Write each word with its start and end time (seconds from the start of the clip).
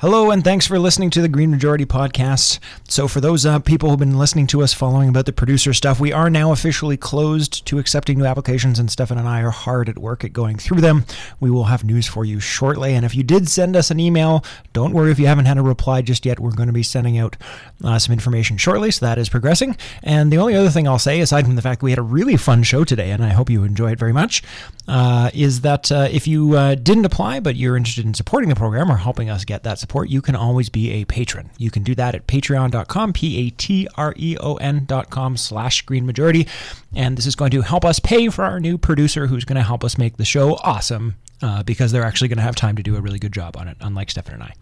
Hello, 0.00 0.30
and 0.30 0.42
thanks 0.42 0.66
for 0.66 0.78
listening 0.78 1.10
to 1.10 1.20
the 1.20 1.28
Green 1.28 1.50
Majority 1.50 1.84
podcast. 1.84 2.58
So, 2.88 3.06
for 3.06 3.20
those 3.20 3.44
uh, 3.44 3.58
people 3.58 3.90
who've 3.90 3.98
been 3.98 4.16
listening 4.16 4.46
to 4.46 4.62
us 4.62 4.72
following 4.72 5.10
about 5.10 5.26
the 5.26 5.32
producer 5.34 5.74
stuff, 5.74 6.00
we 6.00 6.10
are 6.10 6.30
now 6.30 6.52
officially 6.52 6.96
closed 6.96 7.66
to 7.66 7.78
accepting 7.78 8.16
new 8.16 8.24
applications, 8.24 8.78
and 8.78 8.90
Stefan 8.90 9.18
and 9.18 9.28
I 9.28 9.42
are 9.42 9.50
hard 9.50 9.90
at 9.90 9.98
work 9.98 10.24
at 10.24 10.32
going 10.32 10.56
through 10.56 10.80
them. 10.80 11.04
We 11.38 11.50
will 11.50 11.64
have 11.64 11.84
news 11.84 12.06
for 12.06 12.24
you 12.24 12.40
shortly. 12.40 12.94
And 12.94 13.04
if 13.04 13.14
you 13.14 13.22
did 13.22 13.50
send 13.50 13.76
us 13.76 13.90
an 13.90 14.00
email, 14.00 14.42
don't 14.72 14.94
worry 14.94 15.10
if 15.10 15.18
you 15.18 15.26
haven't 15.26 15.44
had 15.44 15.58
a 15.58 15.62
reply 15.62 16.00
just 16.00 16.24
yet. 16.24 16.40
We're 16.40 16.52
going 16.52 16.68
to 16.68 16.72
be 16.72 16.82
sending 16.82 17.18
out 17.18 17.36
uh, 17.84 17.98
some 17.98 18.14
information 18.14 18.56
shortly, 18.56 18.90
so 18.92 19.04
that 19.04 19.18
is 19.18 19.28
progressing. 19.28 19.76
And 20.02 20.32
the 20.32 20.38
only 20.38 20.54
other 20.54 20.70
thing 20.70 20.88
I'll 20.88 20.98
say, 20.98 21.20
aside 21.20 21.44
from 21.44 21.56
the 21.56 21.62
fact 21.62 21.80
that 21.80 21.84
we 21.84 21.90
had 21.90 21.98
a 21.98 22.02
really 22.02 22.38
fun 22.38 22.62
show 22.62 22.84
today, 22.84 23.10
and 23.10 23.22
I 23.22 23.34
hope 23.34 23.50
you 23.50 23.64
enjoy 23.64 23.92
it 23.92 23.98
very 23.98 24.14
much, 24.14 24.42
uh, 24.88 25.28
is 25.34 25.60
that 25.60 25.92
uh, 25.92 26.08
if 26.10 26.26
you 26.26 26.56
uh, 26.56 26.74
didn't 26.74 27.04
apply 27.04 27.40
but 27.40 27.54
you're 27.54 27.76
interested 27.76 28.06
in 28.06 28.14
supporting 28.14 28.48
the 28.48 28.56
program 28.56 28.90
or 28.90 28.96
helping 28.96 29.28
us 29.28 29.44
get 29.44 29.62
that 29.64 29.78
support, 29.78 29.89
you 30.04 30.22
can 30.22 30.36
always 30.36 30.68
be 30.68 30.90
a 30.92 31.04
patron. 31.04 31.50
You 31.58 31.70
can 31.70 31.82
do 31.82 31.94
that 31.96 32.14
at 32.14 32.26
patreon.com, 32.26 33.12
P-A-T-R-E-O-N 33.12 34.84
dot 34.86 35.10
com 35.10 35.36
slash 35.36 35.82
green 35.82 36.06
majority. 36.06 36.46
And 36.94 37.16
this 37.16 37.26
is 37.26 37.34
going 37.34 37.50
to 37.50 37.62
help 37.62 37.84
us 37.84 37.98
pay 37.98 38.28
for 38.28 38.44
our 38.44 38.60
new 38.60 38.78
producer 38.78 39.26
who's 39.26 39.44
going 39.44 39.56
to 39.56 39.62
help 39.62 39.84
us 39.84 39.98
make 39.98 40.16
the 40.16 40.24
show 40.24 40.54
awesome 40.56 41.16
uh, 41.42 41.62
because 41.62 41.92
they're 41.92 42.04
actually 42.04 42.28
going 42.28 42.38
to 42.38 42.42
have 42.42 42.56
time 42.56 42.76
to 42.76 42.82
do 42.82 42.96
a 42.96 43.00
really 43.00 43.18
good 43.18 43.32
job 43.32 43.56
on 43.56 43.68
it, 43.68 43.76
unlike 43.80 44.10
Stefan 44.10 44.34
and 44.34 44.42
I. 44.42 44.52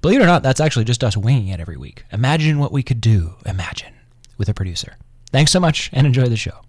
Believe 0.00 0.20
it 0.20 0.24
or 0.24 0.26
not, 0.26 0.42
that's 0.42 0.60
actually 0.60 0.84
just 0.84 1.04
us 1.04 1.16
winging 1.16 1.48
it 1.48 1.60
every 1.60 1.76
week. 1.76 2.04
Imagine 2.10 2.58
what 2.58 2.72
we 2.72 2.82
could 2.82 3.00
do, 3.00 3.34
imagine, 3.46 3.92
with 4.36 4.48
a 4.48 4.54
producer. 4.54 4.96
Thanks 5.30 5.52
so 5.52 5.60
much 5.60 5.90
and 5.92 6.06
enjoy 6.06 6.26
the 6.26 6.36
show. 6.36 6.62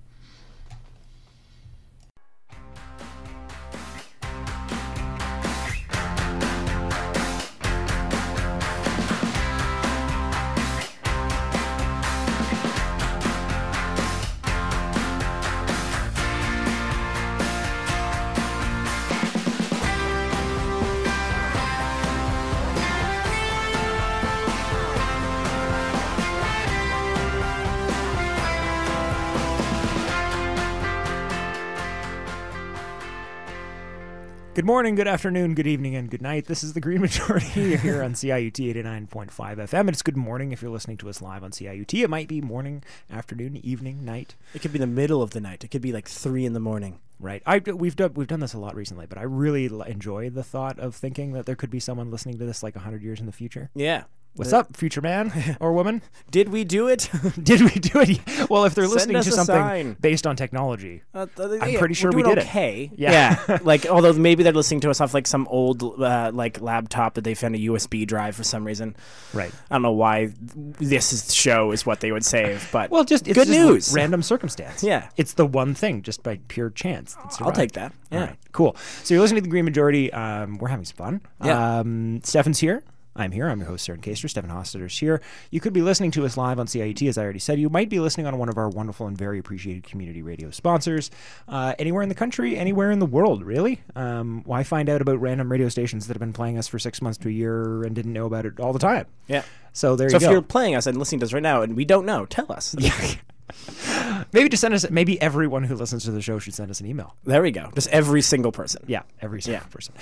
Good 34.56 34.66
morning, 34.66 34.94
good 34.94 35.08
afternoon, 35.08 35.56
good 35.56 35.66
evening, 35.66 35.96
and 35.96 36.12
good 36.12 36.22
night. 36.22 36.46
This 36.46 36.64
is 36.64 36.74
the 36.74 36.80
Green 36.80 37.02
Majority 37.02 37.76
here 37.76 38.04
on 38.04 38.14
CIUT 38.14 38.54
89.5 38.54 39.32
FM. 39.32 39.80
And 39.80 39.90
it's 39.90 40.04
good 40.04 40.16
morning 40.16 40.52
if 40.52 40.62
you're 40.62 40.70
listening 40.70 40.98
to 40.98 41.10
us 41.10 41.24
live 41.24 41.44
on 41.44 41.50
CIUT. 41.50 42.04
It 42.04 42.08
might 42.08 42.28
be 42.28 42.40
morning, 42.40 42.84
afternoon, 43.10 43.58
evening, 43.66 44.06
night. 44.06 44.36
It 44.54 44.62
could 44.62 44.72
be 44.72 44.78
the 44.78 44.86
middle 44.86 45.24
of 45.24 45.32
the 45.32 45.42
night. 45.42 45.64
It 45.64 45.70
could 45.70 45.82
be 45.82 45.92
like 45.92 46.08
three 46.08 46.46
in 46.46 46.54
the 46.54 46.60
morning. 46.60 47.00
Right. 47.20 47.42
I 47.48 47.60
we've 47.60 47.96
done 47.96 48.14
we've 48.14 48.28
done 48.28 48.42
this 48.42 48.54
a 48.54 48.60
lot 48.60 48.76
recently, 48.76 49.08
but 49.08 49.18
I 49.18 49.24
really 49.24 49.72
enjoy 49.88 50.30
the 50.30 50.44
thought 50.44 50.78
of 50.78 50.94
thinking 50.94 51.34
that 51.34 51.48
there 51.48 51.56
could 51.56 51.72
be 51.72 51.80
someone 51.80 52.12
listening 52.12 52.38
to 52.38 52.46
this 52.46 52.62
like 52.62 52.76
100 52.76 53.02
years 53.02 53.20
in 53.20 53.26
the 53.26 53.32
future. 53.32 53.72
Yeah. 53.74 54.04
What's 54.36 54.50
The- 54.52 54.58
up, 54.60 54.76
future 54.76 55.02
man 55.02 55.58
or 55.60 55.74
woman? 55.74 56.02
Did 56.32 56.50
we 56.50 56.64
do 56.64 56.88
it? 56.88 57.10
Did 57.44 57.62
we 57.62 57.70
do 57.70 58.00
it? 58.02 58.20
Well, 58.50 58.66
if 58.66 58.76
they're 58.76 58.86
Send 58.86 58.94
listening 59.12 59.22
to 59.24 59.32
something 59.32 59.56
sign. 59.56 59.98
based 60.02 60.28
on 60.28 60.36
technology, 60.36 61.02
Uh, 61.14 61.28
th- 61.36 61.62
I'm 61.62 61.70
yeah, 61.70 61.80
pretty 61.80 61.94
sure 61.94 62.12
we're 62.12 62.18
we 62.18 62.24
doing 62.24 62.36
did 62.36 62.44
it. 62.44 62.48
okay. 62.48 62.92
Yeah. 62.96 63.60
like 63.64 63.86
although 63.86 64.14
maybe 64.14 64.44
they're 64.44 64.52
listening 64.54 64.82
to 64.82 64.90
us 64.90 65.00
off 65.02 65.14
like 65.14 65.28
some 65.28 65.48
old 65.50 65.82
uh, 66.02 66.32
like 66.34 66.62
laptop 66.62 67.14
that 67.16 67.24
they 67.24 67.34
found 67.36 67.56
a 67.56 67.60
USB 67.60 68.06
drive 68.06 68.36
for 68.36 68.44
some 68.44 68.66
reason. 68.66 68.96
right? 69.34 69.52
I 69.72 69.76
don't 69.76 69.82
know 69.82 69.92
why 69.92 70.34
this 70.56 71.14
is 71.14 71.34
show 71.34 71.72
is 71.72 71.86
what 71.86 72.00
they 72.02 72.12
would 72.12 72.26
save, 72.26 72.68
but 72.72 72.90
Well, 72.92 73.04
just 73.06 73.28
it's 73.28 73.36
good 73.38 73.48
just 73.48 73.60
news. 73.60 73.94
random 73.94 74.22
circumstance. 74.24 74.84
Yeah. 74.84 75.10
it's 75.16 75.34
the 75.34 75.46
one 75.46 75.74
thing, 75.74 76.02
just 76.02 76.22
by 76.24 76.40
pure 76.48 76.70
chance. 76.72 77.16
that 77.16 77.38
I'll 77.42 77.52
take 77.52 77.72
that. 77.74 77.92
All 78.12 78.20
Yeah. 78.20 78.26
right, 78.26 78.36
cool. 78.52 78.76
So 79.04 79.14
you're 79.14 79.22
listening 79.22 79.42
to 79.42 79.48
the 79.48 79.50
Green 79.52 79.66
Majority. 79.66 80.12
Um, 80.12 80.58
we're 80.58 80.68
having 80.70 80.86
some 80.86 80.98
fun. 80.98 81.22
Yeah. 81.44 81.80
Um, 81.80 82.22
Stefan's 82.24 82.60
here. 82.60 82.84
I'm 83.16 83.32
here. 83.32 83.48
I'm 83.48 83.60
your 83.60 83.68
host, 83.68 83.88
Søren 83.88 84.02
Kaster. 84.02 84.30
Stefan 84.30 84.50
Hosteder's 84.50 84.98
here. 84.98 85.22
You 85.52 85.60
could 85.60 85.74
be 85.74 85.82
listening 85.82 86.12
to 86.12 86.26
us 86.26 86.36
live 86.36 86.60
on 86.60 86.66
CIUT, 86.66 87.08
as 87.08 87.18
I 87.18 87.24
already 87.24 87.40
said. 87.40 87.60
You 87.60 87.70
might 87.70 87.90
be 87.90 88.00
listening 88.00 88.26
on 88.26 88.38
one 88.40 88.50
of 88.50 88.58
our 88.58 88.70
wonderful 88.70 89.06
and 89.06 89.18
very 89.18 89.38
appreciated 89.38 89.84
community 89.84 90.22
radio 90.22 90.50
sponsors. 90.50 91.12
Uh, 91.48 91.76
anywhere 91.78 92.02
in 92.02 92.10
the 92.10 92.16
country, 92.16 92.58
anywhere 92.58 92.90
in 92.90 93.00
the 93.00 93.06
world, 93.06 93.44
really. 93.44 93.82
Um, 93.96 94.42
why 94.46 94.64
find 94.64 94.90
out 94.90 95.02
about 95.02 95.22
random 95.22 95.52
radio 95.52 95.70
stations 95.70 96.08
that 96.08 96.14
have 96.16 96.20
been 96.20 96.34
playing 96.34 96.58
us 96.58 96.68
for 96.68 96.80
six 96.80 97.02
months 97.02 97.18
to 97.20 97.30
a 97.30 97.32
year 97.32 97.84
and 97.84 97.94
didn't 97.94 98.14
know 98.14 98.26
about 98.26 98.46
it 98.46 98.60
all 98.60 98.74
the 98.74 98.80
time? 98.80 99.06
Yeah. 99.28 99.44
So 99.74 99.96
there 99.96 100.10
So 100.10 100.16
you 100.16 100.20
go. 100.20 100.26
So 100.26 100.30
if 100.30 100.34
you're 100.34 100.42
playing 100.42 100.76
us 100.76 100.88
and 100.88 100.98
listening 100.98 101.20
to 101.20 101.26
us 101.28 101.34
right 101.34 101.44
now 101.44 101.62
and 101.62 101.76
we 101.76 101.86
don't 101.86 102.06
know, 102.06 102.26
tell 102.26 102.52
us. 102.52 102.76
maybe 104.34 104.50
just 104.50 104.62
send 104.62 104.74
us. 104.74 104.90
Maybe 104.90 105.22
everyone 105.22 105.64
who 105.64 105.76
listens 105.76 106.04
to 106.06 106.12
the 106.12 106.22
show 106.22 106.40
should 106.40 106.54
send 106.54 106.72
us 106.72 106.80
an 106.80 106.88
email. 106.88 107.16
There 107.24 107.42
we 107.42 107.52
go. 107.52 107.70
Just 107.74 107.88
every 107.90 108.22
single 108.22 108.52
person. 108.52 108.84
Yeah, 108.88 109.04
every 109.22 109.42
single 109.42 109.66
person. 109.70 109.94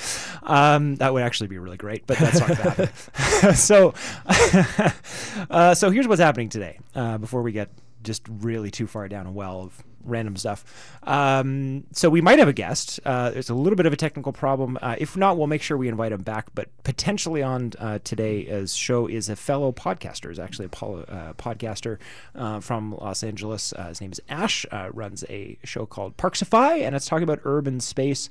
Um, 0.44 0.96
that 0.96 1.14
would 1.14 1.24
actually 1.24 1.48
be 1.48 1.58
really 1.58 1.78
great, 1.78 2.08
but 2.08 2.18
that's 2.18 2.40
not 2.40 2.48
going 2.48 2.60
to 2.60 2.86
happen. 2.86 3.56
so, 3.56 3.94
uh, 5.50 5.76
so 5.76 5.92
here's 5.92 6.08
what's 6.08 6.22
happening 6.22 6.50
today. 6.50 6.80
Uh, 6.96 7.18
before 7.18 7.42
we 7.42 7.52
get 7.52 7.70
just 8.04 8.24
really 8.28 8.72
too 8.72 8.88
far 8.88 9.08
down 9.08 9.28
a 9.28 9.32
well 9.32 9.62
of 9.62 9.84
random 10.06 10.36
stuff, 10.36 10.64
um, 11.04 11.84
so 11.92 12.10
we 12.10 12.22
might 12.22 12.40
have 12.40 12.48
a 12.48 12.54
guest. 12.54 13.00
Uh, 13.06 13.32
there's 13.32 13.50
a 13.50 13.56
little 13.56 13.76
bit 13.76 13.86
of 13.86 13.94
a 13.94 13.98
technical 13.98 14.32
problem. 14.32 14.78
Uh, 14.82 14.96
if 14.98 15.18
not, 15.18 15.38
we'll 15.38 15.48
make 15.48 15.62
sure 15.62 15.78
we 15.78 15.88
invite 15.88 16.12
him 16.12 16.22
back. 16.22 16.48
But 16.54 16.70
potentially 16.84 17.42
on 17.42 17.74
uh, 17.80 18.00
today's 18.04 18.74
show 18.74 19.08
is 19.08 19.30
a 19.30 19.36
fellow 19.36 19.72
podcaster. 19.72 20.32
Is 20.32 20.40
actually 20.40 20.66
a 20.66 20.86
uh, 20.86 21.34
podcaster 21.34 21.98
uh, 22.36 22.60
from 22.60 22.96
Los 22.98 23.24
Angeles. 23.24 23.74
Uh, 23.74 23.88
his 23.88 24.02
name 24.02 24.12
is 24.12 24.22
Ash. 24.30 24.66
Runs 24.92 25.24
a 25.30 25.58
show 25.64 25.86
called 25.86 26.18
Parksify, 26.18 26.82
and 26.82 26.96
it's 26.96 27.06
talking 27.06 27.24
about 27.24 27.40
urban 27.44 27.80
space. 27.80 28.30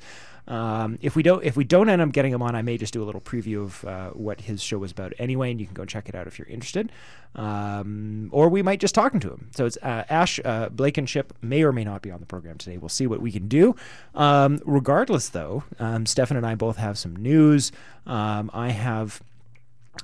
Um, 0.49 0.99
if 1.01 1.17
we 1.17 1.23
don't 1.23 1.45
if 1.45 1.56
we 1.56 1.65
don't 1.65 1.89
end 1.89 2.03
up 2.03 2.12
getting 2.12 2.33
him 2.33 2.43
on, 2.43 2.55
I 2.55 2.62
may 2.62 2.77
just 2.77 2.93
do 2.93 3.03
a 3.03 3.06
little 3.06 3.21
preview 3.21 3.62
of 3.62 3.84
uh, 3.84 4.11
what 4.11 4.41
his 4.41 4.62
show 4.62 4.78
was 4.78 4.91
about 4.91 5.12
anyway, 5.19 5.51
and 5.51 5.61
you 5.61 5.67
can 5.67 5.75
go 5.75 5.84
check 5.84 6.09
it 6.09 6.15
out 6.15 6.27
if 6.27 6.39
you're 6.39 6.49
interested. 6.49 6.91
Um, 7.37 8.28
or 8.33 8.49
we 8.49 8.62
might 8.62 8.81
just 8.81 8.95
talking 8.95 9.21
to 9.21 9.31
him. 9.31 9.50
So 9.55 9.65
it's 9.65 9.77
uh, 9.83 10.05
Ash 10.09 10.41
uh, 10.45 10.69
Blankenship 10.71 11.33
may 11.41 11.62
or 11.62 11.73
may 11.73 11.84
not 11.84 12.03
be 12.03 12.11
on 12.11 12.19
the 12.21 12.27
program 12.27 12.59
today. 12.59 12.77
We'll 12.77 12.89
see 12.89 13.06
what 13.06 13.21
we 13.21 13.31
can 13.31 13.47
do. 13.47 13.77
Um, 14.15 14.61
regardless, 14.65 15.29
though, 15.29 15.62
um, 15.79 16.06
Stefan 16.06 16.37
and 16.37 16.47
I 16.47 16.56
both 16.56 16.77
have 16.77 16.99
some 16.99 17.15
news. 17.15 17.71
Um, 18.06 18.50
I 18.53 18.71
have 18.71 19.23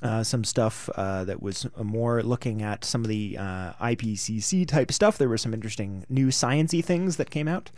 uh, 0.03 0.23
some 0.23 0.43
stuff 0.43 0.89
uh, 0.95 1.23
that 1.23 1.41
was 1.41 1.65
more 1.81 2.21
looking 2.21 2.61
at 2.61 2.85
some 2.85 3.03
of 3.03 3.07
the 3.07 3.37
uh, 3.37 3.73
IPCC 3.81 4.67
type 4.67 4.91
stuff. 4.91 5.17
There 5.17 5.29
were 5.29 5.37
some 5.37 5.53
interesting 5.53 6.05
new 6.07 6.27
sciencey 6.27 6.83
things 6.83 7.17
that 7.17 7.31
came 7.31 7.47
out, 7.47 7.71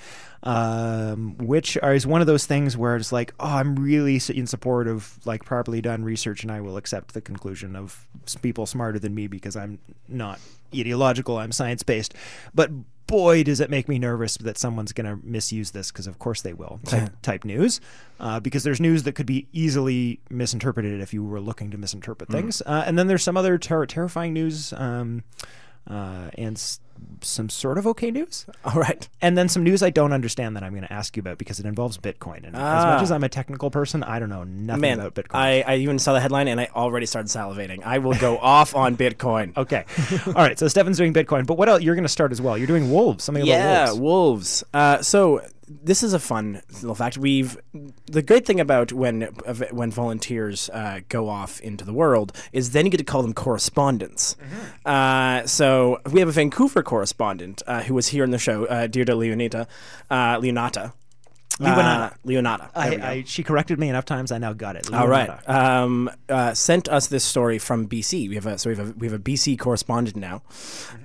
um, 0.44 1.38
which 1.38 1.78
is 1.78 2.06
one 2.06 2.19
of 2.19 2.28
those 2.28 2.46
things 2.46 2.75
where 2.75 2.96
it's 2.96 3.12
like, 3.12 3.34
oh, 3.40 3.48
I'm 3.48 3.75
really 3.75 4.19
in 4.30 4.48
support 4.48 4.88
of 4.88 5.18
like 5.25 5.46
properly 5.46 5.81
done 5.81 6.03
research, 6.03 6.44
and 6.44 6.52
I 6.52 6.59
will 6.62 6.78
accept 6.78 7.14
the 7.14 7.22
conclusion 7.22 7.75
of 7.75 8.06
people 8.42 8.66
smarter 8.66 9.00
than 9.00 9.16
me 9.16 9.28
because 9.28 9.56
I'm 9.56 9.80
not 10.08 10.40
ideological. 10.75 11.38
I'm 11.38 11.52
science 11.52 11.84
based, 11.84 12.14
but. 12.53 12.72
Boy, 13.09 13.44
does 13.44 13.59
it 13.59 13.70
make 13.70 13.90
me 13.90 14.00
nervous 14.00 14.38
that 14.38 14.58
someone's 14.58 14.94
going 14.94 15.06
to 15.08 15.25
misuse 15.25 15.72
this 15.72 15.92
because, 15.92 16.08
of 16.08 16.20
course, 16.20 16.42
they 16.42 16.53
will. 16.53 16.80
Type, 16.86 17.12
type 17.22 17.44
news, 17.44 17.81
uh, 18.20 18.40
because 18.40 18.64
there's 18.64 18.80
news 18.80 19.03
that 19.03 19.14
could 19.14 19.25
be 19.25 19.47
easily 19.52 20.20
misinterpreted 20.30 21.02
if 21.02 21.14
you 21.14 21.24
were 21.24 21.40
looking 21.42 21.72
to 21.72 21.78
misinterpret 21.78 22.30
things. 22.30 22.62
Uh, 22.66 22.84
and 22.86 22.98
then 22.98 23.08
there's 23.08 23.24
some 23.24 23.36
other 23.36 23.58
ter- 23.58 23.86
terrifying 23.86 24.34
news 24.34 24.74
um, 24.74 25.24
uh, 25.90 26.30
and 26.38 26.56
s- 26.56 26.80
some 27.22 27.50
sort 27.50 27.78
of 27.78 27.86
okay 27.88 28.12
news. 28.12 28.46
All 28.64 28.74
right. 28.80 29.08
And 29.22 29.38
then 29.38 29.50
some 29.50 29.64
news 29.64 29.84
I 29.84 29.90
don't 29.90 30.14
understand 30.14 30.56
that 30.56 30.64
I'm 30.64 30.72
going 30.72 30.86
to 30.88 30.94
ask 30.94 31.18
you 31.18 31.22
about 31.22 31.38
because 31.38 31.60
it 31.60 31.66
involves 31.66 31.98
Bitcoin. 31.98 32.46
And 32.46 32.56
as 32.56 32.62
Ah. 32.62 32.94
much 32.94 33.04
as 33.04 33.12
I'm 33.12 33.24
a 33.24 33.30
technical 33.30 33.70
person, 33.70 34.04
I 34.04 34.20
don't 34.20 34.30
know 34.30 34.44
nothing 34.46 34.82
Man, 34.82 35.00
about 35.00 35.16
Bitcoin. 35.16 35.36
I, 35.36 35.62
I 35.68 35.76
even 35.78 36.00
saw 36.00 36.14
the 36.14 36.22
headline 36.22 36.48
and 36.48 36.60
I 36.62 36.69
already 36.75 37.06
started 37.06 37.28
salivating. 37.30 37.84
I 37.84 37.98
will 37.98 38.13
go 38.16 38.38
off 38.38 38.74
on 38.75 38.96
Bitcoin. 38.96 39.51
okay. 39.57 39.84
All 40.28 40.34
right. 40.34 40.57
So 40.57 40.68
Stefan's 40.69 40.98
doing 40.98 41.13
Bitcoin. 41.13 41.46
But 41.46 41.57
what 41.57 41.68
else? 41.68 41.81
You're 41.81 41.96
going 41.96 42.04
to 42.04 42.10
start 42.10 42.31
as 42.31 42.42
well. 42.42 42.57
You're 42.57 42.68
doing 42.68 42.90
Wolves. 42.92 43.24
Something 43.25 43.45
yeah, 43.45 43.84
about 43.86 43.98
Wolves. 44.00 44.00
wolves. 44.00 44.63
Uh, 44.74 45.02
so 45.02 45.42
this 45.69 46.01
is 46.01 46.13
a 46.13 46.19
fun 46.19 46.62
little 46.74 46.95
fact. 46.95 47.18
We've 47.18 47.57
the 48.07 48.21
great 48.21 48.45
thing 48.45 48.60
about 48.60 48.92
when 48.92 49.21
when 49.71 49.92
volunteers 49.92 50.69
uh, 50.71 51.01
go 51.10 51.30
off 51.30 51.62
into 51.62 51.86
the 51.86 51.94
world 51.94 52.36
is 52.51 52.71
then 52.71 52.86
you 52.86 52.92
get 52.92 52.98
to 52.98 53.04
call 53.04 53.21
them 53.21 53.33
correspondents. 53.33 54.36
Uh, 54.86 55.45
so 55.45 56.01
we 56.12 56.19
have 56.19 56.30
a 56.30 56.33
Vancouver 56.33 56.81
correspondent 56.81 57.62
uh, 57.68 57.83
who 57.83 57.94
was 57.94 58.07
here 58.07 58.24
in 58.24 58.31
the 58.31 58.39
show, 58.39 58.66
uh, 58.66 58.88
Deirdre 58.88 59.16
Leonita, 59.16 59.68
uh, 60.10 60.39
Leonata. 61.59 62.13
Uh, 62.13 62.17
Leonada. 62.25 62.73
There 62.73 62.89
we 62.89 62.97
go. 62.97 63.03
I, 63.03 63.09
I, 63.09 63.23
she 63.25 63.44
corrected 63.44 63.79
me 63.79 63.89
enough 63.89 64.06
times. 64.06 64.31
I 64.31 64.38
now 64.38 64.53
got 64.53 64.75
it. 64.75 64.91
All 64.94 65.07
right. 65.07 65.29
Um, 65.47 66.09
uh, 66.29 66.53
sent 66.53 66.88
us 66.88 67.07
this 67.07 67.23
story 67.23 67.59
from 67.59 67.88
BC. 67.88 68.29
We 68.29 68.35
have 68.35 68.45
a 68.45 68.57
so 68.57 68.69
we 68.69 68.75
have 68.75 68.89
a 68.89 68.94
we 68.94 69.07
have 69.07 69.13
a 69.13 69.21
BC 69.21 69.59
correspondent 69.59 70.15
now, 70.15 70.41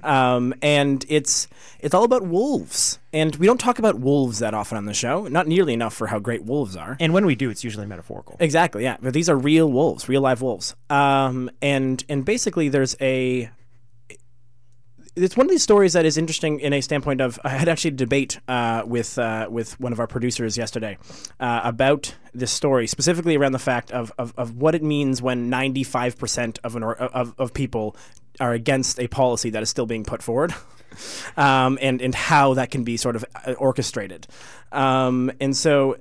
um, 0.02 0.54
and 0.62 1.04
it's 1.08 1.48
it's 1.80 1.94
all 1.94 2.04
about 2.04 2.22
wolves. 2.22 2.98
And 3.12 3.36
we 3.36 3.46
don't 3.46 3.60
talk 3.60 3.78
about 3.78 3.98
wolves 3.98 4.38
that 4.40 4.54
often 4.54 4.78
on 4.78 4.86
the 4.86 4.94
show. 4.94 5.26
Not 5.28 5.46
nearly 5.46 5.72
enough 5.72 5.94
for 5.94 6.06
how 6.06 6.18
great 6.18 6.44
wolves 6.44 6.76
are. 6.76 6.96
And 6.98 7.12
when 7.12 7.26
we 7.26 7.34
do, 7.34 7.50
it's 7.50 7.62
usually 7.62 7.86
metaphorical. 7.86 8.36
Exactly. 8.40 8.82
Yeah. 8.82 8.96
But 9.00 9.12
these 9.12 9.28
are 9.28 9.36
real 9.36 9.70
wolves, 9.70 10.08
real 10.08 10.20
live 10.22 10.40
wolves. 10.42 10.74
Um, 10.88 11.50
and 11.60 12.02
and 12.08 12.24
basically, 12.24 12.68
there's 12.68 12.96
a. 13.00 13.50
It's 15.16 15.36
one 15.36 15.46
of 15.46 15.50
these 15.50 15.62
stories 15.62 15.92
that 15.92 16.04
is 16.04 16.18
interesting 16.18 16.58
in 16.58 16.72
a 16.72 16.80
standpoint 16.80 17.20
of 17.20 17.38
I 17.44 17.50
had 17.50 17.68
actually 17.68 17.90
a 17.90 17.94
debate 17.94 18.40
uh, 18.48 18.82
with 18.84 19.16
uh, 19.16 19.46
with 19.48 19.78
one 19.78 19.92
of 19.92 20.00
our 20.00 20.08
producers 20.08 20.58
yesterday 20.58 20.98
uh, 21.38 21.60
about 21.62 22.16
this 22.32 22.50
story 22.50 22.88
specifically 22.88 23.36
around 23.36 23.52
the 23.52 23.60
fact 23.60 23.92
of, 23.92 24.12
of, 24.18 24.34
of 24.36 24.56
what 24.56 24.74
it 24.74 24.82
means 24.82 25.22
when 25.22 25.48
95 25.48 26.18
percent 26.18 26.58
of 26.64 26.74
an 26.74 26.82
or, 26.82 26.96
of, 26.96 27.32
of 27.38 27.54
people 27.54 27.96
are 28.40 28.52
against 28.52 28.98
a 28.98 29.06
policy 29.06 29.50
that 29.50 29.62
is 29.62 29.70
still 29.70 29.86
being 29.86 30.04
put 30.04 30.22
forward. 30.22 30.54
Um, 31.36 31.76
and 31.82 32.00
and 32.00 32.14
how 32.14 32.54
that 32.54 32.70
can 32.70 32.84
be 32.84 32.96
sort 32.96 33.16
of 33.16 33.24
uh, 33.44 33.54
orchestrated, 33.54 34.28
um, 34.70 35.32
and 35.40 35.56
so 35.56 35.96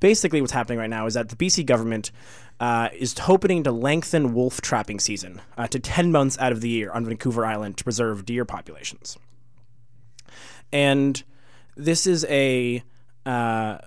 basically 0.00 0.40
what's 0.40 0.52
happening 0.52 0.78
right 0.78 0.90
now 0.90 1.06
is 1.06 1.14
that 1.14 1.28
the 1.28 1.36
BC 1.36 1.66
government 1.66 2.10
uh, 2.60 2.88
is 2.96 3.18
hoping 3.18 3.64
to 3.64 3.72
lengthen 3.72 4.34
wolf 4.34 4.60
trapping 4.60 5.00
season 5.00 5.40
uh, 5.56 5.66
to 5.66 5.78
10 5.78 6.12
months 6.12 6.38
out 6.38 6.52
of 6.52 6.60
the 6.60 6.68
year 6.68 6.90
on 6.92 7.04
Vancouver 7.04 7.44
Island 7.44 7.76
to 7.78 7.84
preserve 7.84 8.24
deer 8.24 8.44
populations. 8.44 9.16
And 10.72 11.22
this 11.76 12.06
is 12.06 12.24
a 12.28 12.82
uh, 13.26 13.78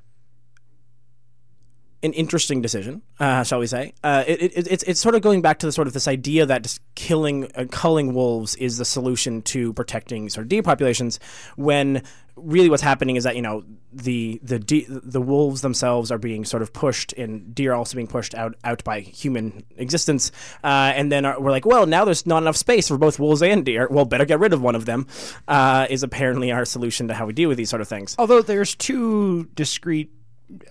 an 2.03 2.13
interesting 2.13 2.61
decision, 2.61 3.01
uh, 3.19 3.43
shall 3.43 3.59
we 3.59 3.67
say? 3.67 3.93
Uh, 4.03 4.23
it, 4.27 4.41
it, 4.41 4.67
it's 4.67 4.83
it's 4.83 4.99
sort 4.99 5.15
of 5.15 5.21
going 5.21 5.41
back 5.41 5.59
to 5.59 5.65
the 5.65 5.71
sort 5.71 5.87
of 5.87 5.93
this 5.93 6.07
idea 6.07 6.45
that 6.45 6.63
just 6.63 6.79
killing 6.95 7.49
uh, 7.55 7.65
culling 7.71 8.13
wolves 8.13 8.55
is 8.55 8.77
the 8.77 8.85
solution 8.85 9.41
to 9.41 9.73
protecting 9.73 10.29
sort 10.29 10.43
of 10.43 10.49
deer 10.49 10.63
populations, 10.63 11.19
when 11.55 12.03
really 12.37 12.69
what's 12.69 12.83
happening 12.83 13.15
is 13.15 13.23
that 13.23 13.35
you 13.35 13.41
know 13.41 13.63
the 13.91 14.39
the 14.43 14.59
de- 14.59 14.85
the 14.87 15.21
wolves 15.21 15.61
themselves 15.61 16.11
are 16.11 16.17
being 16.17 16.45
sort 16.45 16.61
of 16.61 16.73
pushed, 16.73 17.13
and 17.13 17.53
deer 17.53 17.73
also 17.73 17.95
being 17.95 18.07
pushed 18.07 18.35
out 18.35 18.55
out 18.63 18.83
by 18.83 18.99
human 18.99 19.63
existence, 19.77 20.31
uh, 20.63 20.93
and 20.95 21.11
then 21.11 21.25
are, 21.25 21.39
we're 21.39 21.51
like, 21.51 21.65
well, 21.65 21.85
now 21.85 22.05
there's 22.05 22.25
not 22.25 22.43
enough 22.43 22.57
space 22.57 22.87
for 22.87 22.97
both 22.97 23.19
wolves 23.19 23.41
and 23.41 23.65
deer. 23.65 23.87
Well, 23.89 24.05
better 24.05 24.25
get 24.25 24.39
rid 24.39 24.53
of 24.53 24.61
one 24.61 24.75
of 24.75 24.85
them. 24.85 25.07
Uh, 25.47 25.87
is 25.89 26.03
apparently 26.03 26.51
our 26.51 26.65
solution 26.65 27.07
to 27.07 27.13
how 27.13 27.25
we 27.25 27.33
deal 27.33 27.49
with 27.49 27.57
these 27.57 27.69
sort 27.69 27.81
of 27.81 27.87
things. 27.87 28.15
Although 28.17 28.41
there's 28.41 28.75
two 28.75 29.45
discrete 29.55 30.11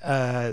uh, 0.02 0.52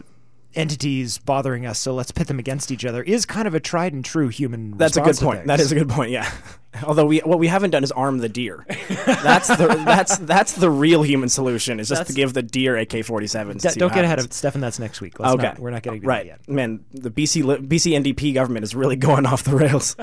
entities 0.55 1.17
bothering 1.17 1.65
us, 1.65 1.79
so 1.79 1.93
let's 1.93 2.11
pit 2.11 2.27
them 2.27 2.39
against 2.39 2.71
each 2.71 2.85
other, 2.85 3.03
is 3.03 3.25
kind 3.25 3.47
of 3.47 3.53
a 3.55 3.59
tried 3.59 3.93
and 3.93 4.03
true 4.03 4.27
human. 4.27 4.77
That's 4.77 4.97
a 4.97 5.01
good 5.01 5.17
point. 5.17 5.47
That 5.47 5.57
things. 5.57 5.67
is 5.67 5.71
a 5.71 5.75
good 5.75 5.89
point. 5.89 6.11
Yeah. 6.11 6.29
Although 6.83 7.05
we 7.05 7.19
what 7.19 7.37
we 7.37 7.47
haven't 7.47 7.69
done 7.69 7.83
is 7.83 7.91
arm 7.91 8.17
the 8.17 8.29
deer. 8.29 8.65
That's 9.05 9.47
the 9.47 9.67
that's 9.85 10.17
that's 10.17 10.53
the 10.53 10.71
real 10.71 11.03
human 11.03 11.29
solution. 11.29 11.79
Is 11.79 11.89
just 11.89 12.07
to 12.07 12.13
give 12.13 12.33
the 12.33 12.41
deer 12.41 12.75
AK-47s. 12.77 13.61
D- 13.61 13.79
don't 13.79 13.93
get 13.93 14.03
ahead 14.03 14.17
of 14.17 14.25
it, 14.25 14.33
Stefan. 14.33 14.59
That's 14.59 14.79
next 14.79 14.99
week. 14.99 15.19
Let's 15.19 15.35
Okay, 15.35 15.43
not, 15.43 15.59
we're 15.59 15.69
not 15.69 15.83
getting 15.83 16.01
right. 16.01 16.25
that 16.25 16.39
yet. 16.47 16.49
Man, 16.49 16.83
the 16.91 17.11
BC 17.11 17.43
BC 17.67 18.03
NDP 18.03 18.33
government 18.33 18.63
is 18.63 18.73
really 18.73 18.95
going 19.09 19.27
off 19.27 19.43
the 19.43 19.55
rails. 19.55 19.95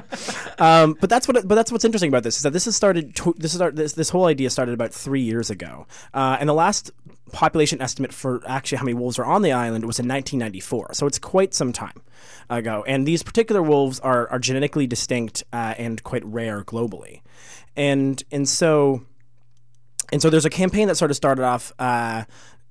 um, 0.59 0.97
but 1.01 1.11
that's 1.11 1.27
what. 1.27 1.47
But 1.47 1.57
that's 1.57 1.73
what's 1.73 1.85
interesting 1.85 2.09
about 2.09 2.23
this 2.23 2.37
is 2.37 2.45
that 2.45 2.53
this 2.53 2.67
has 2.67 2.77
started. 2.77 3.17
To, 3.17 3.35
this 3.37 3.53
is 3.55 3.61
this 3.73 3.95
this 3.95 4.11
whole 4.11 4.27
idea 4.27 4.49
started 4.49 4.73
about 4.73 4.93
three 4.93 5.23
years 5.23 5.51
ago, 5.51 5.89
uh, 6.15 6.37
and 6.39 6.49
the 6.49 6.55
last 6.55 6.93
population 7.31 7.81
estimate 7.81 8.13
for 8.13 8.43
actually 8.47 8.79
how 8.79 8.85
many 8.85 8.95
wolves 8.95 9.19
are 9.19 9.25
on 9.25 9.43
the 9.43 9.53
island 9.53 9.85
was 9.85 9.99
in 9.99 10.09
1994. 10.09 10.95
So 10.95 11.07
it's 11.07 11.19
quite 11.19 11.55
some 11.55 11.73
time 11.73 12.03
ago. 12.49 12.85
And 12.87 13.07
these 13.07 13.23
particular 13.23 13.63
wolves 13.63 14.01
are 14.01 14.29
are 14.29 14.39
genetically 14.39 14.87
distinct 14.87 15.45
uh, 15.53 15.75
and 15.79 16.03
quite 16.03 16.25
rare 16.25 16.63
globally, 16.65 17.23
and 17.77 18.23
and 18.31 18.49
so 18.49 19.03
and 20.13 20.21
so 20.21 20.31
there's 20.31 20.45
a 20.45 20.51
campaign 20.51 20.89
that 20.89 20.97
sort 20.97 21.11
of 21.11 21.17
started 21.17 21.45
off 21.45 21.73
uh, 21.79 22.25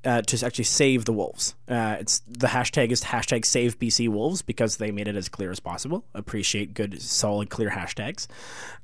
uh, 0.04 0.22
to 0.22 0.46
actually 0.46 0.64
save 0.64 1.06
the 1.06 1.14
wolves. 1.14 1.56
Uh, 1.68 1.98
it's 2.00 2.20
the 2.28 2.48
hashtag 2.48 2.92
is 2.92 3.04
hashtag 3.04 3.46
Save 3.46 3.80
BC 3.80 4.08
Wolves 4.10 4.42
because 4.42 4.78
they 4.78 4.92
made 4.92 5.08
it 5.08 5.16
as 5.16 5.30
clear 5.30 5.52
as 5.52 5.60
possible. 5.60 6.06
Appreciate 6.14 6.74
good, 6.74 7.02
solid, 7.02 7.50
clear 7.50 7.70
hashtags. 7.70 8.28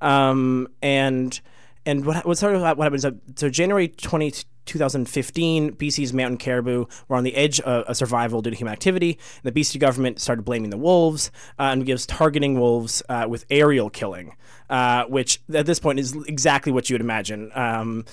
Um, 0.01 0.67
and 0.81 1.39
and 1.85 2.05
what 2.05 2.25
what 2.25 2.37
sort 2.37 2.55
of 2.55 2.61
what 2.61 2.79
happens? 2.79 3.05
So 3.35 3.49
January 3.49 3.87
20, 3.87 4.43
2015, 4.65 5.75
BC's 5.75 6.13
mountain 6.13 6.37
caribou 6.37 6.85
were 7.07 7.15
on 7.15 7.23
the 7.23 7.35
edge 7.35 7.59
of, 7.61 7.95
survival 7.95 8.41
due 8.41 8.49
to 8.49 8.55
human 8.55 8.73
activity. 8.73 9.17
The 9.43 9.51
BC 9.51 9.79
government 9.79 10.19
started 10.19 10.43
blaming 10.43 10.69
the 10.69 10.77
wolves 10.77 11.31
uh, 11.59 11.63
and 11.63 11.85
gives 11.85 12.05
targeting 12.05 12.59
wolves 12.59 13.01
uh, 13.09 13.25
with 13.29 13.45
aerial 13.49 13.89
killing, 13.89 14.35
uh, 14.69 15.05
which 15.05 15.41
at 15.53 15.65
this 15.65 15.79
point 15.79 15.99
is 15.99 16.15
exactly 16.27 16.71
what 16.71 16.89
you 16.89 16.95
would 16.95 17.01
imagine. 17.01 17.51
Um, 17.55 18.05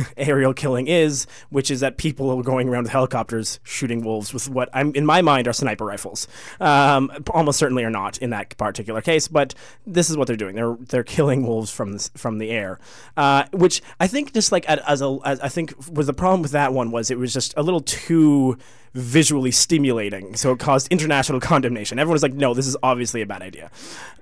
aerial 0.16 0.54
killing 0.54 0.86
is, 0.86 1.26
which 1.50 1.70
is 1.70 1.80
that 1.80 1.96
people 1.96 2.30
are 2.30 2.42
going 2.42 2.68
around 2.68 2.84
with 2.84 2.92
helicopters 2.92 3.60
shooting 3.62 4.04
wolves 4.04 4.32
with 4.32 4.48
what 4.48 4.68
I'm 4.72 4.94
in 4.94 5.06
my 5.06 5.22
mind 5.22 5.48
are 5.48 5.52
sniper 5.52 5.84
rifles. 5.84 6.28
Um, 6.60 7.10
almost 7.30 7.58
certainly 7.58 7.84
are 7.84 7.90
not 7.90 8.18
in 8.18 8.30
that 8.30 8.56
particular 8.56 9.00
case, 9.00 9.28
but 9.28 9.54
this 9.86 10.10
is 10.10 10.16
what 10.16 10.26
they're 10.26 10.36
doing. 10.36 10.54
They're 10.54 10.76
they're 10.80 11.04
killing 11.04 11.46
wolves 11.46 11.70
from 11.70 11.98
from 11.98 12.38
the 12.38 12.50
air, 12.50 12.78
uh, 13.16 13.44
which 13.52 13.82
I 13.98 14.06
think 14.06 14.32
just 14.32 14.52
like 14.52 14.64
as 14.66 15.02
a 15.02 15.18
as 15.24 15.40
I 15.40 15.48
think 15.48 15.74
was 15.90 16.06
the 16.06 16.14
problem 16.14 16.42
with 16.42 16.52
that 16.52 16.72
one 16.72 16.90
was 16.90 17.10
it 17.10 17.18
was 17.18 17.32
just 17.32 17.54
a 17.56 17.62
little 17.62 17.80
too 17.80 18.56
visually 18.94 19.50
stimulating, 19.50 20.34
so 20.36 20.52
it 20.52 20.58
caused 20.58 20.88
international 20.90 21.40
condemnation. 21.52 21.98
Everyone 21.98 22.14
was 22.14 22.22
like, 22.22 22.34
"No, 22.34 22.54
this 22.54 22.66
is 22.66 22.76
obviously 22.82 23.22
a 23.22 23.26
bad 23.26 23.42
idea." 23.42 23.70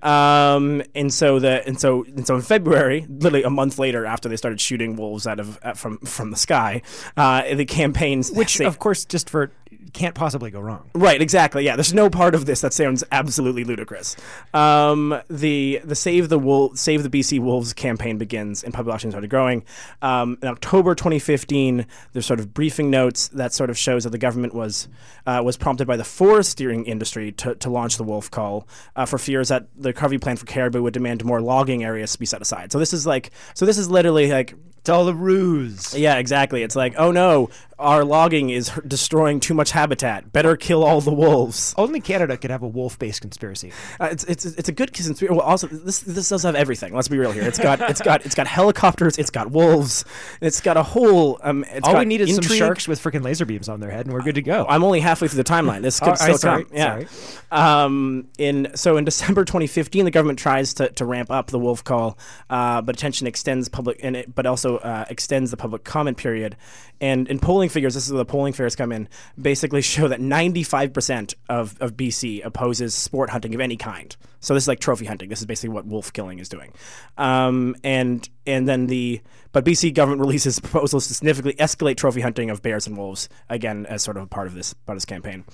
Um, 0.03 0.83
and 0.95 1.13
so 1.13 1.39
the 1.39 1.67
and 1.67 1.81
so 1.81 2.05
and 2.05 2.27
so 2.27 2.37
in 2.37 2.43
February, 2.43 3.07
literally 3.09 3.43
a 3.43 3.51
month 3.51 3.79
later, 3.79 4.07
after 4.07 4.29
they 4.29 4.37
started 4.37 4.61
shooting 4.61 4.97
wolves 4.97 5.27
out 5.27 5.41
of 5.41 5.59
uh, 5.63 5.73
from 5.75 5.99
from 5.99 6.31
the 6.31 6.37
sky, 6.37 6.83
uh, 7.17 7.55
the 7.55 7.65
campaigns 7.65 8.31
Which, 8.31 8.57
say- 8.57 8.65
of 8.65 8.79
course, 8.79 9.05
just 9.05 9.29
for 9.31 9.51
can't 9.93 10.15
possibly 10.15 10.51
go 10.51 10.61
wrong. 10.61 10.91
Right, 10.95 11.21
exactly. 11.21 11.65
Yeah, 11.65 11.77
there's 11.77 11.95
no 11.95 12.11
part 12.11 12.35
of 12.35 12.47
this 12.47 12.61
that 12.61 12.73
sounds 12.73 13.05
absolutely 13.11 13.65
ludicrous. 13.65 14.17
Um, 14.55 15.21
the 15.29 15.81
the 15.85 15.95
Save 15.95 16.29
the 16.29 16.39
Wolf, 16.39 16.79
Save 16.79 17.03
the 17.03 17.11
BC 17.11 17.41
Wolves 17.41 17.73
campaign 17.73 18.19
begins, 18.19 18.63
and 18.63 18.73
population 18.73 19.11
started 19.11 19.31
growing. 19.31 19.65
Um, 20.03 20.39
in 20.43 20.49
October 20.49 20.95
2015, 20.95 21.87
there's 22.13 22.27
sort 22.27 22.41
of 22.41 22.55
briefing 22.55 22.91
notes 22.91 23.29
that 23.29 23.53
sort 23.53 23.71
of 23.71 23.79
shows 23.79 24.05
that 24.05 24.11
the 24.11 24.19
government 24.19 24.55
was 24.55 24.89
uh, 25.27 25.43
was 25.45 25.57
prompted 25.57 25.87
by 25.87 25.97
the 25.97 26.05
forest 26.05 26.51
steering 26.51 26.85
industry 26.85 27.33
to, 27.33 27.55
to 27.57 27.71
launch 27.71 27.97
the 27.97 28.05
wolf 28.05 28.31
cull 28.31 28.69
uh, 28.97 29.05
for 29.05 29.19
fears 29.19 29.49
that 29.49 29.69
the 29.77 29.91
recovery 29.91 30.19
plan 30.19 30.37
for 30.37 30.47
caribou 30.47 30.83
would 30.83 30.95
demand 30.95 31.25
more 31.25 31.41
logging 31.41 31.85
areas 31.85 32.13
to 32.13 32.19
be 32.19 32.27
set 32.27 32.41
aside. 32.43 32.73
So 32.73 32.79
this 32.79 32.93
is 32.93 33.07
like, 33.07 33.31
so 33.55 33.67
this 33.67 33.79
is 33.79 33.91
literally 33.91 34.31
like 34.31 34.55
It's 34.89 34.95
all 34.95 35.07
a 35.07 35.13
ruse. 35.13 35.95
yeah, 35.95 36.17
exactly. 36.17 36.63
It's 36.63 36.75
like, 36.75 36.95
oh 36.97 37.11
no, 37.13 37.51
our 37.79 38.05
logging 38.07 38.49
is 38.49 38.71
h- 38.71 38.79
destroying 38.89 39.39
too 39.39 39.53
much 39.53 39.73
habitat. 39.73 40.33
Better 40.33 40.57
kill 40.57 40.83
all 40.83 41.03
the 41.03 41.13
wolves. 41.13 41.75
Only 41.77 42.01
Canada 42.01 42.39
could 42.39 42.51
have 42.51 42.63
a 42.63 42.67
wolf-based 42.67 43.21
conspiracy. 43.21 43.71
Uh, 44.01 44.09
it's, 44.11 44.25
it's 44.25 44.47
it's 44.47 44.69
a 44.71 44.73
good 44.73 44.95
conspiracy. 44.95 45.29
Well, 45.31 45.43
also 45.45 45.67
this 45.67 46.01
this 46.01 46.31
does 46.31 46.43
have 46.45 46.55
everything. 46.55 46.95
Let's 46.95 47.09
be 47.09 47.19
real 47.19 47.33
here. 47.33 47.43
It's 47.43 47.59
got 47.59 47.83
it's 47.83 48.01
got 48.01 48.25
it's 48.25 48.35
got 48.35 48.47
helicopters. 48.47 49.19
It's 49.19 49.29
got 49.31 49.51
wolves. 49.51 50.07
It's 50.41 50.63
got 50.63 50.79
a 50.79 50.83
whole. 50.83 51.39
Um, 51.43 51.65
it's 51.71 51.87
All 51.87 51.93
got 51.93 51.99
we 52.01 52.05
need 52.07 52.23
is 52.23 52.31
some 52.35 52.39
intrigue. 52.43 52.59
sharks 52.59 52.89
with 52.89 52.99
freaking 52.99 53.23
laser 53.23 53.45
beams 53.45 53.69
on 53.69 53.81
their 53.81 53.91
head, 53.91 54.07
and 54.07 54.15
we're 54.15 54.23
good 54.23 54.37
to 54.37 54.43
go. 54.43 54.65
I'm 54.71 54.83
only 54.83 55.01
halfway 55.01 55.29
through 55.29 55.43
the 55.43 55.49
timeline. 55.53 55.83
This 55.83 56.01
could 56.01 56.13
Oh, 56.13 56.15
still 56.15 56.39
sorry, 56.39 56.65
come. 56.65 56.75
Yeah. 56.75 57.05
sorry. 57.05 57.07
Um, 57.53 58.29
in 58.39 58.71
so 58.75 58.97
in 58.97 59.05
December 59.05 59.45
2015, 59.45 60.07
the 60.07 60.11
government 60.11 60.39
tries 60.39 60.73
to, 60.75 60.89
to 60.93 61.05
ramp 61.05 61.31
up 61.31 61.49
the 61.49 61.59
wolf 61.59 61.85
cull, 61.85 62.19
uh, 62.51 62.81
but 62.83 62.97
attention 62.97 63.27
extends 63.27 63.69
public 63.69 64.01
and 64.03 64.17
it, 64.17 64.35
but 64.35 64.47
also 64.47 64.78
uh, 64.83 65.05
extends 65.09 65.51
the 65.51 65.57
public 65.57 65.85
comment 65.85 66.17
period. 66.17 66.57
And 67.01 67.29
in 67.29 67.39
polling 67.39 67.69
figures, 67.69 67.95
this 67.95 68.07
is 68.07 68.13
where 68.13 68.19
the 68.19 68.25
polling 68.25 68.53
figures 68.53 68.75
come 68.75 68.93
in. 68.93 69.09
Basically, 69.41 69.83
show 69.83 70.09
that 70.09 70.21
95% 70.21 71.35
of 71.49 71.77
of 71.81 71.97
BC 71.97 72.45
opposes 72.45 72.95
sport 72.95 73.31
hunting 73.31 73.55
of 73.55 73.61
any 73.61 73.77
kind. 73.77 74.17
So 74.41 74.55
this 74.55 74.65
is 74.65 74.69
like 74.69 74.81
trophy 74.81 75.05
hunting. 75.05 75.29
This 75.29 75.41
is 75.41 75.47
basically 75.47 75.71
what 75.71 75.87
wolf 75.87 76.13
killing 76.13 76.39
is 76.39 76.49
doing. 76.49 76.73
Um, 77.17 77.77
and 77.85 78.29
and 78.47 78.69
then 78.69 78.87
the 78.87 79.21
but 79.53 79.65
BC 79.65 79.95
government 79.95 80.21
releases 80.27 80.59
proposals 80.59 81.09
to 81.09 81.15
significantly 81.15 81.55
escalate 81.63 81.97
trophy 81.97 82.21
hunting 82.21 82.51
of 82.51 82.63
bears 82.63 82.87
and 82.87 82.97
wolves 82.97 83.29
again 83.49 83.87
as 83.87 84.03
sort 84.03 84.17
of 84.17 84.25
a 84.25 84.27
part 84.27 84.47
of 84.47 84.55
this 84.55 84.75
part 84.75 84.97
of 84.97 84.99
this 84.99 85.05
campaign. 85.05 85.45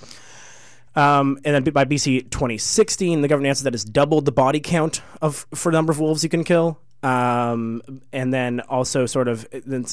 Um, 0.95 1.39
and 1.43 1.53
then 1.53 1.73
by 1.73 1.83
BC 1.83 2.29
2016, 2.31 3.21
the 3.21 3.27
government 3.27 3.49
answers 3.49 3.63
that 3.63 3.75
it's 3.75 3.83
doubled 3.83 4.25
the 4.25 4.31
body 4.31 4.61
count 4.61 5.01
of 5.21 5.45
for 5.53 5.71
the 5.71 5.77
number 5.77 5.91
of 5.91 5.99
wolves 5.99 6.23
you 6.23 6.29
can 6.29 6.43
kill. 6.43 6.79
Um, 7.05 8.01
and 8.11 8.33
then 8.33 8.61
also 8.61 9.05
sort 9.05 9.27
of 9.27 9.47
then 9.51 9.85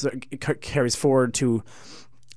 carries 0.61 0.95
forward 0.95 1.33
to 1.35 1.63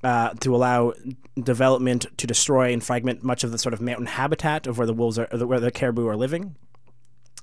uh, 0.03 0.33
to 0.41 0.55
allow 0.55 0.93
development 1.41 2.05
to 2.17 2.27
destroy 2.27 2.71
and 2.71 2.83
fragment 2.83 3.23
much 3.23 3.43
of 3.43 3.51
the 3.51 3.57
sort 3.57 3.73
of 3.73 3.81
mountain 3.81 4.05
habitat 4.05 4.67
of 4.67 4.77
where 4.77 4.85
the 4.85 4.93
wolves 4.93 5.17
are, 5.17 5.25
where 5.25 5.59
the 5.59 5.71
caribou 5.71 6.07
are 6.07 6.15
living 6.15 6.55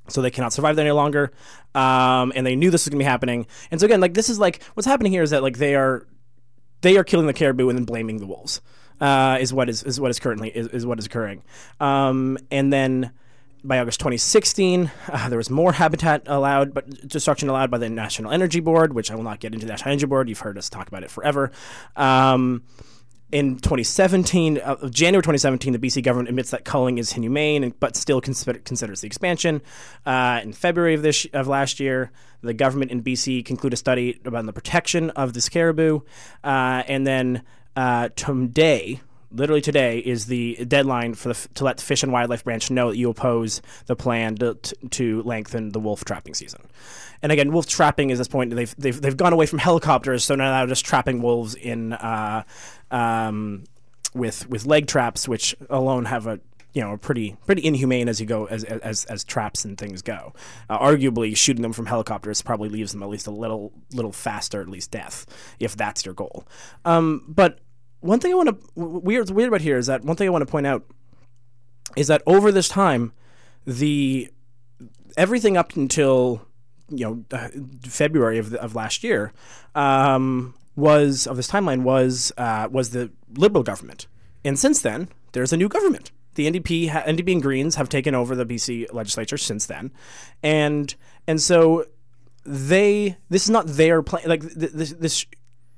so 0.09 0.21
they 0.21 0.31
cannot 0.31 0.53
survive 0.53 0.76
there 0.76 0.85
any 0.85 0.93
longer. 0.93 1.33
Um, 1.75 2.33
and 2.37 2.47
they 2.47 2.57
knew 2.57 2.71
this 2.71 2.85
was 2.85 2.91
going 2.91 2.99
to 2.99 3.05
be 3.05 3.09
happening. 3.09 3.47
And 3.71 3.81
so 3.81 3.87
again, 3.87 4.00
like 4.00 4.14
this 4.14 4.29
is 4.29 4.38
like 4.38 4.62
what's 4.75 4.87
happening 4.87 5.11
here 5.12 5.23
is 5.23 5.31
that 5.31 5.43
like 5.43 5.59
they 5.59 5.75
are 5.75 6.07
they 6.83 6.99
are 6.99 7.05
killing 7.05 7.26
the 7.26 7.33
caribou 7.33 7.71
and 7.71 7.79
then 7.79 7.87
blaming 7.87 8.19
the 8.19 8.26
wolves. 8.26 8.61
uh, 9.00 9.38
is 9.41 9.53
what 9.53 9.69
is, 9.69 9.83
is 9.83 10.00
what 10.00 10.11
is 10.11 10.19
currently 10.21 10.50
is, 10.50 10.69
is 10.69 10.87
what 10.87 10.99
is 10.99 11.07
occurring. 11.07 11.43
Um, 11.81 12.38
and 12.50 12.73
then 12.73 13.12
by 13.64 13.78
August 13.78 13.99
2016, 14.00 14.90
uh, 15.09 15.28
there 15.28 15.38
was 15.38 15.49
more 15.49 15.73
habitat 15.73 16.23
allowed, 16.26 16.75
but 16.75 17.09
destruction 17.09 17.49
allowed 17.49 17.71
by 17.71 17.78
the 17.78 17.88
National 17.88 18.30
Energy 18.30 18.61
Board, 18.61 18.92
which 18.92 19.11
I 19.11 19.14
will 19.14 19.23
not 19.23 19.40
get 19.40 19.54
into 19.54 19.66
the 19.66 19.73
National 19.73 19.92
Energy 19.92 20.06
Board. 20.06 20.28
You've 20.28 20.40
heard 20.40 20.59
us 20.59 20.68
talk 20.68 20.87
about 20.87 21.02
it 21.02 21.11
forever. 21.11 21.50
Um, 21.97 22.62
in 23.33 23.56
2017, 23.56 24.59
uh, 24.59 24.88
January 24.90 25.23
2017, 25.23 25.73
the 25.73 25.78
BC 25.78 26.02
government 26.04 26.28
admits 26.28 26.50
that 26.50 26.64
culling 26.64 26.99
is 26.99 27.16
inhumane, 27.16 27.64
and, 27.64 27.80
but 27.80 27.97
still 27.97 28.21
consider, 28.21 28.59
considers 28.61 29.00
the 29.00 29.06
expansion. 29.06 29.62
Uh, 30.04 30.40
in 30.42 30.52
February 30.52 30.94
of 30.94 31.02
this 31.02 31.26
of 31.33 31.49
last 31.49 31.80
year, 31.80 32.12
the 32.42 32.54
government 32.54 32.90
in 32.90 33.02
BC 33.02 33.44
concluded 33.44 33.75
a 33.75 33.76
study 33.76 34.21
about 34.25 34.47
the 34.47 34.52
protection 34.52 35.11
of 35.11 35.33
this 35.33 35.49
caribou, 35.49 36.00
uh, 36.44 36.85
and 36.87 37.06
then 37.06 37.42
uh, 37.76 38.11
today, 38.14 39.00
literally 39.35 39.61
today, 39.61 39.99
is 39.99 40.26
the 40.26 40.64
deadline 40.67 41.14
for 41.14 41.29
the, 41.31 41.49
to 41.55 41.64
let 41.64 41.79
the 41.79 41.83
Fish 41.83 42.03
and 42.03 42.12
Wildlife 42.12 42.45
Branch 42.45 42.71
know 42.71 42.91
that 42.91 42.97
you 42.97 43.11
oppose 43.11 43.61
the 43.87 43.97
plan 43.97 44.37
to, 44.37 44.55
to 44.91 45.23
lengthen 45.23 45.71
the 45.71 45.81
wolf 45.81 46.05
trapping 46.05 46.35
season. 46.35 46.62
And 47.23 47.33
again, 47.33 47.53
wolf 47.53 47.67
trapping 47.67 48.11
is 48.11 48.19
this 48.19 48.29
point 48.29 48.55
they've, 48.55 48.75
they've 48.76 49.00
they've 49.00 49.17
gone 49.17 49.33
away 49.33 49.47
from 49.47 49.59
helicopters, 49.59 50.25
so 50.25 50.35
now 50.35 50.59
they're 50.59 50.67
just 50.67 50.85
trapping 50.85 51.23
wolves 51.23 51.55
in 51.55 51.95
uh, 51.95 52.45
um, 52.91 53.64
with 54.14 54.49
with 54.49 54.67
leg 54.67 54.87
traps, 54.87 55.26
which 55.26 55.57
alone 55.71 56.05
have 56.05 56.26
a 56.26 56.41
you 56.75 56.83
know, 56.83 56.97
pretty 56.97 57.37
pretty 57.47 57.64
inhumane 57.64 58.09
as 58.09 58.21
you 58.21 58.26
go 58.26 58.47
as 58.47 58.64
as 58.64 59.05
as 59.05 59.25
traps 59.25 59.64
and 59.64 59.79
things 59.79 60.03
go. 60.03 60.35
Uh, 60.69 60.79
arguably, 60.79 61.37
shooting 61.37 61.62
them 61.62 61.73
from 61.73 61.87
helicopters 61.87 62.43
probably 62.43 62.69
leaves 62.69 62.93
them 62.93 63.03
at 63.03 63.09
least 63.09 63.29
a 63.29 63.31
little 63.31 63.73
little 63.93 64.12
faster, 64.12 64.61
at 64.61 64.69
least 64.69 64.91
death, 64.91 65.25
if 65.61 65.76
that's 65.76 66.05
your 66.05 66.14
goal. 66.14 66.45
Um, 66.85 67.25
but 67.29 67.61
one 68.04 68.20
thing 68.20 68.32
I 68.32 68.34
want 68.34 68.49
to 68.50 68.58
weird 68.75 69.30
weird 69.30 69.49
about 69.49 69.62
here 69.62 69.78
is 69.78 69.87
that 69.87 70.04
one 70.04 70.14
thing 70.14 70.28
I 70.28 70.30
want 70.30 70.42
to 70.42 70.50
point 70.50 70.66
out 70.66 70.84
is 71.96 72.08
that 72.08 72.23
over 72.26 72.52
this 72.52 72.68
time, 72.68 73.12
the 73.66 74.30
everything 75.16 75.56
up 75.56 75.75
until 75.75 76.46
you 76.90 77.06
know 77.06 77.25
uh, 77.37 77.49
February 77.82 78.38
of, 78.38 78.50
the, 78.50 78.61
of 78.61 78.75
last 78.75 79.04
year 79.04 79.32
um, 79.75 80.54
was 80.76 81.26
of 81.26 81.37
this 81.38 81.50
timeline 81.50 81.82
was 81.82 82.30
uh, 82.37 82.68
was 82.70 82.90
the 82.90 83.11
Liberal 83.37 83.64
government, 83.64 84.06
and 84.44 84.58
since 84.58 84.82
then 84.82 85.08
there's 85.32 85.52
a 85.52 85.56
new 85.56 85.68
government. 85.68 86.12
The 86.34 86.50
NDP, 86.50 86.88
ha- 86.90 87.04
NDP 87.06 87.32
and 87.32 87.42
Greens 87.42 87.76
have 87.76 87.88
taken 87.88 88.14
over 88.14 88.34
the 88.34 88.44
BC 88.44 88.92
legislature 88.92 89.38
since 89.38 89.64
then, 89.64 89.92
and 90.42 90.94
and 91.26 91.40
so 91.40 91.87
they 92.44 93.16
this 93.30 93.44
is 93.44 93.50
not 93.50 93.66
their 93.66 94.02
plan. 94.02 94.25
Like 94.26 94.42
th- 94.42 94.73
this, 94.73 94.90
this 94.92 95.26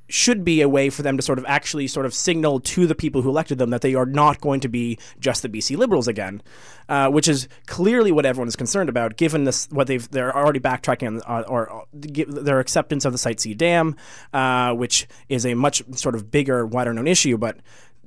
should 0.08 0.44
be 0.44 0.60
a 0.60 0.68
way 0.68 0.90
for 0.90 1.02
them 1.02 1.16
to 1.16 1.22
sort 1.22 1.38
of 1.38 1.44
actually 1.46 1.86
sort 1.86 2.06
of 2.06 2.14
signal 2.14 2.60
to 2.60 2.86
the 2.86 2.94
people 2.94 3.22
who 3.22 3.28
elected 3.28 3.58
them 3.58 3.70
that 3.70 3.80
they 3.80 3.94
are 3.94 4.06
not 4.06 4.40
going 4.40 4.60
to 4.60 4.68
be 4.68 4.98
just 5.18 5.42
the 5.42 5.48
BC 5.48 5.76
Liberals 5.76 6.08
again, 6.08 6.42
uh, 6.88 7.10
which 7.10 7.28
is 7.28 7.48
clearly 7.66 8.12
what 8.12 8.26
everyone 8.26 8.48
is 8.48 8.56
concerned 8.56 8.88
about, 8.88 9.16
given 9.16 9.44
this 9.44 9.68
what 9.70 9.86
they've 9.86 10.08
they're 10.10 10.36
already 10.36 10.60
backtracking 10.60 11.22
on 11.26 11.44
uh, 11.44 11.46
or 11.48 11.72
uh, 11.72 11.84
their 11.92 12.60
acceptance 12.60 13.04
of 13.04 13.12
the 13.12 13.18
Site 13.18 13.40
C 13.40 13.54
Dam, 13.54 13.96
uh, 14.32 14.72
which 14.72 15.06
is 15.28 15.44
a 15.44 15.54
much 15.54 15.82
sort 15.96 16.14
of 16.14 16.30
bigger, 16.30 16.66
wider 16.66 16.92
known 16.92 17.06
issue, 17.06 17.36
but 17.36 17.58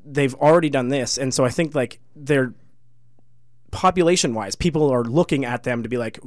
they've 0.06 0.36
already 0.36 0.70
done 0.70 0.90
this, 0.90 1.18
and 1.18 1.34
so 1.34 1.46
I 1.46 1.50
think 1.50 1.76
like 1.76 2.00
they're 2.16 2.54
population 3.72 4.34
wise, 4.34 4.56
people 4.56 4.90
are 4.90 5.04
looking 5.04 5.46
at 5.46 5.64
them 5.64 5.84
to 5.84 5.90
be 5.90 5.98
like, 5.98 6.20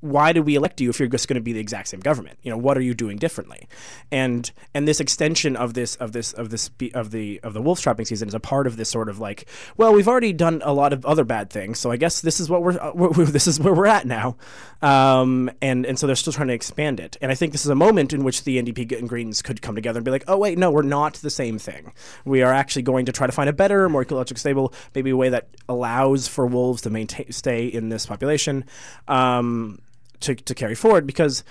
why 0.00 0.32
did 0.32 0.40
we 0.40 0.54
elect 0.54 0.80
you 0.80 0.88
if 0.88 0.98
you're 0.98 1.08
just 1.08 1.28
going 1.28 1.36
to 1.36 1.42
be 1.42 1.52
the 1.52 1.60
exact 1.60 1.88
same 1.88 2.00
government? 2.00 2.38
You 2.42 2.50
know, 2.50 2.56
what 2.56 2.78
are 2.78 2.80
you 2.80 2.94
doing 2.94 3.18
differently? 3.18 3.68
And 4.10 4.50
and 4.74 4.88
this 4.88 5.00
extension 5.00 5.56
of 5.56 5.74
this 5.74 5.96
of 5.96 6.12
this 6.12 6.32
of 6.32 6.50
this 6.50 6.70
of 6.94 7.10
the 7.10 7.40
of 7.42 7.52
the 7.52 7.60
wolf 7.60 7.80
trapping 7.80 8.06
season 8.06 8.28
is 8.28 8.34
a 8.34 8.40
part 8.40 8.66
of 8.66 8.76
this 8.76 8.88
sort 8.88 9.08
of 9.08 9.18
like, 9.18 9.46
well, 9.76 9.92
we've 9.92 10.08
already 10.08 10.32
done 10.32 10.62
a 10.64 10.72
lot 10.72 10.92
of 10.92 11.04
other 11.04 11.24
bad 11.24 11.50
things, 11.50 11.78
so 11.78 11.90
I 11.90 11.96
guess 11.96 12.20
this 12.20 12.40
is 12.40 12.48
what 12.48 12.62
we're, 12.62 12.78
uh, 12.80 12.92
we're 12.94 13.24
this 13.26 13.46
is 13.46 13.60
where 13.60 13.74
we're 13.74 13.86
at 13.86 14.06
now. 14.06 14.36
Um, 14.82 15.50
and 15.60 15.84
and 15.84 15.98
so 15.98 16.06
they're 16.06 16.16
still 16.16 16.32
trying 16.32 16.48
to 16.48 16.54
expand 16.54 16.98
it. 16.98 17.18
And 17.20 17.30
I 17.30 17.34
think 17.34 17.52
this 17.52 17.64
is 17.64 17.70
a 17.70 17.74
moment 17.74 18.14
in 18.14 18.24
which 18.24 18.44
the 18.44 18.62
NDP 18.62 18.98
and 18.98 19.08
Greens 19.08 19.42
could 19.42 19.60
come 19.60 19.74
together 19.74 19.98
and 19.98 20.04
be 20.04 20.10
like, 20.10 20.24
oh 20.28 20.38
wait, 20.38 20.56
no, 20.56 20.70
we're 20.70 20.82
not 20.82 21.14
the 21.14 21.30
same 21.30 21.58
thing. 21.58 21.92
We 22.24 22.42
are 22.42 22.52
actually 22.52 22.82
going 22.82 23.04
to 23.06 23.12
try 23.12 23.26
to 23.26 23.32
find 23.32 23.50
a 23.50 23.52
better, 23.52 23.88
more 23.90 24.04
ecologically 24.04 24.38
stable, 24.38 24.72
maybe 24.94 25.10
a 25.10 25.16
way 25.16 25.28
that 25.28 25.48
allows 25.68 26.26
for 26.26 26.46
wolves 26.46 26.80
to 26.82 26.90
maintain 26.90 27.30
stay 27.32 27.66
in 27.66 27.90
this 27.90 28.06
population. 28.06 28.64
Um, 29.06 29.80
to, 30.20 30.34
to 30.34 30.54
carry 30.54 30.74
forward 30.74 31.06
because 31.06 31.44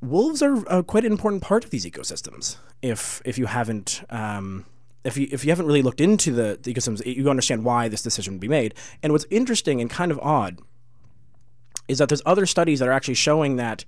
wolves 0.00 0.42
are 0.42 0.82
quite 0.82 1.04
an 1.04 1.12
important 1.12 1.42
part 1.42 1.64
of 1.64 1.70
these 1.70 1.84
ecosystems. 1.84 2.56
If 2.82 3.20
if 3.24 3.36
you 3.38 3.46
haven't 3.46 4.02
um, 4.10 4.66
if 5.04 5.16
you 5.16 5.28
if 5.30 5.44
you 5.44 5.50
haven't 5.50 5.66
really 5.66 5.82
looked 5.82 6.00
into 6.00 6.32
the, 6.32 6.58
the 6.62 6.72
ecosystems, 6.72 7.04
you 7.04 7.28
understand 7.28 7.64
why 7.64 7.88
this 7.88 8.02
decision 8.02 8.34
would 8.34 8.40
be 8.40 8.48
made. 8.48 8.74
And 9.02 9.12
what's 9.12 9.26
interesting 9.30 9.80
and 9.80 9.90
kind 9.90 10.10
of 10.10 10.18
odd 10.20 10.60
is 11.88 11.98
that 11.98 12.08
there's 12.08 12.22
other 12.24 12.46
studies 12.46 12.78
that 12.78 12.88
are 12.88 12.92
actually 12.92 13.14
showing 13.14 13.56
that 13.56 13.84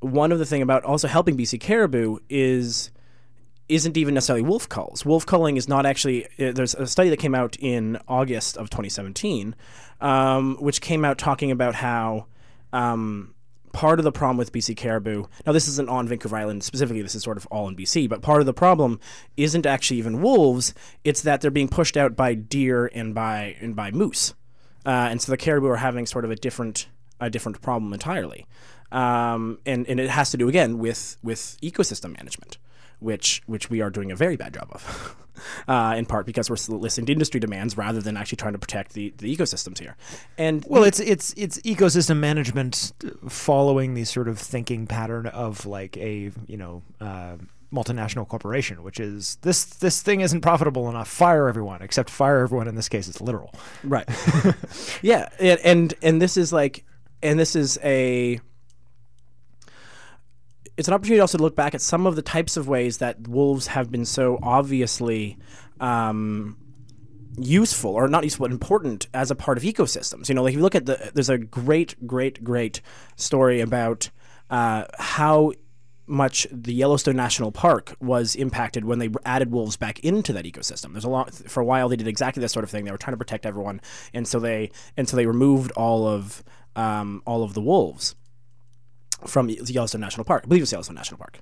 one 0.00 0.30
of 0.30 0.38
the 0.38 0.46
thing 0.46 0.62
about 0.62 0.84
also 0.84 1.08
helping 1.08 1.36
BC 1.36 1.60
caribou 1.60 2.18
is 2.28 2.90
isn't 3.68 3.96
even 3.96 4.14
necessarily 4.14 4.42
wolf 4.42 4.68
culls. 4.68 5.04
Wolf 5.04 5.26
culling 5.26 5.56
is 5.56 5.68
not 5.68 5.86
actually. 5.86 6.26
Uh, 6.38 6.52
there's 6.52 6.74
a 6.74 6.86
study 6.86 7.08
that 7.10 7.18
came 7.18 7.34
out 7.34 7.56
in 7.58 7.98
August 8.06 8.56
of 8.56 8.70
2017, 8.70 9.54
um, 10.00 10.56
which 10.60 10.80
came 10.80 11.04
out 11.04 11.18
talking 11.18 11.50
about 11.50 11.76
how 11.76 12.26
um, 12.72 13.34
part 13.72 13.98
of 13.98 14.04
the 14.04 14.12
problem 14.12 14.36
with 14.36 14.52
BC 14.52 14.76
caribou, 14.76 15.24
now 15.44 15.52
this 15.52 15.68
isn't 15.68 15.88
on 15.88 16.08
Vancouver 16.08 16.36
Island 16.36 16.64
specifically, 16.64 17.02
this 17.02 17.14
is 17.14 17.22
sort 17.22 17.36
of 17.36 17.46
all 17.46 17.68
in 17.68 17.76
BC, 17.76 18.08
but 18.08 18.22
part 18.22 18.40
of 18.40 18.46
the 18.46 18.54
problem 18.54 19.00
isn't 19.36 19.66
actually 19.66 19.98
even 19.98 20.22
wolves, 20.22 20.74
it's 21.04 21.22
that 21.22 21.40
they're 21.40 21.50
being 21.50 21.68
pushed 21.68 21.96
out 21.96 22.16
by 22.16 22.34
deer 22.34 22.86
and 22.94 23.14
by 23.14 23.56
and 23.60 23.76
by 23.76 23.90
moose. 23.90 24.34
Uh, 24.84 25.08
and 25.10 25.20
so 25.20 25.32
the 25.32 25.36
caribou 25.36 25.66
are 25.66 25.76
having 25.76 26.06
sort 26.06 26.24
of 26.24 26.30
a 26.30 26.36
different 26.36 26.86
a 27.20 27.30
different 27.30 27.60
problem 27.60 27.92
entirely. 27.92 28.46
Um, 28.92 29.58
and, 29.66 29.86
and 29.88 29.98
it 29.98 30.10
has 30.10 30.30
to 30.30 30.36
do 30.36 30.48
again 30.48 30.78
with 30.78 31.16
with 31.22 31.58
ecosystem 31.62 32.16
management 32.16 32.58
which 33.00 33.42
which 33.46 33.70
we 33.70 33.80
are 33.80 33.90
doing 33.90 34.10
a 34.10 34.16
very 34.16 34.36
bad 34.36 34.54
job 34.54 34.68
of, 34.70 35.16
uh, 35.68 35.94
in 35.96 36.06
part 36.06 36.26
because 36.26 36.48
we're 36.50 36.76
listening 36.76 37.06
to 37.06 37.12
industry 37.12 37.40
demands 37.40 37.76
rather 37.76 38.00
than 38.00 38.16
actually 38.16 38.36
trying 38.36 38.52
to 38.52 38.58
protect 38.58 38.94
the, 38.94 39.12
the 39.18 39.34
ecosystems 39.34 39.78
here. 39.78 39.96
And 40.38 40.64
well, 40.68 40.84
it's 40.84 41.00
it's 41.00 41.34
it's 41.36 41.58
ecosystem 41.60 42.18
management 42.18 42.92
following 43.28 43.94
the 43.94 44.04
sort 44.04 44.28
of 44.28 44.38
thinking 44.38 44.86
pattern 44.86 45.26
of 45.26 45.66
like 45.66 45.96
a 45.96 46.32
you 46.46 46.56
know. 46.56 46.82
Uh, 47.00 47.36
multinational 47.72 48.26
corporation, 48.26 48.82
which 48.84 49.00
is 49.00 49.38
this 49.42 49.64
this 49.64 50.00
thing 50.00 50.20
isn't 50.20 50.40
profitable 50.40 50.88
enough. 50.88 51.08
Fire 51.08 51.48
everyone, 51.48 51.82
except 51.82 52.08
fire 52.08 52.40
everyone. 52.40 52.68
In 52.68 52.76
this 52.76 52.88
case, 52.88 53.08
it's 53.08 53.20
literal. 53.20 53.52
Right. 53.82 54.08
yeah, 55.02 55.28
and, 55.40 55.60
and 55.64 55.94
and 56.00 56.22
this 56.22 56.36
is 56.36 56.52
like, 56.52 56.84
and 57.22 57.38
this 57.38 57.56
is 57.56 57.76
a 57.82 58.40
it's 60.76 60.88
an 60.88 60.94
opportunity 60.94 61.20
also 61.20 61.38
to 61.38 61.44
look 61.44 61.56
back 61.56 61.74
at 61.74 61.80
some 61.80 62.06
of 62.06 62.16
the 62.16 62.22
types 62.22 62.56
of 62.56 62.68
ways 62.68 62.98
that 62.98 63.28
wolves 63.28 63.68
have 63.68 63.90
been 63.90 64.04
so 64.04 64.38
obviously 64.42 65.38
um, 65.80 66.56
useful 67.38 67.90
or 67.90 68.08
not 68.08 68.24
useful 68.24 68.44
but 68.46 68.52
important 68.52 69.06
as 69.14 69.30
a 69.30 69.34
part 69.34 69.58
of 69.58 69.64
ecosystems 69.64 70.28
you 70.28 70.34
know 70.34 70.42
like 70.42 70.52
if 70.52 70.56
you 70.56 70.62
look 70.62 70.74
at 70.74 70.86
the 70.86 71.10
there's 71.14 71.28
a 71.28 71.38
great 71.38 72.06
great 72.06 72.42
great 72.42 72.80
story 73.16 73.60
about 73.60 74.10
uh, 74.50 74.84
how 74.98 75.52
much 76.06 76.46
the 76.52 76.72
Yellowstone 76.72 77.16
National 77.16 77.50
Park 77.50 77.96
was 78.00 78.36
impacted 78.36 78.84
when 78.84 78.98
they 78.98 79.10
added 79.24 79.50
wolves 79.50 79.76
back 79.76 79.98
into 80.00 80.32
that 80.32 80.44
ecosystem. 80.44 80.92
There's 80.92 81.04
a 81.04 81.10
lot 81.10 81.34
for 81.34 81.60
a 81.60 81.64
while 81.64 81.88
they 81.88 81.96
did 81.96 82.06
exactly 82.06 82.40
this 82.40 82.52
sort 82.52 82.62
of 82.62 82.70
thing. 82.70 82.84
They 82.84 82.92
were 82.92 82.98
trying 82.98 83.14
to 83.14 83.18
protect 83.18 83.44
everyone, 83.44 83.80
and 84.14 84.26
so 84.26 84.38
they 84.38 84.70
and 84.96 85.08
so 85.08 85.16
they 85.16 85.26
removed 85.26 85.72
all 85.72 86.06
of 86.06 86.44
um, 86.76 87.22
all 87.26 87.42
of 87.42 87.54
the 87.54 87.60
wolves 87.60 88.14
from 89.24 89.48
Yellowstone 89.48 90.00
National 90.00 90.24
Park. 90.24 90.42
I 90.44 90.48
believe 90.48 90.62
it's 90.62 90.72
Yellowstone 90.72 90.96
National 90.96 91.18
Park. 91.18 91.40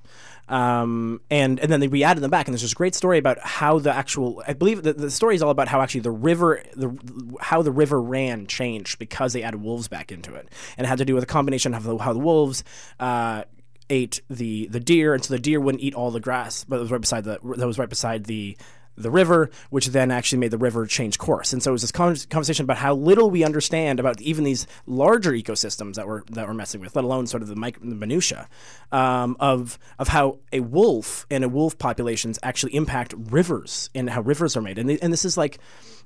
Um, 0.48 1.20
and 1.30 1.58
and 1.58 1.70
then 1.70 1.80
they 1.80 1.88
re-added 1.88 2.20
them 2.20 2.30
back, 2.30 2.46
and 2.46 2.54
there's 2.54 2.62
this 2.62 2.74
great 2.74 2.94
story 2.94 3.18
about 3.18 3.38
how 3.40 3.78
the 3.78 3.94
actual. 3.94 4.42
I 4.46 4.52
believe 4.52 4.82
the, 4.82 4.92
the 4.92 5.10
story 5.10 5.34
is 5.34 5.42
all 5.42 5.50
about 5.50 5.68
how 5.68 5.80
actually 5.80 6.02
the 6.02 6.10
river, 6.10 6.62
the 6.76 6.96
how 7.40 7.62
the 7.62 7.72
river 7.72 8.00
ran 8.00 8.46
changed 8.46 8.98
because 8.98 9.32
they 9.32 9.42
added 9.42 9.62
wolves 9.62 9.88
back 9.88 10.12
into 10.12 10.34
it, 10.34 10.48
and 10.76 10.86
it 10.86 10.88
had 10.88 10.98
to 10.98 11.04
do 11.04 11.14
with 11.14 11.24
a 11.24 11.26
combination 11.28 11.74
of 11.74 11.82
the, 11.82 11.98
how 11.98 12.12
the 12.12 12.18
wolves. 12.18 12.64
Uh, 13.00 13.44
ate 13.90 14.22
the 14.30 14.66
the 14.68 14.80
deer 14.80 15.12
and 15.12 15.22
so 15.22 15.34
the 15.34 15.38
deer 15.38 15.60
wouldn't 15.60 15.84
eat 15.84 15.92
all 15.92 16.10
the 16.10 16.18
grass 16.18 16.64
but 16.64 16.76
it 16.76 16.80
was 16.80 16.90
right 16.90 17.02
beside 17.02 17.22
the 17.22 17.38
that 17.58 17.66
was 17.66 17.78
right 17.78 17.90
beside 17.90 18.24
the 18.24 18.56
the 18.96 19.10
river, 19.10 19.50
which 19.70 19.88
then 19.88 20.10
actually 20.10 20.38
made 20.38 20.50
the 20.50 20.58
river 20.58 20.86
change 20.86 21.18
course. 21.18 21.52
And 21.52 21.62
so 21.62 21.70
it 21.70 21.72
was 21.72 21.82
this 21.82 21.92
conversation 21.92 22.64
about 22.64 22.78
how 22.78 22.94
little 22.94 23.30
we 23.30 23.44
understand 23.44 24.00
about 24.00 24.20
even 24.20 24.44
these 24.44 24.66
larger 24.86 25.32
ecosystems 25.32 25.94
that 25.94 26.06
we're 26.06 26.22
that 26.30 26.46
we're 26.46 26.54
messing 26.54 26.80
with, 26.80 26.94
let 26.96 27.04
alone 27.04 27.26
sort 27.26 27.42
of 27.42 27.48
the, 27.48 27.56
mic- 27.56 27.80
the 27.80 27.86
minutia 27.86 28.48
um, 28.92 29.36
of 29.40 29.78
of 29.98 30.08
how 30.08 30.38
a 30.52 30.60
wolf 30.60 31.26
and 31.30 31.44
a 31.44 31.48
wolf 31.48 31.78
populations 31.78 32.38
actually 32.42 32.74
impact 32.74 33.14
rivers 33.16 33.90
and 33.94 34.10
how 34.10 34.20
rivers 34.20 34.56
are 34.56 34.62
made. 34.62 34.78
And 34.78 34.90
and 34.90 35.12
this 35.12 35.24
is 35.24 35.36
like 35.36 35.58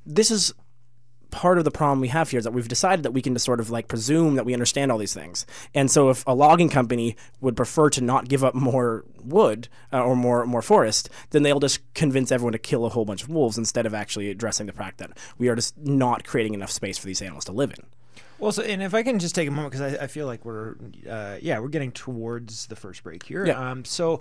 this 0.07 0.31
is 0.31 0.55
part 1.31 1.59
of 1.59 1.65
the 1.65 1.71
problem 1.71 2.01
we 2.01 2.09
have 2.09 2.31
here 2.31 2.39
is 2.39 2.45
that 2.45 2.53
we've 2.53 2.69
decided 2.69 3.03
that 3.03 3.13
we 3.13 3.23
can 3.23 3.35
just 3.35 3.45
sort 3.45 3.61
of 3.61 3.71
like 3.71 3.89
presume 3.89 4.35
that 4.37 4.45
we 4.45 4.53
understand 4.53 4.91
all 4.91 4.99
these 4.99 5.15
things. 5.15 5.47
And 5.75 5.91
so 5.91 6.11
if 6.11 6.25
a 6.27 6.35
logging 6.35 6.69
company 6.69 7.17
would 7.41 7.57
prefer 7.57 7.91
to 7.91 8.01
not 8.01 8.29
give 8.29 8.43
up 8.43 8.55
more 8.55 9.05
wood 9.23 9.69
uh, 9.93 10.03
or 10.03 10.17
more 10.17 10.47
more 10.47 10.63
forest, 10.63 11.11
then 11.31 11.43
they'll 11.43 11.61
just 11.61 11.81
convince 11.95 12.33
everyone 12.33 12.53
to 12.53 12.59
kill 12.59 12.87
a 12.87 12.89
whole 12.89 13.05
bunch 13.05 13.23
of 13.23 13.29
wolves 13.29 13.59
instead 13.59 13.87
of 13.87 13.95
actually 13.95 14.31
addressing 14.31 14.67
the 14.67 14.73
fact 14.73 14.99
that 14.99 15.11
we 15.39 15.49
are 15.49 15.55
just 15.55 15.77
not 15.79 16.25
creating 16.25 16.55
enough 16.55 16.71
space 16.71 16.99
for 16.99 17.07
these 17.07 17.23
animals 17.23 17.45
to 17.45 17.53
live 17.53 17.71
in. 17.71 17.85
Well, 18.39 18.53
so 18.53 18.63
and 18.63 18.83
if 18.83 18.95
I 18.95 19.03
can 19.03 19.19
just 19.19 19.35
take 19.35 19.49
a 19.49 19.51
moment 19.51 19.73
because 19.73 19.95
I, 19.95 20.05
I, 20.05 20.07
feel 20.07 20.27
like 20.27 20.45
we're 20.45 20.77
uh, 21.09 21.39
yeah 21.43 21.59
we're 21.59 21.69
getting 21.69 21.93
towards 21.93 22.67
the 22.67 22.77
first 22.77 23.03
break 23.03 23.23
here. 23.23 23.47
Yeah. 23.47 23.71
Um, 23.71 23.85
so. 23.85 24.21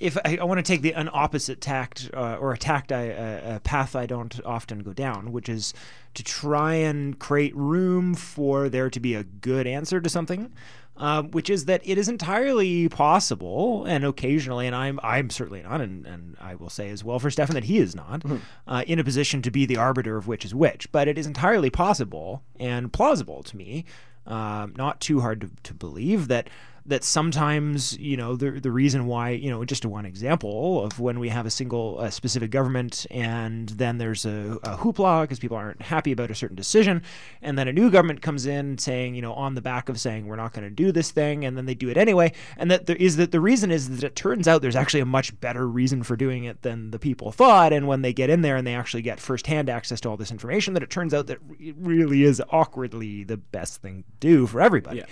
If 0.00 0.16
I, 0.24 0.38
I 0.40 0.44
want 0.44 0.58
to 0.58 0.62
take 0.62 0.80
the 0.80 0.94
an 0.94 1.10
opposite 1.12 1.60
tact 1.60 2.10
uh, 2.14 2.36
or 2.40 2.52
a 2.52 2.58
tact 2.58 2.90
I, 2.90 3.02
a 3.02 3.60
path 3.60 3.94
I 3.94 4.06
don't 4.06 4.40
often 4.44 4.80
go 4.80 4.92
down, 4.92 5.30
which 5.30 5.48
is 5.48 5.74
to 6.14 6.24
try 6.24 6.74
and 6.74 7.18
create 7.18 7.54
room 7.54 8.14
for 8.14 8.68
there 8.68 8.88
to 8.88 9.00
be 9.00 9.14
a 9.14 9.24
good 9.24 9.66
answer 9.66 10.00
to 10.00 10.08
something, 10.08 10.52
uh, 10.96 11.22
which 11.22 11.50
is 11.50 11.64
that 11.64 11.82
it 11.84 11.98
is 11.98 12.08
entirely 12.08 12.88
possible, 12.88 13.84
and 13.84 14.04
occasionally, 14.04 14.66
and 14.66 14.76
I'm 14.76 15.00
I'm 15.02 15.28
certainly 15.28 15.62
not, 15.62 15.80
and, 15.80 16.06
and 16.06 16.36
I 16.40 16.54
will 16.54 16.70
say 16.70 16.88
as 16.90 17.02
well 17.02 17.18
for 17.18 17.30
Stefan 17.30 17.54
that 17.54 17.64
he 17.64 17.78
is 17.78 17.94
not 17.94 18.20
mm-hmm. 18.20 18.36
uh, 18.66 18.84
in 18.86 18.98
a 18.98 19.04
position 19.04 19.42
to 19.42 19.50
be 19.50 19.66
the 19.66 19.76
arbiter 19.76 20.16
of 20.16 20.28
which 20.28 20.44
is 20.44 20.54
which, 20.54 20.90
but 20.92 21.08
it 21.08 21.18
is 21.18 21.26
entirely 21.26 21.68
possible 21.68 22.42
and 22.58 22.92
plausible 22.92 23.42
to 23.42 23.56
me, 23.56 23.84
uh, 24.26 24.68
not 24.76 25.00
too 25.00 25.20
hard 25.20 25.40
to, 25.40 25.50
to 25.64 25.74
believe 25.74 26.28
that 26.28 26.48
that 26.86 27.02
sometimes 27.02 27.96
you 27.98 28.16
know 28.16 28.36
the 28.36 28.50
the 28.52 28.70
reason 28.70 29.06
why 29.06 29.30
you 29.30 29.50
know 29.50 29.64
just 29.64 29.86
one 29.86 30.04
example 30.04 30.84
of 30.84 31.00
when 31.00 31.18
we 31.18 31.30
have 31.30 31.46
a 31.46 31.50
single 31.50 31.98
a 32.00 32.10
specific 32.10 32.50
government 32.50 33.06
and 33.10 33.70
then 33.70 33.96
there's 33.96 34.26
a, 34.26 34.58
a 34.64 34.76
hoopla 34.76 35.22
because 35.22 35.38
people 35.38 35.56
aren't 35.56 35.80
happy 35.80 36.12
about 36.12 36.30
a 36.30 36.34
certain 36.34 36.56
decision 36.56 37.02
and 37.40 37.58
then 37.58 37.68
a 37.68 37.72
new 37.72 37.90
government 37.90 38.20
comes 38.20 38.44
in 38.44 38.76
saying 38.76 39.14
you 39.14 39.22
know 39.22 39.32
on 39.32 39.54
the 39.54 39.62
back 39.62 39.88
of 39.88 39.98
saying 39.98 40.26
we're 40.26 40.36
not 40.36 40.52
going 40.52 40.64
to 40.64 40.70
do 40.70 40.92
this 40.92 41.10
thing 41.10 41.44
and 41.44 41.56
then 41.56 41.64
they 41.64 41.74
do 41.74 41.88
it 41.88 41.96
anyway 41.96 42.30
and 42.58 42.70
that 42.70 42.84
there 42.86 42.96
is 42.96 43.16
that 43.16 43.30
the 43.32 43.40
reason 43.40 43.70
is 43.70 43.88
that 43.88 44.04
it 44.04 44.14
turns 44.14 44.46
out 44.46 44.60
there's 44.60 44.76
actually 44.76 45.00
a 45.00 45.06
much 45.06 45.38
better 45.40 45.66
reason 45.66 46.02
for 46.02 46.16
doing 46.16 46.44
it 46.44 46.60
than 46.62 46.90
the 46.90 46.98
people 46.98 47.32
thought 47.32 47.72
and 47.72 47.88
when 47.88 48.02
they 48.02 48.12
get 48.12 48.28
in 48.28 48.42
there 48.42 48.56
and 48.56 48.66
they 48.66 48.74
actually 48.74 49.02
get 49.02 49.18
firsthand 49.18 49.70
access 49.70 50.00
to 50.00 50.08
all 50.08 50.18
this 50.18 50.30
information 50.30 50.74
that 50.74 50.82
it 50.82 50.90
turns 50.90 51.14
out 51.14 51.26
that 51.26 51.38
it 51.58 51.74
really 51.78 52.24
is 52.24 52.42
awkwardly 52.50 53.24
the 53.24 53.38
best 53.38 53.80
thing 53.80 54.02
to 54.02 54.12
do 54.20 54.46
for 54.46 54.60
everybody. 54.60 54.98
Yeah 54.98 55.06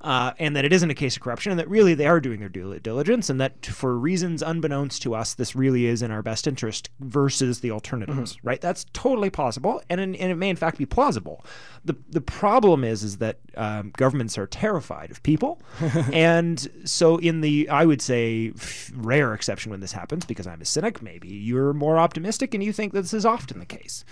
uh, 0.00 0.32
and 0.38 0.54
that 0.56 0.64
it 0.64 0.72
isn't 0.72 0.90
a 0.90 0.94
case 0.94 1.16
of 1.16 1.22
corruption, 1.22 1.50
and 1.50 1.58
that 1.58 1.68
really 1.68 1.94
they 1.94 2.06
are 2.06 2.20
doing 2.20 2.40
their 2.40 2.48
due 2.48 2.78
diligence, 2.78 3.30
and 3.30 3.40
that 3.40 3.64
for 3.66 3.98
reasons 3.98 4.42
unbeknownst 4.42 5.02
to 5.02 5.14
us, 5.14 5.34
this 5.34 5.56
really 5.56 5.86
is 5.86 6.02
in 6.02 6.10
our 6.10 6.22
best 6.22 6.46
interest 6.46 6.90
versus 7.00 7.60
the 7.60 7.70
alternatives. 7.70 8.36
Mm-hmm. 8.36 8.48
Right? 8.48 8.60
That's 8.60 8.86
totally 8.92 9.30
possible, 9.30 9.82
and, 9.88 10.00
in, 10.00 10.14
and 10.16 10.30
it 10.30 10.36
may 10.36 10.50
in 10.50 10.56
fact 10.56 10.78
be 10.78 10.86
plausible. 10.86 11.44
the 11.84 11.96
The 12.10 12.20
problem 12.20 12.84
is 12.84 13.02
is 13.02 13.18
that 13.18 13.38
um, 13.56 13.92
governments 13.96 14.38
are 14.38 14.46
terrified 14.46 15.10
of 15.10 15.22
people, 15.22 15.60
and 16.12 16.68
so 16.84 17.16
in 17.18 17.40
the 17.40 17.68
I 17.68 17.84
would 17.84 18.02
say 18.02 18.52
rare 18.94 19.34
exception 19.34 19.70
when 19.70 19.80
this 19.80 19.92
happens, 19.92 20.24
because 20.24 20.46
I'm 20.46 20.60
a 20.60 20.64
cynic, 20.64 21.02
maybe 21.02 21.28
you're 21.28 21.72
more 21.72 21.98
optimistic 21.98 22.54
and 22.54 22.62
you 22.62 22.72
think 22.72 22.92
that 22.92 23.02
this 23.02 23.14
is 23.14 23.26
often 23.26 23.58
the 23.58 23.66
case. 23.66 24.04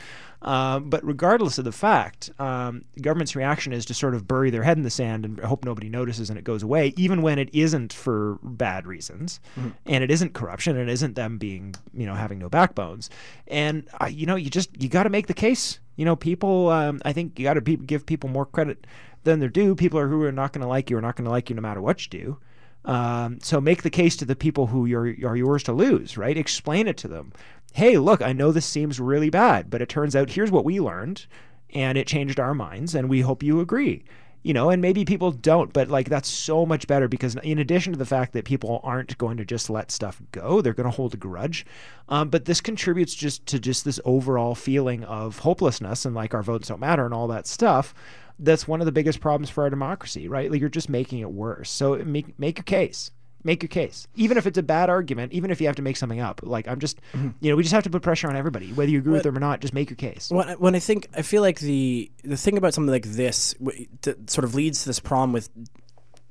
Uh, 0.44 0.78
but 0.78 1.04
regardless 1.04 1.56
of 1.56 1.64
the 1.64 1.72
fact, 1.72 2.30
um, 2.38 2.84
the 2.94 3.00
government's 3.00 3.34
reaction 3.34 3.72
is 3.72 3.86
to 3.86 3.94
sort 3.94 4.14
of 4.14 4.28
bury 4.28 4.50
their 4.50 4.62
head 4.62 4.76
in 4.76 4.82
the 4.82 4.90
sand 4.90 5.24
and 5.24 5.40
hope 5.40 5.64
nobody 5.64 5.88
notices 5.88 6.28
and 6.28 6.38
it 6.38 6.44
goes 6.44 6.62
away, 6.62 6.92
even 6.96 7.22
when 7.22 7.38
it 7.38 7.48
isn't 7.54 7.92
for 7.92 8.38
bad 8.42 8.86
reasons, 8.86 9.40
mm-hmm. 9.58 9.70
and 9.86 10.04
it 10.04 10.10
isn't 10.10 10.34
corruption, 10.34 10.76
and 10.76 10.88
it 10.88 10.92
isn't 10.92 11.14
them 11.14 11.38
being, 11.38 11.74
you 11.94 12.04
know, 12.04 12.14
having 12.14 12.38
no 12.38 12.50
backbones. 12.50 13.08
And 13.48 13.88
uh, 14.00 14.06
you 14.06 14.26
know, 14.26 14.36
you 14.36 14.50
just 14.50 14.70
you 14.80 14.88
got 14.88 15.04
to 15.04 15.10
make 15.10 15.26
the 15.26 15.34
case. 15.34 15.80
You 15.96 16.04
know, 16.04 16.16
people. 16.16 16.68
Um, 16.68 17.00
I 17.04 17.12
think 17.12 17.38
you 17.38 17.44
got 17.44 17.54
to 17.54 17.62
pe- 17.62 17.76
give 17.76 18.04
people 18.04 18.28
more 18.28 18.44
credit 18.44 18.86
than 19.22 19.40
they're 19.40 19.48
due. 19.48 19.74
People 19.74 19.98
are 19.98 20.08
who 20.08 20.22
are 20.22 20.32
not 20.32 20.52
going 20.52 20.62
to 20.62 20.68
like 20.68 20.90
you 20.90 20.98
are 20.98 21.00
not 21.00 21.16
going 21.16 21.24
to 21.24 21.30
like 21.30 21.48
you 21.48 21.56
no 21.56 21.62
matter 21.62 21.80
what 21.80 22.04
you 22.04 22.10
do. 22.10 22.38
Um, 22.84 23.38
so 23.40 23.60
make 23.60 23.82
the 23.82 23.90
case 23.90 24.14
to 24.16 24.24
the 24.24 24.36
people 24.36 24.66
who 24.66 24.84
you're, 24.84 25.06
are 25.26 25.36
yours 25.36 25.62
to 25.64 25.72
lose, 25.72 26.18
right? 26.18 26.36
Explain 26.36 26.86
it 26.86 26.98
to 26.98 27.08
them 27.08 27.32
hey, 27.74 27.98
look, 27.98 28.22
I 28.22 28.32
know 28.32 28.52
this 28.52 28.66
seems 28.66 29.00
really 29.00 29.30
bad, 29.30 29.68
but 29.68 29.82
it 29.82 29.88
turns 29.88 30.14
out 30.14 30.30
here's 30.30 30.52
what 30.52 30.64
we 30.64 30.80
learned 30.80 31.26
and 31.74 31.98
it 31.98 32.06
changed 32.06 32.38
our 32.38 32.54
minds 32.54 32.94
and 32.94 33.08
we 33.08 33.20
hope 33.20 33.42
you 33.42 33.58
agree. 33.60 34.04
You 34.44 34.52
know, 34.52 34.70
and 34.70 34.80
maybe 34.80 35.04
people 35.04 35.32
don't, 35.32 35.72
but 35.72 35.88
like 35.88 36.08
that's 36.08 36.28
so 36.28 36.64
much 36.64 36.86
better 36.86 37.08
because 37.08 37.34
in 37.36 37.58
addition 37.58 37.92
to 37.92 37.98
the 37.98 38.06
fact 38.06 38.32
that 38.34 38.44
people 38.44 38.80
aren't 38.84 39.18
going 39.18 39.38
to 39.38 39.44
just 39.44 39.70
let 39.70 39.90
stuff 39.90 40.22
go, 40.30 40.60
they're 40.60 40.72
going 40.72 40.88
to 40.88 40.94
hold 40.94 41.14
a 41.14 41.16
grudge. 41.16 41.66
Um, 42.08 42.28
but 42.28 42.44
this 42.44 42.60
contributes 42.60 43.14
just 43.14 43.44
to 43.46 43.58
just 43.58 43.84
this 43.84 43.98
overall 44.04 44.54
feeling 44.54 45.02
of 45.04 45.40
hopelessness 45.40 46.04
and 46.04 46.14
like 46.14 46.32
our 46.32 46.42
votes 46.44 46.68
don't 46.68 46.78
matter 46.78 47.04
and 47.04 47.14
all 47.14 47.26
that 47.28 47.48
stuff. 47.48 47.92
That's 48.38 48.66
one 48.66 48.80
of 48.80 48.86
the 48.86 48.92
biggest 48.92 49.20
problems 49.20 49.50
for 49.50 49.64
our 49.64 49.70
democracy, 49.70 50.28
right? 50.28 50.50
Like 50.50 50.60
you're 50.60 50.68
just 50.68 50.88
making 50.88 51.20
it 51.20 51.30
worse. 51.30 51.70
So 51.70 51.96
make 51.96 52.38
make 52.38 52.58
your 52.58 52.64
case 52.64 53.10
make 53.46 53.62
your 53.62 53.68
case 53.68 54.08
even 54.14 54.38
if 54.38 54.46
it's 54.46 54.56
a 54.56 54.62
bad 54.62 54.88
argument 54.88 55.30
even 55.32 55.50
if 55.50 55.60
you 55.60 55.66
have 55.66 55.76
to 55.76 55.82
make 55.82 55.98
something 55.98 56.18
up 56.18 56.40
like 56.42 56.66
i'm 56.66 56.80
just 56.80 56.98
mm-hmm. 57.12 57.28
you 57.40 57.50
know 57.50 57.56
we 57.56 57.62
just 57.62 57.74
have 57.74 57.84
to 57.84 57.90
put 57.90 58.00
pressure 58.00 58.26
on 58.26 58.36
everybody 58.36 58.72
whether 58.72 58.90
you 58.90 58.98
agree 58.98 59.12
with 59.12 59.22
them 59.22 59.36
or 59.36 59.40
not 59.40 59.60
just 59.60 59.74
make 59.74 59.90
your 59.90 59.96
case 59.96 60.30
when, 60.30 60.48
when 60.58 60.74
i 60.74 60.78
think 60.78 61.06
i 61.14 61.20
feel 61.20 61.42
like 61.42 61.60
the 61.60 62.10
the 62.24 62.38
thing 62.38 62.56
about 62.56 62.72
something 62.72 62.90
like 62.90 63.04
this 63.04 63.54
that 64.00 64.30
sort 64.30 64.44
of 64.44 64.54
leads 64.54 64.82
to 64.82 64.88
this 64.88 64.98
problem 64.98 65.30
with 65.30 65.50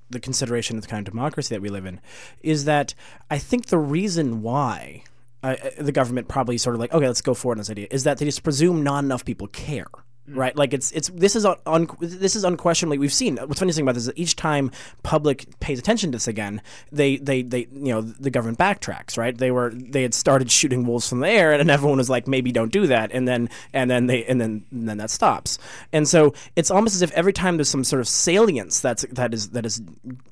the 0.10 0.20
consideration 0.20 0.76
of 0.76 0.82
the 0.82 0.90
kind 0.90 1.08
of 1.08 1.12
democracy 1.12 1.54
that 1.54 1.62
we 1.62 1.70
live 1.70 1.86
in 1.86 2.02
is 2.42 2.66
that 2.66 2.96
i 3.30 3.38
think 3.38 3.68
the 3.68 3.78
reason 3.78 4.42
why 4.42 5.04
uh, 5.44 5.56
the 5.78 5.92
government 5.92 6.28
probably 6.28 6.58
sort 6.58 6.76
of 6.76 6.80
like 6.80 6.94
okay 6.94 7.06
let's 7.06 7.22
go 7.22 7.34
forward 7.34 7.56
on 7.56 7.60
this 7.60 7.70
idea 7.70 7.88
is 7.92 8.06
that 8.06 8.18
they 8.18 8.26
just 8.26 8.44
presume 8.44 8.82
not 8.82 9.04
enough 9.04 9.26
people 9.26 9.48
care. 9.48 9.88
Mm. 10.30 10.38
right? 10.38 10.56
Like 10.56 10.74
it's 10.74 10.90
it's 10.94 11.10
this 11.10 11.36
is 11.36 11.46
un, 11.46 11.90
this 12.00 12.38
is 12.38 12.46
unquestionably 12.46 12.98
we've 12.98 13.14
seen. 13.14 13.36
What's 13.36 13.60
funny 13.60 13.74
thing 13.74 13.84
about 13.84 13.96
this 13.96 14.08
is 14.08 14.14
each 14.16 14.38
time 14.38 14.72
public 15.04 15.60
pays 15.60 15.80
attention 15.80 16.12
to 16.12 16.16
this 16.16 16.30
again, 16.30 16.62
they 16.94 17.18
they 17.18 17.42
they 17.42 17.68
you 17.74 17.94
know 17.94 18.02
the 18.02 18.30
government 18.30 18.58
backtracks, 18.58 19.18
right? 19.18 19.38
They 19.38 19.52
were 19.52 19.72
they 19.74 20.02
had 20.02 20.14
started 20.14 20.50
shooting 20.50 20.86
wolves 20.86 21.10
from 21.10 21.20
the 21.20 21.28
air, 21.28 21.52
and 21.52 21.70
everyone 21.70 21.98
was 21.98 22.10
like, 22.10 22.26
maybe 22.26 22.54
don't 22.54 22.72
do 22.72 22.88
that, 22.88 23.12
and 23.12 23.28
then 23.28 23.50
and 23.74 23.92
then 23.92 24.08
they 24.08 24.24
and 24.24 24.40
then 24.40 24.66
and 24.72 24.88
then 24.88 24.98
that 24.98 25.10
stops, 25.10 25.60
and 25.92 26.08
so 26.08 26.34
it's 26.56 26.72
almost 26.72 26.96
as 26.96 27.02
if 27.02 27.12
every 27.12 27.34
time 27.34 27.58
there's 27.58 27.70
some 27.70 27.84
sort 27.84 28.00
of 28.00 28.08
salience 28.08 28.80
that's 28.80 29.06
that 29.12 29.34
is 29.34 29.50
that 29.50 29.66
is 29.66 29.82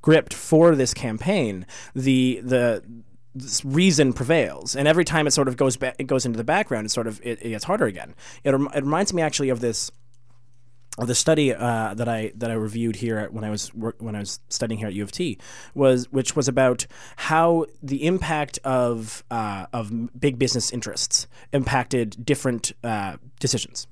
gripped 0.01 0.33
for 0.33 0.73
this 0.73 0.93
campaign, 0.93 1.65
the 1.93 2.39
the 2.45 2.81
reason 3.63 4.13
prevails, 4.13 4.75
and 4.75 4.87
every 4.87 5.05
time 5.05 5.27
it 5.27 5.31
sort 5.31 5.47
of 5.47 5.57
goes 5.57 5.77
back, 5.77 5.95
it 5.99 6.05
goes 6.05 6.25
into 6.25 6.37
the 6.37 6.43
background. 6.43 6.85
It 6.85 6.89
sort 6.89 7.07
of 7.07 7.19
it, 7.23 7.39
it 7.41 7.49
gets 7.49 7.63
harder 7.63 7.85
again. 7.85 8.15
It, 8.43 8.51
rem- 8.51 8.69
it 8.73 8.83
reminds 8.83 9.13
me 9.13 9.21
actually 9.21 9.49
of 9.49 9.59
this 9.59 9.91
of 10.97 11.07
the 11.07 11.15
study 11.15 11.53
uh, 11.53 11.93
that 11.93 12.09
I 12.09 12.33
that 12.35 12.51
I 12.51 12.53
reviewed 12.53 12.97
here 12.97 13.27
when 13.31 13.43
I 13.43 13.49
was 13.49 13.69
when 13.73 14.15
I 14.15 14.19
was 14.19 14.39
studying 14.49 14.77
here 14.77 14.87
at 14.87 14.93
U 14.93 15.03
of 15.03 15.11
T 15.11 15.37
was 15.73 16.11
which 16.11 16.35
was 16.35 16.47
about 16.47 16.85
how 17.15 17.65
the 17.81 18.05
impact 18.05 18.59
of 18.63 19.23
uh, 19.31 19.67
of 19.71 19.91
big 20.19 20.37
business 20.37 20.71
interests 20.71 21.27
impacted 21.53 22.25
different 22.25 22.73
uh, 22.83 23.17
decisions. 23.39 23.87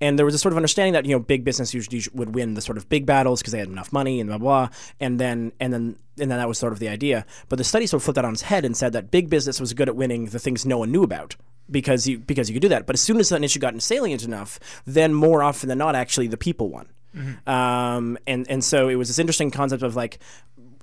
And 0.00 0.18
there 0.18 0.26
was 0.26 0.34
a 0.34 0.38
sort 0.38 0.52
of 0.52 0.58
understanding 0.58 0.92
that 0.92 1.06
you 1.06 1.14
know 1.14 1.18
big 1.18 1.44
business 1.44 1.72
usually 1.72 2.02
would 2.12 2.34
win 2.34 2.54
the 2.54 2.60
sort 2.60 2.78
of 2.78 2.88
big 2.88 3.06
battles 3.06 3.40
because 3.40 3.52
they 3.52 3.58
had 3.58 3.68
enough 3.68 3.92
money 3.92 4.20
and 4.20 4.28
blah 4.28 4.38
blah. 4.38 4.68
And 5.00 5.18
then 5.18 5.52
and 5.60 5.72
then 5.72 5.96
and 6.18 6.30
then 6.30 6.38
that 6.38 6.48
was 6.48 6.58
sort 6.58 6.72
of 6.72 6.78
the 6.78 6.88
idea. 6.88 7.24
But 7.48 7.56
the 7.56 7.64
study 7.64 7.86
sort 7.86 8.00
of 8.00 8.04
flipped 8.04 8.16
that 8.16 8.24
on 8.24 8.32
its 8.32 8.42
head 8.42 8.64
and 8.64 8.76
said 8.76 8.92
that 8.92 9.10
big 9.10 9.30
business 9.30 9.60
was 9.60 9.72
good 9.72 9.88
at 9.88 9.96
winning 9.96 10.26
the 10.26 10.38
things 10.38 10.66
no 10.66 10.78
one 10.78 10.92
knew 10.92 11.02
about 11.02 11.36
because 11.70 12.06
you 12.06 12.18
because 12.18 12.48
you 12.48 12.54
could 12.54 12.62
do 12.62 12.68
that. 12.68 12.86
But 12.86 12.94
as 12.94 13.00
soon 13.00 13.18
as 13.18 13.32
an 13.32 13.44
issue 13.44 13.60
got 13.60 13.80
salient 13.82 14.22
enough, 14.22 14.58
then 14.84 15.14
more 15.14 15.42
often 15.42 15.68
than 15.68 15.78
not, 15.78 15.94
actually 15.94 16.28
the 16.28 16.36
people 16.36 16.70
won. 16.70 16.88
Mm-hmm. 17.16 17.48
Um, 17.48 18.18
and 18.26 18.48
and 18.50 18.62
so 18.62 18.88
it 18.88 18.96
was 18.96 19.08
this 19.08 19.18
interesting 19.18 19.50
concept 19.50 19.82
of 19.82 19.96
like 19.96 20.18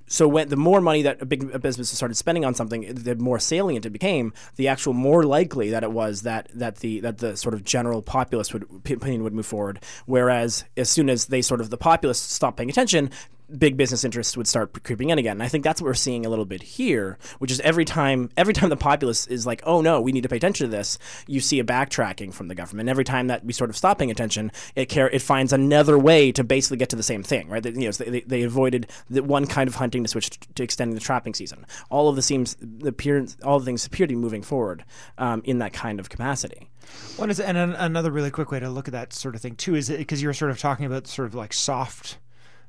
so 0.06 0.28
when 0.28 0.48
the 0.48 0.56
more 0.56 0.80
money 0.80 1.02
that 1.02 1.22
a 1.22 1.26
big 1.26 1.60
business 1.60 1.90
started 1.90 2.16
spending 2.16 2.44
on 2.44 2.54
something, 2.54 2.94
the 2.94 3.14
more 3.16 3.38
salient 3.38 3.86
it 3.86 3.90
became. 3.90 4.32
The 4.56 4.68
actual 4.68 4.92
more 4.92 5.24
likely 5.24 5.70
that 5.70 5.82
it 5.82 5.92
was 5.92 6.22
that 6.22 6.48
that 6.54 6.76
the 6.76 7.00
that 7.00 7.18
the 7.18 7.36
sort 7.36 7.54
of 7.54 7.64
general 7.64 8.02
populace 8.02 8.52
would 8.52 8.64
opinion 8.64 9.22
would 9.22 9.32
move 9.32 9.46
forward. 9.46 9.82
Whereas 10.06 10.64
as 10.76 10.90
soon 10.90 11.08
as 11.08 11.26
they 11.26 11.42
sort 11.42 11.60
of 11.60 11.70
the 11.70 11.78
populace 11.78 12.18
stopped 12.18 12.58
paying 12.58 12.70
attention, 12.70 13.10
big 13.58 13.76
business 13.76 14.04
interests 14.04 14.36
would 14.36 14.48
start 14.48 14.82
creeping 14.82 15.10
in 15.10 15.18
again. 15.18 15.32
And 15.32 15.42
I 15.42 15.48
think 15.48 15.64
that's 15.64 15.80
what 15.80 15.86
we're 15.86 15.94
seeing 15.94 16.24
a 16.26 16.28
little 16.28 16.44
bit 16.44 16.62
here, 16.62 17.18
which 17.38 17.50
is 17.50 17.60
every 17.60 17.84
time 17.84 18.30
every 18.36 18.54
time 18.54 18.70
the 18.70 18.76
populace 18.76 19.26
is 19.26 19.46
like, 19.46 19.62
"Oh 19.64 19.80
no, 19.80 20.00
we 20.00 20.12
need 20.12 20.22
to 20.22 20.28
pay 20.28 20.36
attention 20.36 20.66
to 20.66 20.76
this," 20.76 20.98
you 21.26 21.40
see 21.40 21.60
a 21.60 21.64
backtracking 21.64 22.32
from 22.32 22.48
the 22.48 22.54
government. 22.54 22.88
Every 22.88 23.04
time 23.04 23.28
that 23.28 23.44
we 23.44 23.52
sort 23.52 23.70
of 23.70 23.76
stop 23.76 23.98
paying 23.98 24.10
attention, 24.10 24.50
it 24.74 24.88
care 24.88 25.08
it 25.10 25.22
finds 25.22 25.52
another 25.52 25.98
way 25.98 26.32
to 26.32 26.44
basically 26.44 26.78
get 26.78 26.88
to 26.90 26.96
the 26.96 27.02
same 27.02 27.22
thing, 27.22 27.48
right? 27.48 27.62
They, 27.62 27.70
you 27.70 27.86
know, 27.86 27.92
they, 27.92 28.20
they 28.20 28.42
avoided 28.42 28.90
the 29.10 29.22
one 29.22 29.46
kind 29.46 29.68
of 29.68 29.74
hunting 29.74 30.04
to 30.04 30.08
switch 30.08 30.30
to 30.54 30.62
extending 30.62 30.94
the 30.94 31.00
trapping 31.00 31.34
season. 31.34 31.66
All 31.90 32.08
of 32.08 32.16
the 32.16 32.22
seems 32.22 32.56
appearance, 32.84 33.36
all 33.44 33.58
the 33.58 33.64
things 33.64 33.86
appear 33.86 34.06
to 34.06 34.14
be 34.14 34.20
moving 34.20 34.42
forward 34.42 34.84
um, 35.18 35.42
in 35.44 35.58
that 35.58 35.72
kind 35.72 36.00
of 36.00 36.08
capacity. 36.08 36.70
One 37.16 37.30
is, 37.30 37.40
and 37.40 37.56
another 37.56 38.10
really 38.10 38.30
quick 38.30 38.50
way 38.50 38.60
to 38.60 38.68
look 38.68 38.88
at 38.88 38.92
that 38.92 39.12
sort 39.12 39.34
of 39.34 39.40
thing 39.40 39.56
too 39.56 39.74
is 39.74 39.88
because 39.88 40.22
you're 40.22 40.34
sort 40.34 40.50
of 40.50 40.58
talking 40.58 40.86
about 40.86 41.06
sort 41.06 41.26
of 41.26 41.34
like 41.34 41.52
soft 41.52 42.18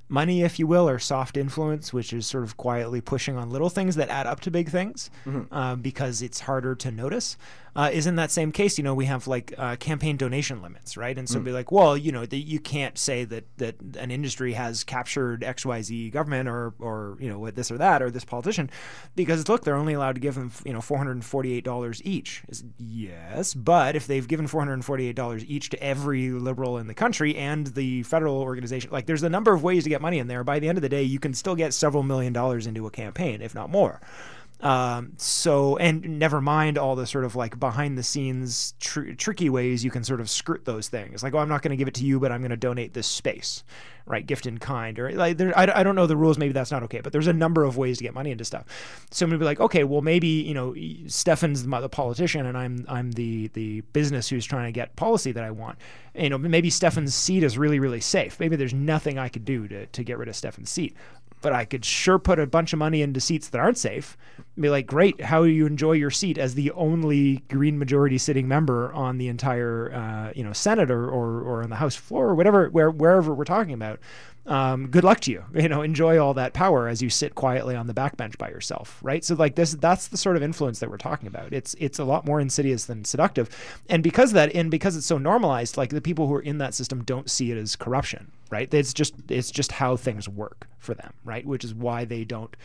money, 0.07 0.43
if 0.43 0.59
you 0.59 0.67
will, 0.67 0.87
or 0.87 0.99
soft 0.99 1.37
influence, 1.37 1.93
which 1.93 2.13
is 2.13 2.27
sort 2.27 2.43
of 2.43 2.57
quietly 2.57 3.01
pushing 3.01 3.37
on 3.37 3.49
little 3.49 3.69
things 3.69 3.95
that 3.95 4.09
add 4.09 4.27
up 4.27 4.39
to 4.41 4.51
big 4.51 4.69
things 4.69 5.09
mm-hmm. 5.25 5.53
uh, 5.53 5.75
because 5.75 6.21
it's 6.21 6.41
harder 6.41 6.75
to 6.75 6.91
notice. 6.91 7.37
Uh, 7.75 7.89
is 7.91 8.07
in 8.07 8.15
that 8.15 8.31
same 8.31 8.51
case. 8.51 8.77
You 8.77 8.83
know, 8.83 8.93
we 8.93 9.05
have 9.05 9.27
like 9.27 9.53
uh, 9.57 9.75
campaign 9.75 10.17
donation 10.17 10.61
limits, 10.61 10.97
right? 10.97 11.15
Mm. 11.15 11.19
And 11.19 11.29
so 11.29 11.39
be 11.39 11.51
like, 11.51 11.71
well, 11.71 11.97
you 11.97 12.11
know, 12.11 12.25
the, 12.25 12.37
you 12.37 12.59
can't 12.59 12.97
say 12.97 13.25
that 13.25 13.45
that 13.57 13.75
an 13.97 14.11
industry 14.11 14.53
has 14.53 14.83
captured 14.83 15.43
X 15.43 15.65
Y 15.65 15.81
Z 15.81 16.09
government 16.11 16.47
or 16.49 16.73
or 16.79 17.17
you 17.19 17.29
know 17.29 17.39
what 17.39 17.55
this 17.55 17.71
or 17.71 17.77
that 17.77 18.01
or 18.01 18.09
this 18.11 18.25
politician, 18.25 18.69
because 19.15 19.47
look, 19.49 19.63
they're 19.63 19.75
only 19.75 19.93
allowed 19.93 20.15
to 20.15 20.21
give 20.21 20.35
them 20.35 20.51
you 20.65 20.73
know 20.73 20.81
four 20.81 20.97
hundred 20.97 21.13
and 21.13 21.25
forty 21.25 21.53
eight 21.53 21.63
dollars 21.63 22.01
each. 22.03 22.43
Is- 22.47 22.63
Yes, 22.77 23.53
but 23.53 23.95
if 23.95 24.07
they've 24.07 24.27
given 24.27 24.47
four 24.47 24.61
hundred 24.61 24.73
and 24.73 24.85
forty 24.85 25.07
eight 25.07 25.15
dollars 25.15 25.43
each 25.45 25.69
to 25.69 25.83
every 25.83 26.29
liberal 26.31 26.77
in 26.77 26.87
the 26.87 26.93
country 26.93 27.35
and 27.35 27.67
the 27.67 28.03
federal 28.03 28.37
organization, 28.37 28.89
like 28.91 29.05
there's 29.05 29.23
a 29.23 29.29
number 29.29 29.53
of 29.53 29.63
ways 29.63 29.83
to 29.83 29.89
get 29.89 30.01
money 30.01 30.19
in 30.19 30.27
there. 30.27 30.43
By 30.43 30.59
the 30.59 30.69
end 30.69 30.77
of 30.77 30.81
the 30.81 30.89
day, 30.89 31.03
you 31.03 31.19
can 31.19 31.33
still 31.33 31.55
get 31.55 31.73
several 31.73 32.03
million 32.03 32.33
dollars 32.33 32.67
into 32.67 32.87
a 32.87 32.91
campaign, 32.91 33.41
if 33.41 33.53
not 33.53 33.69
more. 33.69 34.01
Um, 34.65 35.13
so, 35.17 35.77
and 35.77 36.17
never 36.17 36.41
mind 36.41 36.79
all 36.79 36.95
the 36.95 37.05
sort 37.05 37.23
of 37.23 37.35
like 37.35 37.59
behind 37.59 37.99
the 37.99 38.03
scenes 38.03 38.73
tr- 38.79 39.11
tricky 39.11 39.47
ways 39.47 39.85
you 39.85 39.91
can 39.91 40.03
sort 40.03 40.19
of 40.19 40.27
skirt 40.27 40.65
those 40.65 40.87
things. 40.87 41.21
Like, 41.21 41.35
oh, 41.35 41.37
I'm 41.37 41.47
not 41.47 41.61
going 41.61 41.69
to 41.69 41.77
give 41.77 41.87
it 41.87 41.93
to 41.95 42.03
you, 42.03 42.19
but 42.19 42.31
I'm 42.31 42.41
going 42.41 42.49
to 42.49 42.57
donate 42.57 42.91
this 42.91 43.05
space, 43.05 43.63
right? 44.07 44.25
Gift 44.25 44.47
in 44.47 44.57
kind, 44.57 44.97
or 44.97 45.11
like, 45.11 45.37
there, 45.37 45.55
I, 45.55 45.81
I 45.81 45.83
don't 45.83 45.93
know 45.93 46.07
the 46.07 46.17
rules. 46.17 46.39
Maybe 46.39 46.51
that's 46.51 46.71
not 46.71 46.81
okay, 46.81 46.99
but 47.01 47.13
there's 47.13 47.27
a 47.27 47.33
number 47.33 47.63
of 47.63 47.77
ways 47.77 47.99
to 47.99 48.03
get 48.03 48.15
money 48.15 48.31
into 48.31 48.43
stuff. 48.43 48.65
So 49.11 49.23
I'm 49.23 49.29
gonna 49.29 49.37
be 49.37 49.45
like, 49.45 49.59
okay, 49.59 49.83
well, 49.83 50.01
maybe 50.01 50.29
you 50.29 50.55
know, 50.55 50.73
Stefan's 51.05 51.63
the, 51.63 51.79
the 51.81 51.87
politician, 51.87 52.47
and 52.47 52.57
I'm 52.57 52.87
I'm 52.89 53.11
the 53.11 53.49
the 53.49 53.81
business 53.93 54.29
who's 54.29 54.45
trying 54.45 54.65
to 54.65 54.71
get 54.71 54.95
policy 54.95 55.31
that 55.31 55.43
I 55.43 55.51
want. 55.51 55.77
You 56.15 56.31
know, 56.31 56.39
maybe 56.39 56.71
Stefan's 56.71 57.13
seat 57.13 57.43
is 57.43 57.55
really 57.55 57.77
really 57.77 58.01
safe. 58.01 58.39
Maybe 58.39 58.55
there's 58.55 58.73
nothing 58.73 59.19
I 59.19 59.29
could 59.29 59.45
do 59.45 59.67
to 59.67 59.85
to 59.85 60.03
get 60.03 60.17
rid 60.17 60.27
of 60.27 60.35
Stefan's 60.35 60.71
seat 60.71 60.95
but 61.45 61.53
I 61.53 61.63
could 61.63 61.85
sure 61.85 62.17
put 62.17 62.39
a 62.39 62.47
bunch 62.47 62.73
of 62.73 62.79
money 62.79 63.03
into 63.03 63.19
seats 63.19 63.49
that 63.49 63.59
aren't 63.59 63.77
safe. 63.77 64.17
Be 64.59 64.67
like, 64.67 64.87
great, 64.87 65.21
how 65.21 65.43
do 65.43 65.49
you 65.51 65.67
enjoy 65.67 65.91
your 65.91 66.09
seat 66.09 66.39
as 66.39 66.55
the 66.55 66.71
only 66.71 67.43
Green 67.51 67.77
majority 67.77 68.17
sitting 68.17 68.47
member 68.47 68.91
on 68.93 69.19
the 69.19 69.27
entire, 69.27 69.93
uh, 69.93 70.33
you 70.35 70.43
know, 70.43 70.53
Senate 70.53 70.89
or, 70.89 71.07
or 71.07 71.41
or 71.41 71.61
on 71.61 71.69
the 71.69 71.75
House 71.75 71.95
floor 71.95 72.29
or 72.29 72.33
whatever, 72.33 72.69
where 72.69 72.89
wherever 72.89 73.31
we're 73.31 73.43
talking 73.43 73.75
about. 73.75 73.99
Um, 74.45 74.87
good 74.87 75.03
luck 75.03 75.21
to 75.21 75.31
you. 75.31 75.43
You 75.65 75.69
know, 75.69 75.81
enjoy 75.81 76.19
all 76.19 76.35
that 76.35 76.53
power 76.53 76.87
as 76.87 77.01
you 77.01 77.09
sit 77.09 77.33
quietly 77.33 77.75
on 77.75 77.87
the 77.87 77.93
backbench 77.93 78.37
by 78.37 78.49
yourself, 78.49 78.99
right? 79.01 79.23
So 79.23 79.33
like 79.33 79.55
this, 79.55 79.73
that's 79.73 80.07
the 80.07 80.17
sort 80.17 80.35
of 80.35 80.43
influence 80.43 80.77
that 80.79 80.91
we're 80.91 80.97
talking 80.97 81.27
about. 81.27 81.53
It's 81.53 81.75
it's 81.79 81.97
a 81.97 82.03
lot 82.03 82.25
more 82.25 82.39
insidious 82.39 82.85
than 82.85 83.03
seductive, 83.03 83.49
and 83.89 84.03
because 84.03 84.29
of 84.29 84.35
that, 84.35 84.53
and 84.53 84.69
because 84.69 84.95
it's 84.95 85.07
so 85.07 85.17
normalized, 85.17 85.75
like 85.75 85.89
the 85.89 86.01
people 86.01 86.27
who 86.27 86.35
are 86.35 86.41
in 86.41 86.59
that 86.59 86.75
system 86.75 87.03
don't 87.03 87.31
see 87.31 87.51
it 87.51 87.57
as 87.57 87.75
corruption, 87.75 88.31
right? 88.51 88.71
It's 88.71 88.93
just 88.93 89.15
it's 89.27 89.49
just 89.49 89.71
how 89.71 89.95
things 89.95 90.29
work 90.29 90.67
for 90.77 90.93
them, 90.93 91.13
right? 91.23 91.45
Which 91.45 91.63
is 91.63 91.73
why 91.73 92.05
they 92.05 92.23
don't 92.23 92.55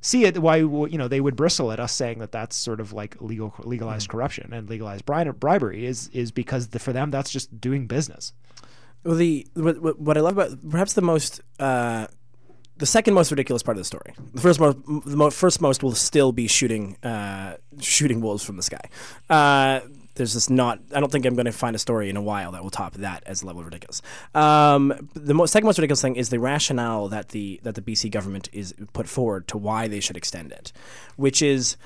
see 0.00 0.24
it. 0.24 0.38
Why 0.38 0.56
you 0.56 0.98
know 0.98 1.06
they 1.06 1.20
would 1.20 1.36
bristle 1.36 1.70
at 1.70 1.78
us 1.78 1.92
saying 1.92 2.18
that 2.18 2.32
that's 2.32 2.56
sort 2.56 2.80
of 2.80 2.92
like 2.92 3.20
legal 3.20 3.54
legalized 3.62 4.08
corruption 4.08 4.52
and 4.52 4.68
legalized 4.68 5.04
bri- 5.06 5.30
bribery 5.30 5.86
is 5.86 6.08
is 6.12 6.32
because 6.32 6.68
the, 6.68 6.80
for 6.80 6.92
them 6.92 7.12
that's 7.12 7.30
just 7.30 7.60
doing 7.60 7.86
business. 7.86 8.32
Well, 9.04 9.16
the 9.16 9.46
what, 9.54 9.98
what- 10.00 10.16
I 10.16 10.20
love 10.20 10.32
about 10.38 10.70
perhaps 10.70 10.92
the 10.94 11.02
most 11.02 11.40
uh, 11.58 12.06
the 12.76 12.86
second 12.86 13.14
most 13.14 13.30
ridiculous 13.30 13.62
part 13.62 13.76
of 13.76 13.80
the 13.80 13.84
story. 13.84 14.14
The 14.34 14.40
first 14.40 14.60
most 14.60 14.76
the 15.06 15.16
mo- 15.16 15.30
first 15.30 15.60
most 15.60 15.82
will 15.82 15.94
still 15.94 16.32
be 16.32 16.46
shooting 16.46 16.96
uh, 17.02 17.56
shooting 17.80 18.20
wolves 18.20 18.44
from 18.44 18.56
the 18.56 18.62
sky. 18.62 18.80
Uh, 19.30 19.80
there's 20.14 20.32
just 20.32 20.50
not. 20.50 20.80
I 20.92 20.98
don't 20.98 21.12
think 21.12 21.24
I'm 21.26 21.36
going 21.36 21.46
to 21.46 21.52
find 21.52 21.76
a 21.76 21.78
story 21.78 22.10
in 22.10 22.16
a 22.16 22.22
while 22.22 22.50
that 22.52 22.62
will 22.64 22.70
top 22.70 22.94
that 22.94 23.22
as 23.24 23.44
level 23.44 23.60
of 23.60 23.66
ridiculous. 23.66 24.02
Um, 24.34 25.08
the 25.14 25.32
most, 25.32 25.52
second 25.52 25.66
most 25.66 25.78
ridiculous 25.78 26.02
thing 26.02 26.16
is 26.16 26.28
the 26.30 26.40
rationale 26.40 27.08
that 27.08 27.28
the 27.28 27.60
that 27.62 27.76
the 27.76 27.82
BC 27.82 28.10
government 28.10 28.48
is 28.52 28.74
put 28.92 29.08
forward 29.08 29.46
to 29.48 29.56
why 29.58 29.86
they 29.86 30.00
should 30.00 30.16
extend 30.16 30.50
it, 30.50 30.72
which 31.16 31.40
is 31.40 31.76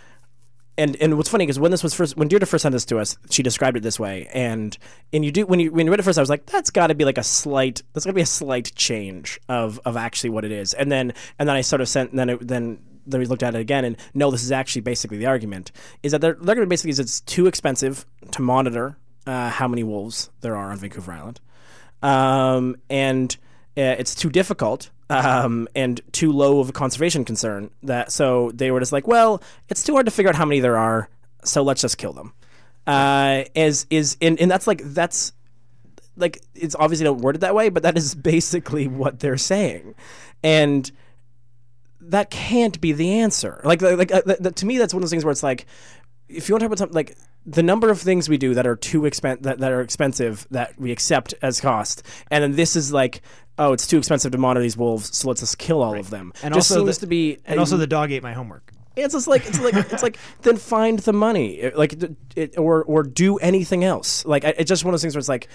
and 0.78 0.96
and 0.96 1.16
what's 1.16 1.28
funny 1.28 1.46
is 1.46 1.58
when 1.58 1.70
this 1.70 1.82
was 1.82 1.94
first 1.94 2.16
when 2.16 2.28
Deirdre 2.28 2.46
first 2.46 2.62
sent 2.62 2.72
this 2.72 2.84
to 2.86 2.98
us, 2.98 3.16
she 3.30 3.42
described 3.42 3.76
it 3.76 3.82
this 3.82 4.00
way, 4.00 4.28
and 4.32 4.76
and 5.12 5.24
you 5.24 5.30
do 5.30 5.46
when 5.46 5.60
you 5.60 5.70
when 5.70 5.86
you 5.86 5.92
read 5.92 6.00
it 6.00 6.04
first, 6.04 6.18
I 6.18 6.22
was 6.22 6.30
like, 6.30 6.46
that's 6.46 6.70
got 6.70 6.88
to 6.88 6.94
be 6.94 7.04
like 7.04 7.18
a 7.18 7.22
slight 7.22 7.82
that's 7.92 8.06
got 8.06 8.10
to 8.10 8.14
be 8.14 8.22
a 8.22 8.26
slight 8.26 8.74
change 8.74 9.38
of 9.48 9.78
of 9.84 9.96
actually 9.96 10.30
what 10.30 10.44
it 10.44 10.52
is, 10.52 10.72
and 10.74 10.90
then 10.90 11.12
and 11.38 11.48
then 11.48 11.56
I 11.56 11.60
sort 11.60 11.80
of 11.80 11.88
sent 11.88 12.10
and 12.10 12.18
then 12.18 12.30
it, 12.30 12.46
then 12.46 12.78
then 13.06 13.20
we 13.20 13.26
looked 13.26 13.42
at 13.42 13.54
it 13.54 13.60
again, 13.60 13.84
and 13.84 13.96
no, 14.14 14.30
this 14.30 14.42
is 14.42 14.52
actually 14.52 14.82
basically 14.82 15.18
the 15.18 15.26
argument 15.26 15.72
is 16.02 16.12
that 16.12 16.20
they're 16.20 16.36
they're 16.40 16.54
going 16.54 16.66
to 16.66 16.70
basically 16.70 16.90
is 16.90 16.98
it's 16.98 17.20
too 17.20 17.46
expensive 17.46 18.06
to 18.30 18.42
monitor 18.42 18.96
uh, 19.26 19.50
how 19.50 19.68
many 19.68 19.82
wolves 19.82 20.30
there 20.40 20.56
are 20.56 20.70
on 20.70 20.78
Vancouver 20.78 21.12
Island, 21.12 21.40
um, 22.02 22.76
and 22.88 23.36
uh, 23.76 23.96
it's 23.98 24.14
too 24.14 24.30
difficult 24.30 24.90
um, 25.08 25.68
and 25.74 26.00
too 26.12 26.32
low 26.32 26.60
of 26.60 26.68
a 26.68 26.72
conservation 26.72 27.24
concern 27.24 27.70
that 27.82 28.12
so 28.12 28.50
they 28.52 28.70
were 28.70 28.80
just 28.80 28.92
like, 28.92 29.06
well, 29.06 29.42
it's 29.68 29.82
too 29.82 29.94
hard 29.94 30.06
to 30.06 30.12
figure 30.12 30.28
out 30.28 30.34
how 30.34 30.44
many 30.44 30.60
there 30.60 30.76
are, 30.76 31.08
so 31.44 31.62
let's 31.62 31.80
just 31.80 31.98
kill 31.98 32.12
them. 32.12 32.32
Uh, 32.86 33.44
as 33.54 33.86
is 33.90 34.16
and, 34.20 34.40
and 34.40 34.50
that's 34.50 34.66
like 34.66 34.82
that's 34.84 35.32
like 36.16 36.42
it's 36.54 36.74
obviously 36.78 37.04
not 37.04 37.18
worded 37.18 37.40
that 37.42 37.54
way, 37.54 37.68
but 37.68 37.82
that 37.82 37.96
is 37.96 38.14
basically 38.14 38.88
what 38.88 39.20
they're 39.20 39.36
saying, 39.36 39.94
and 40.42 40.90
that 42.00 42.30
can't 42.30 42.80
be 42.80 42.92
the 42.92 43.20
answer. 43.20 43.60
Like 43.64 43.82
like 43.82 44.12
uh, 44.12 44.22
th- 44.22 44.38
th- 44.38 44.54
to 44.56 44.66
me, 44.66 44.78
that's 44.78 44.92
one 44.92 45.00
of 45.00 45.04
those 45.04 45.10
things 45.10 45.24
where 45.24 45.32
it's 45.32 45.42
like 45.42 45.66
if 46.28 46.48
you 46.48 46.54
want 46.54 46.60
to 46.60 46.64
talk 46.64 46.68
about 46.68 46.78
something 46.78 46.94
like 46.94 47.16
the 47.46 47.62
number 47.62 47.90
of 47.90 48.00
things 48.00 48.28
we 48.28 48.36
do 48.38 48.54
that 48.54 48.66
are 48.66 48.76
too 48.76 49.02
expen- 49.02 49.42
that, 49.42 49.58
that 49.58 49.72
are 49.72 49.80
expensive 49.80 50.46
that 50.50 50.78
we 50.78 50.92
accept 50.92 51.34
as 51.42 51.60
cost, 51.60 52.02
and 52.30 52.42
then 52.42 52.52
this 52.52 52.76
is 52.76 52.92
like, 52.92 53.22
oh, 53.58 53.72
it's 53.72 53.86
too 53.86 53.98
expensive 53.98 54.32
to 54.32 54.38
monitor 54.38 54.62
these 54.62 54.76
wolves, 54.76 55.16
so 55.16 55.28
let's 55.28 55.40
just 55.40 55.58
kill 55.58 55.82
all 55.82 55.98
of 55.98 56.10
them. 56.10 56.32
And 56.42 56.54
just 56.54 56.70
also 56.70 56.84
seems 56.84 56.98
the- 56.98 57.06
to 57.06 57.06
be 57.08 57.38
And 57.44 57.58
also, 57.60 57.76
the 57.76 57.86
dog 57.86 58.12
ate 58.12 58.22
my 58.22 58.32
homework. 58.32 58.72
it's 58.96 59.14
just 59.14 59.26
like 59.26 59.46
it's 59.46 59.58
like 59.60 59.74
it's 59.74 60.02
like 60.02 60.18
then 60.42 60.56
find 60.56 60.98
the 61.00 61.12
money, 61.12 61.70
like 61.74 61.94
it, 62.36 62.56
or 62.58 62.84
or 62.84 63.02
do 63.02 63.38
anything 63.38 63.84
else. 63.84 64.24
Like 64.24 64.44
it's 64.44 64.68
just 64.68 64.84
one 64.84 64.92
of 64.92 64.94
those 64.94 65.02
things 65.02 65.14
where 65.14 65.20
it's 65.20 65.28
like. 65.28 65.48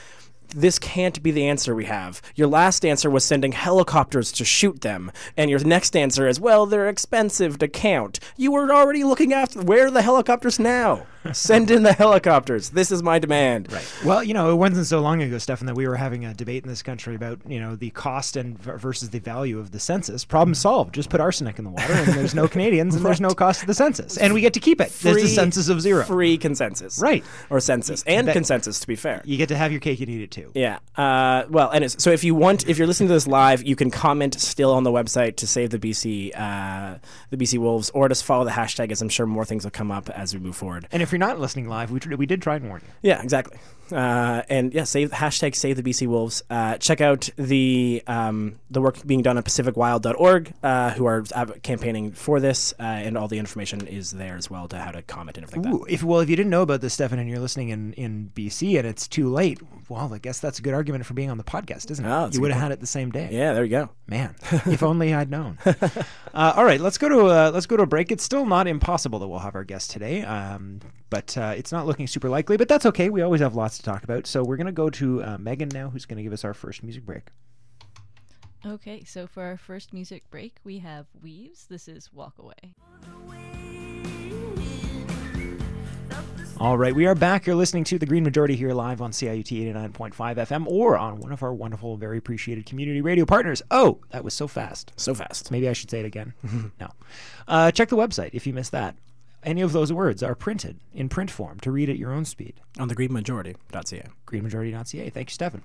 This 0.55 0.79
can't 0.79 1.21
be 1.21 1.31
the 1.31 1.45
answer 1.49 1.75
we 1.75 1.83
have. 1.83 2.21
Your 2.35 2.47
last 2.47 2.85
answer 2.85 3.09
was 3.09 3.25
sending 3.25 3.51
helicopters 3.51 4.31
to 4.31 4.45
shoot 4.45 4.79
them, 4.79 5.11
and 5.35 5.49
your 5.49 5.59
next 5.59 5.93
answer 5.93 6.25
is, 6.25 6.39
well, 6.39 6.65
they're 6.65 6.87
expensive 6.87 7.59
to 7.59 7.67
count. 7.67 8.19
You 8.37 8.53
were 8.53 8.73
already 8.73 9.03
looking 9.03 9.33
after. 9.33 9.61
Where 9.61 9.87
are 9.87 9.91
the 9.91 10.01
helicopters 10.01 10.57
now? 10.57 11.05
Send 11.33 11.71
in 11.71 11.83
the 11.83 11.93
helicopters. 11.93 12.69
This 12.69 12.91
is 12.91 13.03
my 13.03 13.19
demand. 13.19 13.71
Right. 13.71 13.93
Well, 14.05 14.23
you 14.23 14.33
know, 14.33 14.51
it 14.51 14.55
wasn't 14.55 14.85
so 14.87 14.99
long 14.99 15.21
ago, 15.21 15.37
Stefan, 15.37 15.67
that 15.67 15.75
we 15.75 15.87
were 15.87 15.95
having 15.95 16.25
a 16.25 16.33
debate 16.33 16.63
in 16.63 16.69
this 16.69 16.81
country 16.83 17.15
about, 17.15 17.39
you 17.47 17.59
know, 17.59 17.75
the 17.75 17.89
cost 17.91 18.35
and 18.35 18.57
v- 18.57 18.71
versus 18.77 19.09
the 19.09 19.19
value 19.19 19.59
of 19.59 19.71
the 19.71 19.79
census. 19.79 20.25
Problem 20.25 20.53
solved. 20.55 20.93
Just 20.95 21.09
put 21.09 21.19
arsenic 21.19 21.57
in 21.59 21.65
the 21.65 21.71
water, 21.71 21.93
and 21.93 22.07
there's 22.13 22.35
no 22.35 22.47
Canadians, 22.57 22.95
and 22.95 23.05
there's 23.05 23.21
no 23.21 23.31
cost 23.31 23.61
to 23.61 23.65
the 23.67 23.73
census, 23.73 24.17
and 24.17 24.33
we 24.33 24.41
get 24.41 24.53
to 24.53 24.59
keep 24.59 24.79
it. 24.81 24.91
there's 25.01 25.21
the 25.21 25.27
census 25.27 25.69
of 25.69 25.81
zero. 25.81 26.03
Free 26.05 26.37
consensus. 26.37 26.99
Right. 26.99 27.23
Or 27.49 27.59
census 27.59 28.03
and 28.07 28.27
that- 28.27 28.33
consensus, 28.33 28.79
to 28.79 28.87
be 28.87 28.95
fair. 28.95 29.21
You 29.25 29.37
get 29.37 29.49
to 29.49 29.57
have 29.57 29.71
your 29.71 29.81
cake 29.81 29.99
and 30.01 30.09
eat 30.09 30.21
it 30.21 30.31
too. 30.31 30.51
Yeah. 30.55 30.79
Uh, 30.95 31.45
well, 31.49 31.69
and 31.71 31.83
it's, 31.83 32.01
so 32.03 32.11
if 32.11 32.23
you 32.23 32.35
want, 32.35 32.67
if 32.67 32.77
you're 32.77 32.87
listening 32.87 33.07
to 33.09 33.13
this 33.13 33.27
live, 33.27 33.63
you 33.63 33.75
can 33.75 33.91
comment 33.91 34.39
still 34.39 34.71
on 34.73 34.83
the 34.83 34.91
website 34.91 35.35
to 35.37 35.47
save 35.47 35.69
the 35.71 35.79
BC, 35.79 36.31
uh, 36.37 36.97
the 37.29 37.37
BC 37.37 37.57
Wolves, 37.59 37.89
or 37.91 38.07
just 38.09 38.23
follow 38.23 38.43
the 38.45 38.51
hashtag, 38.51 38.91
as 38.91 39.01
I'm 39.01 39.09
sure 39.09 39.25
more 39.25 39.45
things 39.45 39.63
will 39.63 39.71
come 39.71 39.91
up 39.91 40.09
as 40.09 40.33
we 40.33 40.39
move 40.39 40.55
forward. 40.55 40.87
And 40.91 41.01
if 41.01 41.11
you're 41.11 41.16
not 41.19 41.39
listening 41.39 41.67
live, 41.67 41.91
we, 41.91 41.99
tr- 41.99 42.15
we 42.15 42.25
did 42.25 42.41
try 42.41 42.55
and 42.55 42.67
warn 42.67 42.81
you. 42.85 43.09
Yeah, 43.09 43.21
exactly. 43.21 43.59
Uh, 43.91 44.43
and 44.49 44.73
yeah, 44.73 44.83
save 44.83 45.11
hashtag 45.11 45.55
save 45.55 45.81
the 45.81 45.83
BC 45.83 46.07
Wolves. 46.07 46.43
Uh, 46.49 46.77
check 46.77 47.01
out 47.01 47.29
the 47.37 48.03
um, 48.07 48.59
the 48.69 48.81
work 48.81 49.05
being 49.05 49.21
done 49.21 49.37
at 49.37 49.45
PacificWild.org, 49.45 50.53
uh, 50.63 50.91
who 50.91 51.05
are 51.05 51.23
campaigning 51.63 52.11
for 52.11 52.39
this, 52.39 52.73
uh, 52.79 52.83
and 52.83 53.17
all 53.17 53.27
the 53.27 53.39
information 53.39 53.87
is 53.87 54.11
there 54.11 54.35
as 54.35 54.49
well 54.49 54.67
to 54.67 54.77
how 54.77 54.91
to 54.91 55.01
comment 55.03 55.37
and 55.37 55.45
everything 55.45 55.63
like 55.71 55.81
Ooh, 55.81 55.85
if 55.87 56.03
well, 56.03 56.19
if 56.19 56.29
you 56.29 56.35
didn't 56.35 56.49
know 56.49 56.61
about 56.61 56.81
this, 56.81 56.93
Stefan, 56.93 57.19
and 57.19 57.29
you're 57.29 57.39
listening 57.39 57.69
in, 57.69 57.93
in 57.93 58.31
BC, 58.35 58.77
and 58.77 58.87
it's 58.87 59.07
too 59.07 59.29
late, 59.29 59.59
well, 59.89 60.13
I 60.13 60.17
guess 60.17 60.39
that's 60.39 60.59
a 60.59 60.61
good 60.61 60.73
argument 60.73 61.05
for 61.05 61.13
being 61.13 61.29
on 61.29 61.37
the 61.37 61.43
podcast, 61.43 61.89
isn't 61.91 62.05
it? 62.05 62.09
Oh, 62.09 62.29
you 62.31 62.41
would 62.41 62.51
have 62.51 62.61
had 62.61 62.71
it 62.71 62.79
the 62.81 62.87
same 62.87 63.11
day. 63.11 63.29
Yeah, 63.31 63.53
there 63.53 63.63
you 63.63 63.69
go. 63.71 63.89
Man, 64.07 64.35
if 64.51 64.83
only 64.83 65.13
I'd 65.13 65.31
known. 65.31 65.57
uh, 65.65 65.93
all 66.33 66.65
right, 66.65 66.79
let's 66.81 66.97
go 66.97 67.09
to 67.09 67.19
uh, 67.27 67.51
let's 67.53 67.65
go 67.65 67.77
to 67.77 67.83
a 67.83 67.87
break. 67.87 68.11
It's 68.11 68.23
still 68.23 68.45
not 68.45 68.67
impossible 68.67 69.19
that 69.19 69.27
we'll 69.27 69.39
have 69.39 69.55
our 69.55 69.63
guest 69.63 69.91
today, 69.91 70.23
um, 70.23 70.81
but 71.09 71.37
uh, 71.37 71.53
it's 71.55 71.71
not 71.71 71.85
looking 71.85 72.07
super 72.07 72.29
likely. 72.29 72.57
But 72.57 72.67
that's 72.67 72.85
okay. 72.85 73.09
We 73.09 73.21
always 73.21 73.41
have 73.41 73.55
lots 73.55 73.77
to 73.77 73.83
talk 73.83 74.03
about. 74.03 74.27
So 74.27 74.43
we're 74.43 74.57
gonna 74.57 74.71
go 74.71 74.89
to 74.91 75.23
uh, 75.23 75.37
Megan 75.37 75.69
now, 75.69 75.89
who's 75.89 76.05
gonna 76.05 76.23
give 76.23 76.33
us 76.33 76.43
our 76.43 76.53
first 76.53 76.83
music 76.83 77.05
break. 77.05 77.29
Okay, 78.65 79.03
so 79.05 79.27
for 79.27 79.43
our 79.43 79.57
first 79.57 79.93
music 79.93 80.29
break, 80.29 80.57
we 80.63 80.79
have 80.79 81.05
Weaves. 81.21 81.67
This 81.67 81.87
is 81.87 82.11
Walk 82.11 82.33
Away. 82.39 82.75
All 86.59 86.75
right, 86.75 86.95
we 86.95 87.05
are 87.05 87.13
back. 87.13 87.45
You're 87.45 87.55
listening 87.55 87.83
to 87.83 87.99
the 87.99 88.07
Green 88.07 88.23
Majority 88.23 88.55
here 88.55 88.73
live 88.73 88.99
on 88.99 89.11
CIUT 89.11 89.73
89.5 89.75 90.11
FM 90.37 90.65
or 90.65 90.97
on 90.97 91.19
one 91.19 91.31
of 91.31 91.43
our 91.43 91.53
wonderful, 91.53 91.97
very 91.97 92.17
appreciated 92.17 92.65
community 92.65 92.99
radio 92.99 93.25
partners. 93.25 93.61
Oh, 93.69 93.99
that 94.09 94.23
was 94.23 94.33
so 94.33 94.47
fast. 94.47 94.91
So 94.97 95.13
fast. 95.13 95.51
Maybe 95.51 95.69
I 95.69 95.73
should 95.73 95.91
say 95.91 95.99
it 95.99 96.05
again. 96.07 96.33
no. 96.79 96.89
Uh, 97.47 97.69
check 97.69 97.89
the 97.89 97.95
website 97.95 98.31
if 98.33 98.47
you 98.47 98.53
missed 98.53 98.71
that. 98.71 98.95
Any 99.47 99.61
of 99.61 99.71
those 99.71 99.93
words 99.93 100.21
are 100.23 100.35
printed 100.35 100.81
in 100.93 101.07
print 101.07 101.31
form 101.31 101.57
to 101.61 101.71
read 101.71 101.89
at 101.89 101.97
your 101.97 102.11
own 102.11 102.25
speed. 102.25 102.59
On 102.79 102.89
the 102.89 102.95
greenmajority.ca. 102.97 104.03
greenmajority.ca. 104.25 105.09
Thank 105.09 105.29
you, 105.29 105.33
Stefan. 105.33 105.61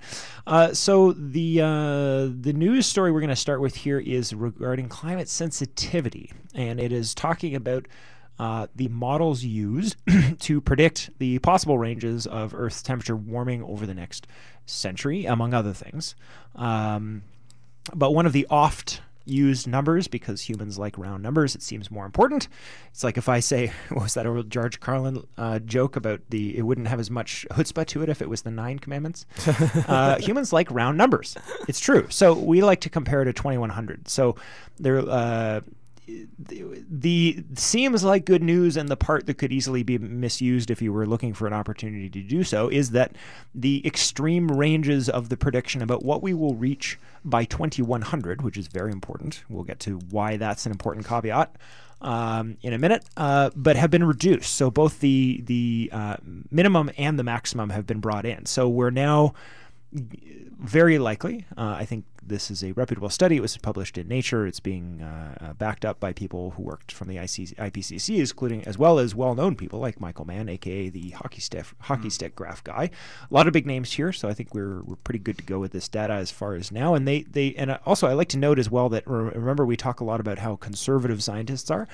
Uh, 0.46 0.72
so 0.72 1.10
the 1.10 1.60
uh, 1.60 2.30
the 2.32 2.52
news 2.54 2.86
story 2.86 3.10
we're 3.10 3.18
going 3.18 3.30
to 3.30 3.34
start 3.34 3.60
with 3.60 3.74
here 3.74 3.98
is 3.98 4.32
regarding 4.34 4.88
climate 4.88 5.28
sensitivity, 5.28 6.30
and 6.54 6.78
it 6.78 6.92
is 6.92 7.12
talking 7.12 7.56
about 7.56 7.88
uh, 8.38 8.68
the 8.76 8.86
models 8.86 9.42
used 9.42 9.96
to 10.38 10.60
predict 10.60 11.10
the 11.18 11.40
possible 11.40 11.76
ranges 11.76 12.24
of 12.28 12.54
Earth's 12.54 12.82
temperature 12.82 13.16
warming 13.16 13.64
over 13.64 13.84
the 13.84 13.94
next 13.94 14.28
century, 14.64 15.26
among 15.26 15.54
other 15.54 15.72
things. 15.72 16.14
Um, 16.54 17.24
but 17.92 18.14
one 18.14 18.26
of 18.26 18.32
the 18.32 18.46
oft 18.48 19.00
used 19.24 19.66
numbers 19.66 20.08
because 20.08 20.42
humans 20.42 20.78
like 20.78 20.96
round 20.98 21.22
numbers. 21.22 21.54
It 21.54 21.62
seems 21.62 21.90
more 21.90 22.06
important. 22.06 22.48
It's 22.90 23.04
like 23.04 23.16
if 23.16 23.28
I 23.28 23.40
say, 23.40 23.72
what 23.90 24.02
was 24.02 24.14
that 24.14 24.26
old 24.26 24.50
George 24.50 24.80
Carlin 24.80 25.26
uh, 25.38 25.58
joke 25.60 25.96
about 25.96 26.20
the 26.30 26.56
it 26.56 26.62
wouldn't 26.62 26.88
have 26.88 27.00
as 27.00 27.10
much 27.10 27.46
chutzpah 27.50 27.86
to 27.86 28.02
it 28.02 28.08
if 28.08 28.22
it 28.22 28.28
was 28.28 28.42
the 28.42 28.50
nine 28.50 28.78
commandments. 28.78 29.26
uh, 29.88 30.18
humans 30.18 30.52
like 30.52 30.70
round 30.70 30.98
numbers. 30.98 31.36
It's 31.68 31.80
true. 31.80 32.06
So 32.10 32.34
we 32.34 32.62
like 32.62 32.80
to 32.80 32.90
compare 32.90 33.24
to 33.24 33.32
2100. 33.32 34.08
So 34.08 34.36
there. 34.78 34.98
Uh, 34.98 35.60
the, 36.38 36.84
the 36.88 37.44
seems 37.54 38.04
like 38.04 38.24
good 38.24 38.42
news 38.42 38.76
and 38.76 38.88
the 38.88 38.96
part 38.96 39.26
that 39.26 39.34
could 39.34 39.52
easily 39.52 39.82
be 39.82 39.98
misused 39.98 40.70
if 40.70 40.82
you 40.82 40.92
were 40.92 41.06
looking 41.06 41.34
for 41.34 41.46
an 41.46 41.52
opportunity 41.52 42.08
to 42.08 42.22
do 42.22 42.44
so 42.44 42.68
is 42.68 42.90
that 42.90 43.16
the 43.54 43.84
extreme 43.86 44.48
ranges 44.48 45.08
of 45.08 45.28
the 45.28 45.36
prediction 45.36 45.82
about 45.82 46.04
what 46.04 46.22
we 46.22 46.34
will 46.34 46.54
reach 46.54 46.98
by 47.24 47.44
2100 47.44 48.42
which 48.42 48.56
is 48.56 48.66
very 48.66 48.92
important 48.92 49.44
we'll 49.48 49.64
get 49.64 49.80
to 49.80 49.98
why 50.10 50.36
that's 50.36 50.66
an 50.66 50.72
important 50.72 51.06
caveat 51.06 51.56
um, 52.02 52.56
in 52.62 52.72
a 52.72 52.78
minute, 52.78 53.04
uh, 53.16 53.50
but 53.54 53.76
have 53.76 53.90
been 53.90 54.04
reduced. 54.04 54.54
So 54.54 54.70
both 54.70 55.00
the 55.00 55.40
the 55.46 55.88
uh, 55.92 56.16
minimum 56.50 56.90
and 56.98 57.18
the 57.18 57.22
maximum 57.22 57.70
have 57.70 57.86
been 57.86 58.00
brought 58.00 58.26
in. 58.26 58.44
So 58.46 58.68
we're 58.68 58.90
now 58.90 59.34
very 59.92 60.98
likely. 60.98 61.44
Uh, 61.56 61.76
I 61.78 61.84
think 61.84 62.04
this 62.24 62.50
is 62.50 62.62
a 62.62 62.72
reputable 62.72 63.08
study. 63.08 63.36
It 63.36 63.40
was 63.40 63.56
published 63.56 63.98
in 63.98 64.08
Nature. 64.08 64.46
It's 64.46 64.60
being 64.60 65.02
uh, 65.02 65.34
uh, 65.40 65.52
backed 65.54 65.84
up 65.84 66.00
by 66.00 66.12
people 66.12 66.52
who 66.52 66.62
worked 66.62 66.92
from 66.92 67.08
the 67.08 67.18
IC- 67.18 67.56
IPCC, 67.56 68.18
including 68.18 68.64
as 68.64 68.78
well 68.78 68.98
as 68.98 69.14
well-known 69.14 69.56
people 69.56 69.80
like 69.80 70.00
Michael 70.00 70.24
Mann, 70.24 70.48
aka 70.48 70.88
the 70.88 71.10
hockey 71.10 71.40
stick 71.40 71.66
hockey 71.80 72.08
mm. 72.08 72.12
stick 72.12 72.34
graph 72.34 72.62
guy. 72.64 72.90
A 73.30 73.34
lot 73.34 73.46
of 73.46 73.52
big 73.52 73.66
names 73.66 73.92
here, 73.92 74.12
so 74.12 74.28
I 74.28 74.34
think 74.34 74.54
we're 74.54 74.82
we're 74.82 74.96
pretty 74.96 75.18
good 75.18 75.38
to 75.38 75.44
go 75.44 75.58
with 75.58 75.72
this 75.72 75.88
data 75.88 76.14
as 76.14 76.30
far 76.30 76.54
as 76.54 76.72
now. 76.72 76.94
And 76.94 77.06
they 77.06 77.22
they 77.22 77.54
and 77.54 77.78
also 77.86 78.06
I 78.06 78.12
like 78.12 78.28
to 78.28 78.38
note 78.38 78.58
as 78.58 78.70
well 78.70 78.88
that 78.90 79.06
remember 79.06 79.66
we 79.66 79.76
talk 79.76 80.00
a 80.00 80.04
lot 80.04 80.20
about 80.20 80.38
how 80.38 80.56
conservative 80.56 81.22
scientists 81.22 81.70
are. 81.70 81.88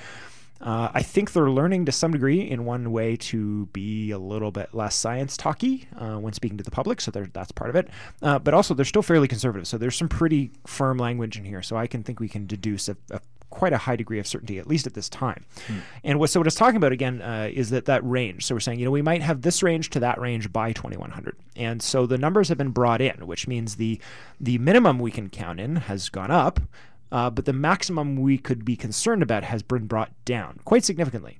Uh, 0.60 0.90
I 0.92 1.02
think 1.02 1.32
they're 1.32 1.50
learning 1.50 1.84
to 1.86 1.92
some 1.92 2.12
degree 2.12 2.40
in 2.40 2.64
one 2.64 2.90
way 2.90 3.16
to 3.16 3.66
be 3.66 4.10
a 4.10 4.18
little 4.18 4.50
bit 4.50 4.74
less 4.74 4.96
science 4.96 5.36
talky 5.36 5.88
uh, 5.96 6.16
when 6.16 6.32
speaking 6.32 6.58
to 6.58 6.64
the 6.64 6.70
public, 6.70 7.00
so 7.00 7.10
that's 7.10 7.52
part 7.52 7.70
of 7.70 7.76
it. 7.76 7.88
Uh, 8.22 8.38
but 8.38 8.54
also, 8.54 8.74
they're 8.74 8.84
still 8.84 9.02
fairly 9.02 9.28
conservative, 9.28 9.66
so 9.68 9.78
there's 9.78 9.96
some 9.96 10.08
pretty 10.08 10.50
firm 10.66 10.98
language 10.98 11.36
in 11.36 11.44
here. 11.44 11.62
So 11.62 11.76
I 11.76 11.86
can 11.86 12.02
think 12.02 12.18
we 12.18 12.28
can 12.28 12.46
deduce 12.46 12.88
a, 12.88 12.96
a 13.10 13.20
quite 13.50 13.72
a 13.72 13.78
high 13.78 13.96
degree 13.96 14.18
of 14.18 14.26
certainty, 14.26 14.58
at 14.58 14.66
least 14.66 14.86
at 14.86 14.94
this 14.94 15.08
time. 15.08 15.44
Hmm. 15.66 15.78
And 16.04 16.18
what 16.18 16.30
so 16.30 16.40
what 16.40 16.46
it's 16.46 16.56
talking 16.56 16.76
about 16.76 16.92
again 16.92 17.22
uh, 17.22 17.48
is 17.52 17.70
that 17.70 17.86
that 17.86 18.04
range. 18.04 18.44
So 18.44 18.54
we're 18.54 18.60
saying 18.60 18.78
you 18.78 18.84
know 18.84 18.90
we 18.90 19.02
might 19.02 19.22
have 19.22 19.42
this 19.42 19.62
range 19.62 19.90
to 19.90 20.00
that 20.00 20.20
range 20.20 20.52
by 20.52 20.72
2100, 20.72 21.36
and 21.56 21.82
so 21.82 22.06
the 22.06 22.18
numbers 22.18 22.48
have 22.48 22.58
been 22.58 22.70
brought 22.70 23.00
in, 23.00 23.26
which 23.26 23.46
means 23.46 23.76
the 23.76 24.00
the 24.40 24.58
minimum 24.58 24.98
we 24.98 25.10
can 25.10 25.28
count 25.28 25.60
in 25.60 25.76
has 25.76 26.08
gone 26.08 26.30
up, 26.30 26.60
uh, 27.10 27.30
but 27.30 27.44
the 27.44 27.52
maximum 27.52 28.16
we 28.16 28.38
could 28.38 28.64
be 28.64 28.76
concerned 28.76 29.22
about 29.22 29.44
has 29.44 29.62
been 29.62 29.86
brought 29.86 30.12
down 30.24 30.60
quite 30.64 30.84
significantly. 30.84 31.38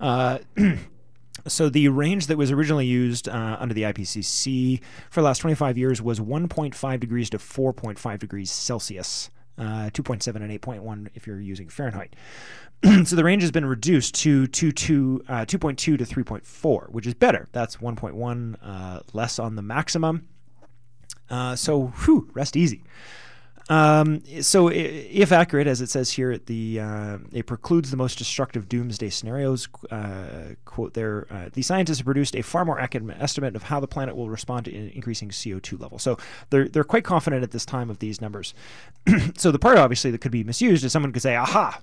Uh, 0.00 0.38
so 1.46 1.68
the 1.68 1.88
range 1.88 2.26
that 2.26 2.36
was 2.36 2.50
originally 2.50 2.86
used 2.86 3.28
uh, 3.28 3.56
under 3.58 3.74
the 3.74 3.82
IPCC 3.82 4.80
for 5.10 5.20
the 5.20 5.24
last 5.24 5.38
25 5.38 5.78
years 5.78 6.02
was 6.02 6.20
1.5 6.20 7.00
degrees 7.00 7.30
to 7.30 7.38
4.5 7.38 8.18
degrees 8.18 8.50
Celsius. 8.50 9.30
Uh, 9.58 9.90
2.7 9.90 10.36
and 10.36 10.60
8.1 10.60 11.08
if 11.14 11.26
you're 11.26 11.38
using 11.38 11.68
Fahrenheit. 11.68 12.16
so 13.04 13.14
the 13.14 13.22
range 13.22 13.42
has 13.42 13.50
been 13.50 13.66
reduced 13.66 14.14
to 14.14 14.46
2, 14.46 14.72
2, 14.72 15.24
uh, 15.28 15.32
2.2 15.44 15.76
to 15.76 15.98
3.4, 15.98 16.88
which 16.88 17.06
is 17.06 17.12
better. 17.12 17.48
That's 17.52 17.76
1.1 17.76 18.56
uh, 18.62 19.00
less 19.12 19.38
on 19.38 19.56
the 19.56 19.62
maximum. 19.62 20.26
Uh, 21.28 21.54
so, 21.54 21.88
whew, 22.04 22.30
rest 22.32 22.56
easy. 22.56 22.82
Um, 23.72 24.22
so, 24.42 24.68
if 24.68 25.32
accurate, 25.32 25.66
as 25.66 25.80
it 25.80 25.88
says 25.88 26.10
here, 26.10 26.36
the 26.36 26.78
uh, 26.78 27.18
it 27.32 27.46
precludes 27.46 27.90
the 27.90 27.96
most 27.96 28.18
destructive 28.18 28.68
doomsday 28.68 29.08
scenarios. 29.08 29.66
Uh, 29.90 30.56
quote 30.66 30.92
there: 30.92 31.26
uh, 31.30 31.48
the 31.50 31.62
scientists 31.62 31.96
have 31.96 32.04
produced 32.04 32.36
a 32.36 32.42
far 32.42 32.66
more 32.66 32.78
accurate 32.78 33.16
estimate 33.18 33.56
of 33.56 33.62
how 33.62 33.80
the 33.80 33.86
planet 33.86 34.14
will 34.14 34.28
respond 34.28 34.66
to 34.66 34.94
increasing 34.94 35.30
CO2 35.30 35.80
levels. 35.80 36.02
So, 36.02 36.18
they're 36.50 36.68
they're 36.68 36.84
quite 36.84 37.04
confident 37.04 37.44
at 37.44 37.52
this 37.52 37.64
time 37.64 37.88
of 37.88 37.98
these 37.98 38.20
numbers. 38.20 38.52
so, 39.38 39.50
the 39.50 39.58
part 39.58 39.78
obviously 39.78 40.10
that 40.10 40.20
could 40.20 40.32
be 40.32 40.44
misused 40.44 40.84
is 40.84 40.92
someone 40.92 41.10
could 41.10 41.22
say, 41.22 41.34
"Aha." 41.34 41.80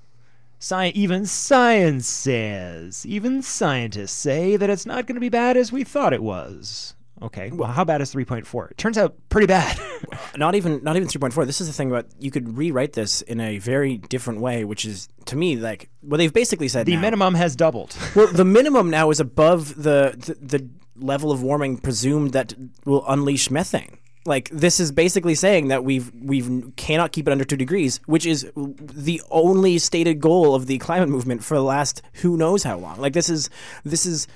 Sci- 0.59 0.89
even 0.89 1.25
science 1.25 2.07
says, 2.07 3.03
even 3.05 3.41
scientists 3.41 4.11
say 4.11 4.57
that 4.57 4.69
it's 4.69 4.85
not 4.85 5.07
going 5.07 5.15
to 5.15 5.21
be 5.21 5.29
bad 5.29 5.57
as 5.57 5.71
we 5.71 5.83
thought 5.83 6.13
it 6.13 6.21
was. 6.21 6.93
Okay. 7.21 7.51
Well, 7.51 7.71
how 7.71 7.83
bad 7.83 8.01
is 8.01 8.13
3.4? 8.13 8.71
It 8.71 8.77
turns 8.77 8.97
out 8.97 9.15
pretty 9.29 9.47
bad. 9.47 9.79
not 10.37 10.55
even 10.55 10.83
not 10.83 10.95
even 10.95 11.07
3.4. 11.07 11.45
This 11.45 11.61
is 11.61 11.67
the 11.67 11.73
thing 11.73 11.89
about 11.89 12.07
you 12.19 12.31
could 12.31 12.57
rewrite 12.57 12.93
this 12.93 13.21
in 13.21 13.39
a 13.39 13.57
very 13.57 13.97
different 13.97 14.39
way, 14.39 14.63
which 14.63 14.85
is 14.85 15.09
to 15.25 15.35
me 15.35 15.55
like 15.55 15.89
what 16.01 16.17
they've 16.17 16.33
basically 16.33 16.67
said. 16.67 16.85
The 16.85 16.95
now, 16.95 17.01
minimum 17.01 17.35
has 17.35 17.55
doubled. 17.55 17.95
well, 18.15 18.27
the 18.27 18.45
minimum 18.45 18.89
now 18.89 19.09
is 19.09 19.19
above 19.19 19.75
the, 19.75 20.15
the 20.17 20.57
the 20.57 20.69
level 20.95 21.31
of 21.31 21.41
warming 21.41 21.77
presumed 21.77 22.33
that 22.33 22.53
will 22.85 23.05
unleash 23.07 23.49
methane 23.49 23.97
like 24.25 24.49
this 24.49 24.79
is 24.79 24.91
basically 24.91 25.35
saying 25.35 25.69
that 25.69 25.83
we've 25.83 26.11
we've 26.13 26.71
cannot 26.75 27.11
keep 27.11 27.27
it 27.27 27.31
under 27.31 27.43
two 27.43 27.57
degrees, 27.57 27.99
which 28.05 28.25
is 28.25 28.49
the 28.55 29.21
only 29.31 29.79
stated 29.79 30.19
goal 30.19 30.55
of 30.55 30.67
the 30.67 30.77
climate 30.77 31.09
movement 31.09 31.43
for 31.43 31.55
the 31.55 31.63
last 31.63 32.01
who 32.13 32.37
knows 32.37 32.63
how 32.63 32.77
long. 32.77 32.99
Like 32.99 33.13
this 33.13 33.29
is 33.29 33.49
this 33.83 34.05
is 34.05 34.27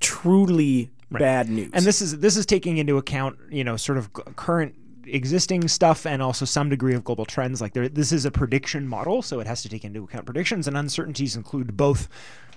truly 0.00 0.90
right. 1.10 1.20
bad 1.20 1.48
news. 1.48 1.70
And 1.72 1.84
this 1.84 2.00
is 2.02 2.18
this 2.18 2.36
is 2.36 2.46
taking 2.46 2.78
into 2.78 2.98
account, 2.98 3.38
you 3.50 3.64
know, 3.64 3.76
sort 3.76 3.98
of 3.98 4.12
current 4.12 4.74
existing 5.06 5.68
stuff 5.68 6.06
and 6.06 6.22
also 6.22 6.44
some 6.44 6.68
degree 6.68 6.94
of 6.94 7.04
global 7.04 7.24
trends. 7.24 7.60
Like 7.60 7.72
there, 7.74 7.88
this 7.88 8.12
is 8.12 8.24
a 8.24 8.30
prediction 8.30 8.88
model, 8.88 9.22
so 9.22 9.40
it 9.40 9.46
has 9.46 9.62
to 9.62 9.68
take 9.68 9.84
into 9.84 10.04
account 10.04 10.26
predictions 10.26 10.66
and 10.66 10.76
uncertainties 10.76 11.36
include 11.36 11.76
both 11.76 12.08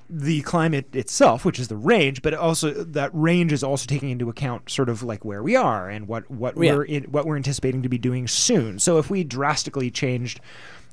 the 0.09 0.41
climate 0.43 0.95
itself, 0.95 1.43
which 1.43 1.59
is 1.59 1.67
the 1.67 1.75
range, 1.75 2.21
but 2.21 2.33
also 2.33 2.71
that 2.71 3.09
range 3.13 3.51
is 3.51 3.63
also 3.63 3.85
taking 3.85 4.09
into 4.09 4.29
account 4.29 4.69
sort 4.69 4.87
of 4.87 5.03
like 5.03 5.25
where 5.25 5.43
we 5.43 5.55
are 5.55 5.89
and 5.89 6.07
what 6.07 6.29
what 6.31 6.55
yeah. 6.57 6.73
we're 6.73 6.83
in, 6.85 7.03
what 7.05 7.25
we're 7.25 7.35
anticipating 7.35 7.83
to 7.83 7.89
be 7.89 7.97
doing 7.97 8.27
soon. 8.27 8.79
So 8.79 8.97
if 8.97 9.09
we 9.09 9.23
drastically 9.23 9.91
changed 9.91 10.39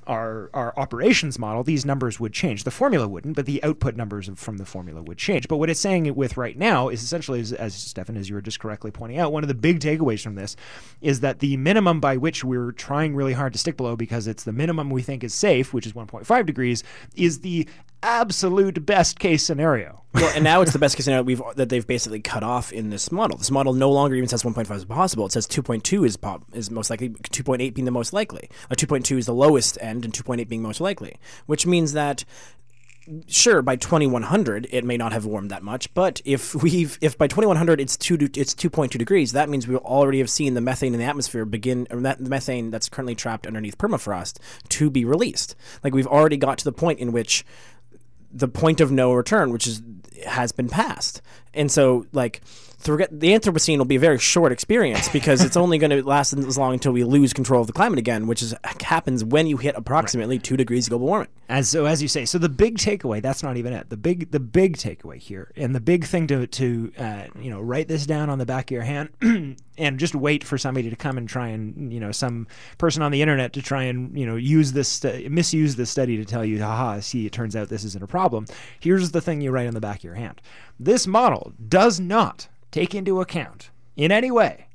our 0.07 0.51
our 0.55 0.73
operations 0.77 1.39
model, 1.39 1.63
these 1.63 1.85
numbers 1.85 2.19
would 2.21 2.33
change. 2.33 2.65
The 2.65 2.71
formula 2.71 3.09
wouldn't, 3.09 3.37
but 3.37 3.47
the 3.47 3.63
output 3.63 3.97
numbers 3.97 4.31
from 4.37 4.59
the 4.59 4.65
formula 4.65 5.03
would 5.03 5.19
change. 5.19 5.49
But 5.49 5.57
what 5.57 5.71
it's 5.71 5.81
saying 5.81 6.07
it 6.07 6.17
with 6.17 6.37
right 6.37 6.57
now 6.57 6.89
is 6.89 7.03
essentially, 7.03 7.41
as, 7.41 7.53
as 7.53 7.75
Stefan, 7.75 8.17
as 8.17 8.29
you 8.29 8.35
were 8.35 8.43
just 8.43 8.61
correctly 8.61 8.91
pointing 8.91 9.19
out, 9.19 9.33
one 9.33 9.45
of 9.45 9.49
the 9.49 9.55
big 9.55 9.81
takeaways 9.81 10.23
from 10.23 10.35
this 10.35 10.57
is 11.01 11.21
that 11.21 11.41
the 11.41 11.57
minimum 11.57 12.01
by 12.01 12.17
which 12.17 12.45
we're 12.45 12.73
trying 12.73 13.15
really 13.15 13.33
hard 13.33 13.53
to 13.53 13.59
stick 13.59 13.77
below, 13.77 13.97
because 13.97 14.27
it's 14.27 14.45
the 14.45 14.53
minimum 14.53 14.91
we 14.91 15.03
think 15.03 15.25
is 15.25 15.35
safe, 15.35 15.73
which 15.73 15.87
is 15.87 15.93
1.5 15.93 16.47
degrees, 16.47 16.83
is 17.15 17.41
the 17.41 17.69
absolute 18.05 18.85
best 18.85 19.19
case 19.19 19.43
scenario. 19.45 20.03
well, 20.15 20.31
and 20.35 20.45
now 20.45 20.61
it's 20.61 20.73
the 20.73 20.79
best 20.79 20.97
case 20.97 21.07
scenario 21.07 21.25
we've 21.25 21.43
that 21.57 21.71
they've 21.71 21.87
basically 21.87 22.21
cut 22.21 22.43
off 22.43 22.73
in 22.73 22.91
this 22.91 23.11
model. 23.11 23.37
This 23.37 23.51
model 23.51 23.73
no 23.73 23.91
longer 23.91 24.15
even 24.15 24.29
says 24.29 24.43
1.5 24.43 24.71
is 24.77 24.85
possible. 24.85 25.27
It 25.27 25.33
says 25.33 25.47
2.2 25.47 26.07
is 26.07 26.17
pop, 26.17 26.45
is 26.53 26.71
most 26.71 26.91
likely, 26.91 27.11
2.8 27.11 27.75
being 27.75 27.85
the 27.85 27.91
most 27.91 28.13
likely. 28.13 28.49
A 28.71 28.77
2.2 28.77 29.19
is 29.19 29.27
the 29.27 29.35
lowest 29.35 29.79
end, 29.81 30.05
and 30.05 30.15
2.8 30.15 30.49
being 30.49 30.63
most 30.63 30.81
likely, 30.81 31.17
which 31.47 31.67
means 31.67 31.95
that 31.95 32.25
sure 33.27 33.61
by 33.61 33.77
2100 33.77 34.67
it 34.71 34.85
may 34.85 34.97
not 34.97 35.13
have 35.13 35.27
warmed 35.27 35.51
that 35.51 35.63
much 35.63 35.93
but 35.93 36.23
if 36.25 36.55
we've 36.55 36.99
if 37.03 37.19
by 37.19 37.27
2100 37.27 37.81
it's 37.81 37.97
2 37.97 38.15
it's 38.35 38.55
2.2 38.55 38.91
degrees 38.99 39.33
that 39.33 39.49
means 39.49 39.69
we 39.69 39.77
already 39.77 40.19
have 40.19 40.31
seen 40.31 40.55
the 40.55 40.61
methane 40.61 40.95
in 40.95 41.01
the 41.01 41.05
atmosphere 41.05 41.45
begin 41.45 41.87
or 41.91 42.01
that 42.01 42.23
the 42.23 42.31
methane 42.31 42.71
that's 42.71 42.89
currently 42.89 43.15
trapped 43.15 43.47
underneath 43.47 43.77
permafrost 43.77 44.39
to 44.71 44.89
be 44.89 45.05
released 45.05 45.55
like 45.83 45.93
we've 45.93 46.07
already 46.07 46.39
got 46.39 46.57
to 46.57 46.65
the 46.65 46.73
point 46.73 46.99
in 46.99 47.13
which 47.13 47.45
the 48.35 48.49
point 48.49 48.81
of 48.81 48.91
no 48.91 49.13
return, 49.13 49.51
which 49.51 49.67
is 49.67 49.81
has 50.27 50.53
been 50.53 50.69
passed. 50.69 51.23
And 51.53 51.71
so, 51.71 52.07
like, 52.13 52.41
the 52.85 53.29
Anthropocene 53.33 53.79
will 53.79 53.85
be 53.85 53.97
a 53.97 54.01
very 54.01 54.19
short 54.19 54.53
experience 54.53 55.09
because 55.09 55.43
it's 55.43 55.57
only 55.57 55.79
going 55.79 55.91
to 55.91 56.03
last 56.07 56.33
as 56.33 56.59
long 56.59 56.75
until 56.75 56.93
we 56.93 57.05
lose 57.05 57.33
control 57.33 57.61
of 57.61 57.67
the 57.67 57.73
climate 57.73 57.99
again, 57.99 58.27
which 58.27 58.43
is 58.43 58.55
happens 58.81 59.25
when 59.25 59.47
you 59.47 59.57
hit 59.57 59.75
approximately 59.77 60.37
right. 60.37 60.45
two 60.45 60.57
degrees 60.57 60.89
global 60.89 61.07
warming. 61.07 61.29
As 61.49 61.69
so, 61.69 61.87
as 61.87 62.01
you 62.01 62.09
say, 62.09 62.25
so 62.25 62.39
the 62.39 62.49
big 62.49 62.79
takeaway 62.79 63.21
that's 63.21 63.43
not 63.43 63.57
even 63.57 63.73
it. 63.73 63.91
The 63.91 63.97
big 63.97 64.31
the 64.31 64.41
big 64.41 64.77
takeaway 64.77 65.19
here, 65.19 65.53
and 65.57 65.75
the 65.75 65.81
big 65.81 66.05
thing 66.05 66.27
to 66.29 66.47
to 66.47 66.93
uh, 66.99 67.25
you 67.39 67.51
know 67.51 67.61
write 67.61 67.89
this 67.89 68.07
down 68.07 68.31
on 68.31 68.39
the 68.39 68.47
back 68.47 68.67
of 68.67 68.71
your 68.71 68.83
hand, 68.83 69.11
and 69.79 69.99
just 69.99 70.15
wait 70.15 70.45
for 70.45 70.57
somebody 70.57 70.89
to 70.91 70.97
come 70.97 71.19
and 71.19 71.29
try 71.29 71.49
and 71.49 71.93
you 71.93 72.01
know 72.01 72.13
some 72.13 72.47
person 72.79 73.03
on 73.03 73.13
the 73.13 73.21
internet 73.21 73.53
to 73.55 73.63
try 73.63 73.85
and 73.85 74.19
you 74.19 74.25
know 74.27 74.37
use 74.37 74.73
this 74.73 74.89
stu- 74.89 75.29
misuse 75.31 75.77
this 75.77 75.91
study 75.91 76.17
to 76.17 76.25
tell 76.25 76.45
you, 76.45 76.63
haha, 76.63 77.01
see, 77.01 77.27
it 77.27 77.33
turns 77.33 77.57
out 77.57 77.69
this 77.69 77.85
isn't 77.85 78.03
a 78.03 78.07
problem. 78.07 78.47
Here's 78.81 79.11
the 79.11 79.21
thing 79.21 79.41
you 79.41 79.51
write 79.51 79.67
on 79.67 79.75
the 79.75 79.81
back 79.81 79.99
of 79.99 80.05
your 80.05 80.15
hand. 80.15 80.41
This 80.79 81.07
model 81.07 81.53
does 81.69 82.01
not 82.01 82.49
take 82.75 82.93
into 82.95 83.21
account 83.21 83.71
in 83.97 84.11
any 84.11 84.33
way 84.33 84.67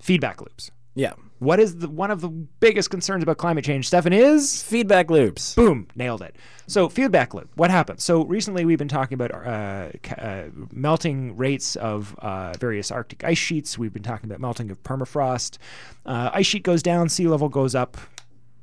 feedback 0.00 0.40
loops. 0.40 0.72
Yeah. 0.96 1.12
What 1.38 1.60
is 1.60 1.78
the 1.78 1.88
one 1.88 2.10
of 2.10 2.20
the 2.20 2.28
biggest 2.28 2.90
concerns 2.90 3.22
about 3.22 3.38
climate 3.38 3.64
change, 3.64 3.86
Stefan? 3.86 4.12
Is 4.12 4.62
Feedback 4.62 5.10
loops. 5.10 5.54
boom, 5.54 5.86
nailed 5.94 6.22
it. 6.22 6.36
So 6.66 6.88
feedback 6.88 7.32
loop. 7.32 7.48
What 7.54 7.70
happens? 7.70 8.02
So 8.02 8.24
recently 8.24 8.64
we've 8.64 8.78
been 8.78 8.88
talking 8.88 9.14
about 9.14 9.32
uh, 9.32 9.90
uh, 10.20 10.44
melting 10.72 11.36
rates 11.36 11.76
of 11.76 12.16
uh, 12.18 12.54
various 12.58 12.90
Arctic 12.90 13.22
ice 13.24 13.38
sheets. 13.38 13.78
We've 13.78 13.92
been 13.92 14.02
talking 14.02 14.28
about 14.28 14.40
melting 14.40 14.70
of 14.70 14.82
permafrost. 14.82 15.58
Uh, 16.04 16.30
ice 16.32 16.46
sheet 16.46 16.64
goes 16.64 16.82
down, 16.82 17.08
sea 17.08 17.28
level 17.28 17.48
goes 17.48 17.74
up 17.74 17.96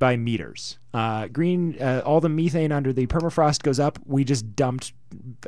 by 0.00 0.16
meters. 0.16 0.78
Uh, 0.92 1.28
green, 1.28 1.80
uh, 1.80 2.02
all 2.04 2.20
the 2.20 2.28
methane 2.28 2.72
under 2.72 2.92
the 2.92 3.06
permafrost 3.06 3.62
goes 3.62 3.78
up. 3.78 3.96
We 4.06 4.24
just 4.24 4.56
dumped. 4.56 4.92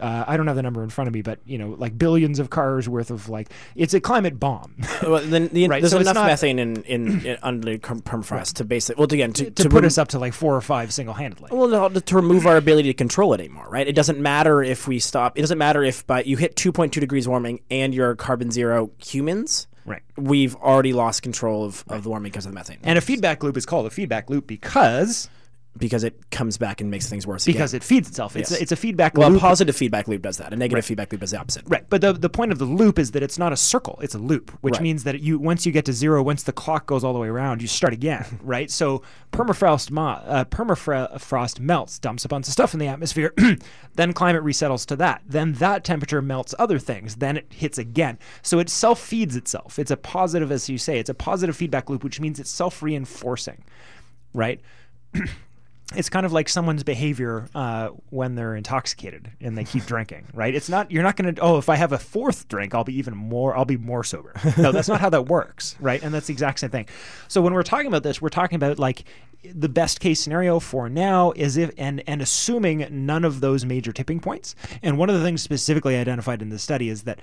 Uh, 0.01 0.25
I 0.29 0.37
don't 0.37 0.47
have 0.47 0.55
the 0.55 0.63
number 0.63 0.85
in 0.85 0.91
front 0.91 1.09
of 1.09 1.15
me, 1.15 1.23
but 1.23 1.41
you 1.45 1.59
know, 1.59 1.71
like 1.79 1.99
billions 1.99 2.39
of 2.39 2.51
cars 2.51 2.89
worth 2.89 3.11
of 3.11 3.29
like. 3.29 3.51
It's 3.75 3.93
a 3.95 4.01
climate 4.01 4.39
bomb. 4.39 4.77
Well, 5.03 5.21
then 5.21 5.49
the, 5.49 5.67
Right, 5.67 5.83
there's 5.83 5.91
so 5.91 5.99
enough 5.99 6.15
not- 6.15 6.27
methane 6.27 6.61
in, 6.61 6.77
in, 6.85 7.27
in 7.27 7.39
under 7.43 7.77
perm- 7.79 8.03
permafrost 8.03 8.55
to 8.55 8.65
basically. 8.65 9.01
Well, 9.01 9.07
again, 9.13 9.33
to, 9.33 9.51
to, 9.51 9.65
put 9.65 9.73
rem- 9.73 9.85
us 9.87 9.99
up 9.99 10.09
to 10.09 10.21
like 10.21 10.33
four 10.33 10.55
or 10.55 10.61
five 10.61 10.93
single 10.95 11.15
handedly. 11.15 11.49
Well, 11.51 11.67
no, 11.67 11.89
to, 11.89 12.01
to 12.01 12.15
remove 12.15 12.47
our 12.47 12.57
ability 12.57 12.89
to 12.91 12.95
control 12.95 13.33
it 13.35 13.41
anymore, 13.41 13.67
right? 13.69 13.89
It 13.89 13.97
doesn't 13.97 14.21
matter 14.21 14.63
if 14.63 14.87
we 14.87 15.01
stop. 15.01 15.37
It 15.37 15.41
doesn't 15.41 15.59
matter 15.59 15.83
if 15.83 16.07
by 16.07 16.23
you 16.23 16.37
hit 16.37 16.55
2.2 16.55 16.93
degrees 16.93 17.27
warming 17.27 17.61
and 17.69 17.93
you're 17.93 18.15
carbon 18.15 18.53
zero 18.53 18.93
humans. 19.05 19.67
Right. 19.85 20.03
We've 20.17 20.55
already 20.57 20.93
lost 20.93 21.23
control 21.23 21.65
of, 21.65 21.85
of 21.89 22.05
the 22.05 22.09
warming 22.09 22.31
because 22.31 22.47
of 22.47 22.53
the 22.53 22.55
methane. 22.55 22.79
And 22.83 22.99
a 22.99 23.01
feedback 23.01 23.43
loop 23.43 23.57
is 23.57 23.67
called 23.67 23.87
a 23.87 23.91
feedback 23.91 24.31
loop 24.31 24.47
because 24.47 25.29
because 25.79 26.05
it 26.05 26.31
comes 26.31 26.59
back 26.59 26.81
and 26.83 26.91
makes 26.91 27.09
things 27.09 27.27
worse. 27.27 27.47
because 27.47 27.73
again. 27.73 27.79
it 27.79 27.85
feeds 27.85 28.09
itself. 28.09 28.37
It's 28.37 28.51
Yes. 28.51 28.61
a, 28.61 28.63
it's 28.63 28.73
a 28.73 28.77
feedback 28.77 29.17
loop. 29.17 29.27
well, 29.27 29.37
a 29.37 29.41
positive 29.41 29.75
feedback 29.75 30.07
loop 30.07 30.21
does 30.21 30.37
that. 30.37 30.53
A 30.53 30.57
negative 30.57 30.85
feedback 30.85 31.11
loop 31.11 31.23
does 31.23 31.31
the 31.31 31.39
opposite. 31.41 31.63
Right, 31.67 31.89
but 31.89 32.01
the 32.03 32.13
the 32.13 32.29
point 32.29 32.53
of 32.53 32.59
the 32.59 32.67
loop 32.67 32.99
is 32.99 33.13
that 33.13 33.23
it's 33.23 33.39
not 33.39 33.53
a 33.53 33.57
circle; 33.57 33.99
it's 34.03 34.15
a 34.15 34.19
loop, 34.19 34.51
which 34.61 34.75
Right. 34.75 34.83
means 34.83 35.05
that 35.05 35.21
you 35.21 35.39
once 35.39 35.65
you 35.65 35.73
get 35.73 35.87
to 35.87 35.93
zero, 35.95 36.23
once 36.23 36.43
the 36.43 36.53
clock 36.53 36.87
goes 36.87 37.03
all 37.05 37.13
the 37.15 37.19
way 37.19 37.29
around, 37.29 37.63
you 37.63 37.69
start 37.69 37.93
again, 37.95 38.25
right? 38.43 38.71
So 38.71 39.03
permafrost 39.33 39.91
mo- 39.91 40.21
uh, 40.27 40.45
permafrost 40.45 41.59
melts, 41.59 41.99
dumps 41.99 42.25
a 42.27 42.29
bunch 42.29 42.47
of 42.49 42.53
stuff 42.53 42.75
in 42.75 42.79
the 42.81 42.89
atmosphere, 42.89 43.33
then 43.95 44.13
climate 44.13 44.43
resettles 44.43 44.85
to 44.87 44.97
that. 44.97 45.23
Then 45.27 45.55
that 45.55 45.85
temperature 45.85 46.21
melts 46.21 46.55
other 46.59 46.79
things. 46.79 47.17
Then 47.17 47.39
it 47.39 47.47
hits 47.51 47.79
again. 47.79 48.19
So 48.43 48.59
it 48.59 48.69
self 48.69 49.01
feeds 49.01 49.37
itself. 49.37 49.79
It's 49.79 49.91
a 49.91 49.97
positive, 49.97 50.53
as 50.53 50.69
you 50.69 50.77
say, 50.77 50.99
it's 50.99 51.09
a 51.11 51.15
positive 51.15 51.57
feedback 51.57 51.89
loop, 51.89 52.05
which 52.05 52.21
means 52.21 52.39
it's 52.39 52.51
self 52.51 52.83
reinforcing, 52.83 53.65
right? 54.35 54.61
it's 55.95 56.09
kind 56.09 56.25
of 56.25 56.33
like 56.33 56.49
someone's 56.49 56.83
behavior 56.83 57.49
uh, 57.55 57.89
when 58.11 58.35
they're 58.35 58.55
intoxicated 58.55 59.31
and 59.41 59.57
they 59.57 59.65
keep 59.65 59.85
drinking, 59.87 60.27
right? 60.33 60.55
It's 60.55 60.69
not 60.69 60.91
you're 60.91 61.03
not 61.03 61.17
going 61.17 61.35
to 61.35 61.41
oh 61.41 61.59
if 61.59 61.69
I 61.69 61.77
have 61.77 61.93
a 61.93 61.99
fourth 61.99 62.49
drink 62.49 62.75
I'll 62.75 62.85
be 62.85 62.97
even 62.97 63.17
more 63.17 63.57
I'll 63.57 63.65
be 63.65 63.77
more 63.77 64.05
sober. 64.05 64.33
No, 64.57 64.73
that's 64.73 64.89
not 64.89 65.01
how 65.01 65.11
that 65.11 65.27
works, 65.27 65.77
right? 65.81 66.03
And 66.03 66.13
that's 66.13 66.27
the 66.27 66.33
exact 66.33 66.61
same 66.61 66.71
thing. 66.71 66.87
So 67.29 67.41
when 67.43 67.55
we're 67.55 67.63
talking 67.63 67.87
about 67.87 68.03
this, 68.03 68.21
we're 68.23 68.29
talking 68.31 68.57
about 68.57 68.79
like 68.79 69.05
the 69.55 69.69
best 69.69 69.99
case 69.99 70.21
scenario 70.21 70.61
for 70.61 70.89
now 70.89 71.33
is 71.33 71.57
if 71.57 71.71
and 71.77 72.03
and 72.07 72.23
assuming 72.23 72.87
none 72.91 73.25
of 73.25 73.41
those 73.41 73.65
major 73.65 73.93
tipping 73.93 74.21
points. 74.21 74.55
And 74.83 74.99
one 74.99 75.11
of 75.11 75.19
the 75.19 75.25
things 75.25 75.43
specifically 75.43 75.97
identified 75.97 76.43
in 76.43 76.49
the 76.49 76.59
study 76.59 76.89
is 76.89 77.03
that 77.03 77.19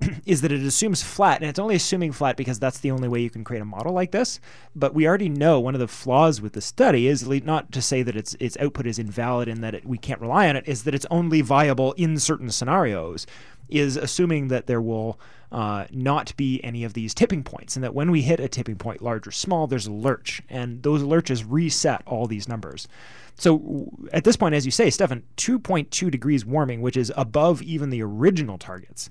is 0.26 0.42
that 0.42 0.52
it 0.52 0.60
assumes 0.60 1.02
flat, 1.02 1.40
and 1.40 1.48
it's 1.48 1.58
only 1.58 1.74
assuming 1.74 2.12
flat 2.12 2.36
because 2.36 2.58
that's 2.58 2.78
the 2.80 2.90
only 2.90 3.08
way 3.08 3.20
you 3.20 3.30
can 3.30 3.44
create 3.44 3.60
a 3.60 3.64
model 3.64 3.92
like 3.92 4.12
this. 4.12 4.40
But 4.74 4.94
we 4.94 5.06
already 5.06 5.28
know 5.28 5.58
one 5.60 5.74
of 5.74 5.80
the 5.80 5.88
flaws 5.88 6.40
with 6.40 6.52
the 6.52 6.60
study 6.60 7.06
is 7.06 7.26
not 7.26 7.72
to 7.72 7.82
say 7.82 8.02
that 8.02 8.16
its 8.16 8.34
its 8.38 8.56
output 8.58 8.86
is 8.86 8.98
invalid 8.98 9.48
and 9.48 9.62
that 9.64 9.74
it, 9.74 9.84
we 9.84 9.98
can't 9.98 10.20
rely 10.20 10.48
on 10.48 10.56
it, 10.56 10.68
is 10.68 10.84
that 10.84 10.94
it's 10.94 11.06
only 11.10 11.40
viable 11.40 11.92
in 11.94 12.18
certain 12.18 12.50
scenarios. 12.50 13.26
Is 13.68 13.96
assuming 13.98 14.48
that 14.48 14.66
there 14.66 14.80
will 14.80 15.20
uh, 15.52 15.86
not 15.90 16.34
be 16.36 16.62
any 16.64 16.84
of 16.84 16.94
these 16.94 17.12
tipping 17.12 17.42
points, 17.42 17.76
and 17.76 17.84
that 17.84 17.94
when 17.94 18.10
we 18.10 18.22
hit 18.22 18.40
a 18.40 18.48
tipping 18.48 18.76
point, 18.76 19.02
large 19.02 19.26
or 19.26 19.30
small, 19.30 19.66
there's 19.66 19.86
a 19.86 19.92
lurch, 19.92 20.42
and 20.48 20.82
those 20.82 21.02
lurches 21.02 21.44
reset 21.44 22.02
all 22.06 22.26
these 22.26 22.48
numbers. 22.48 22.88
So 23.36 23.92
at 24.12 24.24
this 24.24 24.36
point, 24.36 24.54
as 24.54 24.64
you 24.64 24.72
say, 24.72 24.90
Stefan, 24.90 25.22
2.2 25.36 26.10
degrees 26.10 26.44
warming, 26.44 26.80
which 26.80 26.96
is 26.96 27.12
above 27.16 27.62
even 27.62 27.90
the 27.90 28.02
original 28.02 28.58
targets, 28.58 29.10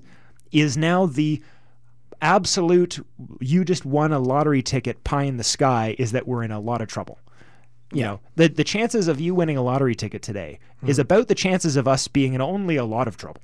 is 0.52 0.76
now 0.76 1.06
the 1.06 1.42
absolute 2.20 2.98
you 3.40 3.64
just 3.64 3.84
won 3.84 4.12
a 4.12 4.18
lottery 4.18 4.62
ticket 4.62 5.04
pie 5.04 5.22
in 5.22 5.36
the 5.36 5.44
sky 5.44 5.94
is 5.98 6.12
that 6.12 6.26
we're 6.26 6.42
in 6.42 6.50
a 6.50 6.60
lot 6.60 6.80
of 6.80 6.88
trouble. 6.88 7.18
You 7.92 8.02
know 8.02 8.20
the 8.36 8.48
the 8.48 8.64
chances 8.64 9.08
of 9.08 9.20
you 9.20 9.34
winning 9.34 9.56
a 9.56 9.62
lottery 9.62 9.94
ticket 9.94 10.20
today 10.20 10.58
is 10.82 10.96
mm-hmm. 10.96 11.02
about 11.02 11.28
the 11.28 11.34
chances 11.34 11.76
of 11.76 11.88
us 11.88 12.06
being 12.06 12.34
in 12.34 12.40
only 12.40 12.76
a 12.76 12.84
lot 12.84 13.08
of 13.08 13.16
trouble. 13.16 13.40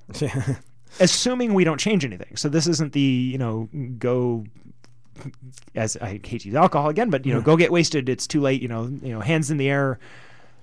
Assuming 1.00 1.54
we 1.54 1.64
don't 1.64 1.80
change 1.80 2.04
anything. 2.04 2.36
So 2.36 2.48
this 2.48 2.66
isn't 2.66 2.92
the 2.92 3.00
you 3.00 3.38
know 3.38 3.68
go 3.98 4.44
as 5.74 5.96
I 5.96 6.20
hate 6.24 6.42
to 6.42 6.48
use 6.48 6.54
alcohol 6.54 6.88
again, 6.88 7.10
but 7.10 7.24
you 7.26 7.32
know, 7.32 7.40
go 7.40 7.56
get 7.56 7.72
wasted. 7.72 8.08
It's 8.08 8.26
too 8.26 8.40
late. 8.40 8.62
You 8.62 8.68
know, 8.68 8.84
you 9.02 9.12
know, 9.12 9.20
hands 9.20 9.50
in 9.50 9.56
the 9.56 9.68
air 9.68 9.98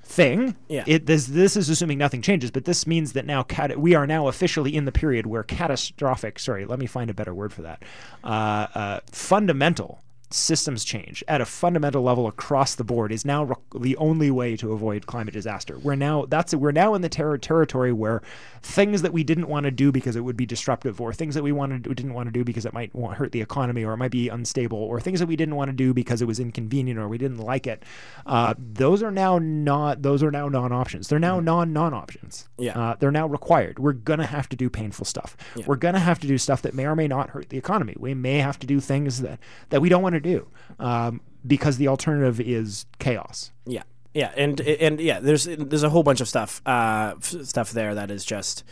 thing. 0.04 0.56
Yeah. 0.68 0.84
It 0.88 1.06
this 1.06 1.28
this 1.28 1.56
is 1.56 1.70
assuming 1.70 1.98
nothing 1.98 2.22
changes, 2.22 2.52
but 2.52 2.66
this 2.66 2.86
means 2.86 3.14
that 3.14 3.26
now 3.26 3.44
cat- 3.44 3.80
we 3.80 3.96
are 3.96 4.06
now 4.08 4.28
officially 4.28 4.76
in 4.76 4.86
the 4.86 4.92
period 4.92 5.26
where 5.26 5.44
catastrophic. 5.44 6.40
Sorry, 6.40 6.66
let 6.66 6.80
me 6.80 6.86
find 6.86 7.10
a 7.10 7.14
better 7.14 7.34
word 7.34 7.54
for 7.54 7.62
that. 7.64 7.84
Uh, 8.24 8.68
uh, 8.76 9.00
fundamental 9.12 10.02
systems 10.34 10.84
change 10.84 11.24
at 11.28 11.42
a 11.42 11.46
fundamental 11.46 12.02
level 12.02 12.28
across 12.28 12.76
the 12.76 12.84
board 12.84 13.12
is 13.12 13.26
now 13.26 13.58
the 13.76 13.96
only 13.98 14.32
way 14.32 14.56
to 14.58 14.72
avoid 14.72 15.06
climate 15.06 15.34
disaster. 15.34 15.78
We're 15.80 15.96
now 15.96 16.26
that's 16.26 16.54
we're 16.54 16.72
now 16.72 16.94
in 16.94 17.02
the 17.02 17.10
terror 17.10 17.38
territory 17.38 17.92
where 17.92 18.22
things 18.62 19.02
that 19.02 19.14
we 19.14 19.24
didn't 19.24 19.48
want 19.48 19.66
to 19.66 19.72
do 19.72 19.92
because 19.92 20.16
it 20.16 20.22
would 20.22 20.38
be 20.38 20.46
disruptive, 20.46 21.02
or 21.02 21.14
things 21.14 21.36
that 21.36 21.44
we 21.44 21.52
wanted 21.52 21.88
we 21.88 21.96
didn't 21.96 22.14
want 22.14 22.28
to 22.28 22.32
do 22.32 22.44
because 22.44 22.66
it 22.66 22.74
might 22.74 22.92
hurt 22.94 23.32
the 23.32 23.42
economy, 23.42 23.84
or 23.84 23.94
it 23.94 23.98
might 23.98 24.12
be 24.12 24.30
unstable, 24.30 24.78
or 24.78 25.00
things 25.00 25.20
that 25.20 25.28
we 25.28 25.36
didn't 25.36 25.56
want 25.56 25.70
to 25.70 25.74
do 25.74 25.94
because 25.94 26.22
it 26.22 26.26
was 26.26 26.40
inconvenient 26.40 27.00
or 27.00 27.08
we 27.08 27.18
didn't 27.18 27.40
like 27.40 27.68
it. 27.68 27.84
Uh, 28.26 28.54
those 28.58 29.04
are 29.04 29.12
now 29.12 29.40
not 29.40 30.02
those 30.02 30.24
are 30.24 30.32
now 30.32 30.48
non 30.48 30.72
options. 30.72 31.08
They're 31.08 31.20
now 31.20 31.40
non 31.40 31.74
non 31.74 31.94
options. 31.94 32.48
Yeah. 32.58 32.80
Uh, 32.80 32.96
they're 33.00 33.12
now 33.12 33.28
required. 33.28 33.80
We're 33.80 33.94
gonna 33.94 34.26
have 34.26 34.48
to 34.50 34.56
do 34.56 34.70
painful 34.70 35.06
stuff. 35.06 35.36
We're 35.66 35.76
gonna 35.76 36.00
have 36.00 36.20
to 36.20 36.28
do 36.28 36.38
stuff 36.38 36.62
that 36.62 36.74
may 36.74 36.86
or 36.86 36.96
may 36.96 37.08
not 37.08 37.32
hurt 37.32 37.50
the 37.50 37.58
economy. 37.58 37.96
We 37.98 38.14
may 38.14 38.38
have 38.38 38.60
to 38.60 38.68
do 38.68 38.80
things 38.80 39.22
that 39.22 39.40
that 39.70 39.82
we 39.82 39.90
don't 39.90 40.04
want 40.04 40.14
to 40.14 40.21
do 40.22 40.48
um, 40.80 41.22
because 41.46 41.78
the 41.78 41.88
alternative 41.88 42.40
is 42.40 42.86
chaos. 43.00 43.52
Yeah, 43.66 43.84
yeah, 44.14 44.32
and 44.36 44.60
and 44.62 45.00
yeah, 45.00 45.20
there's 45.20 45.46
there's 45.46 45.84
a 45.84 45.90
whole 45.90 46.04
bunch 46.04 46.22
of 46.22 46.28
stuff 46.28 46.62
uh, 46.66 47.20
stuff 47.20 47.72
there 47.72 47.96
that 47.96 48.12
is 48.12 48.26
just 48.26 48.64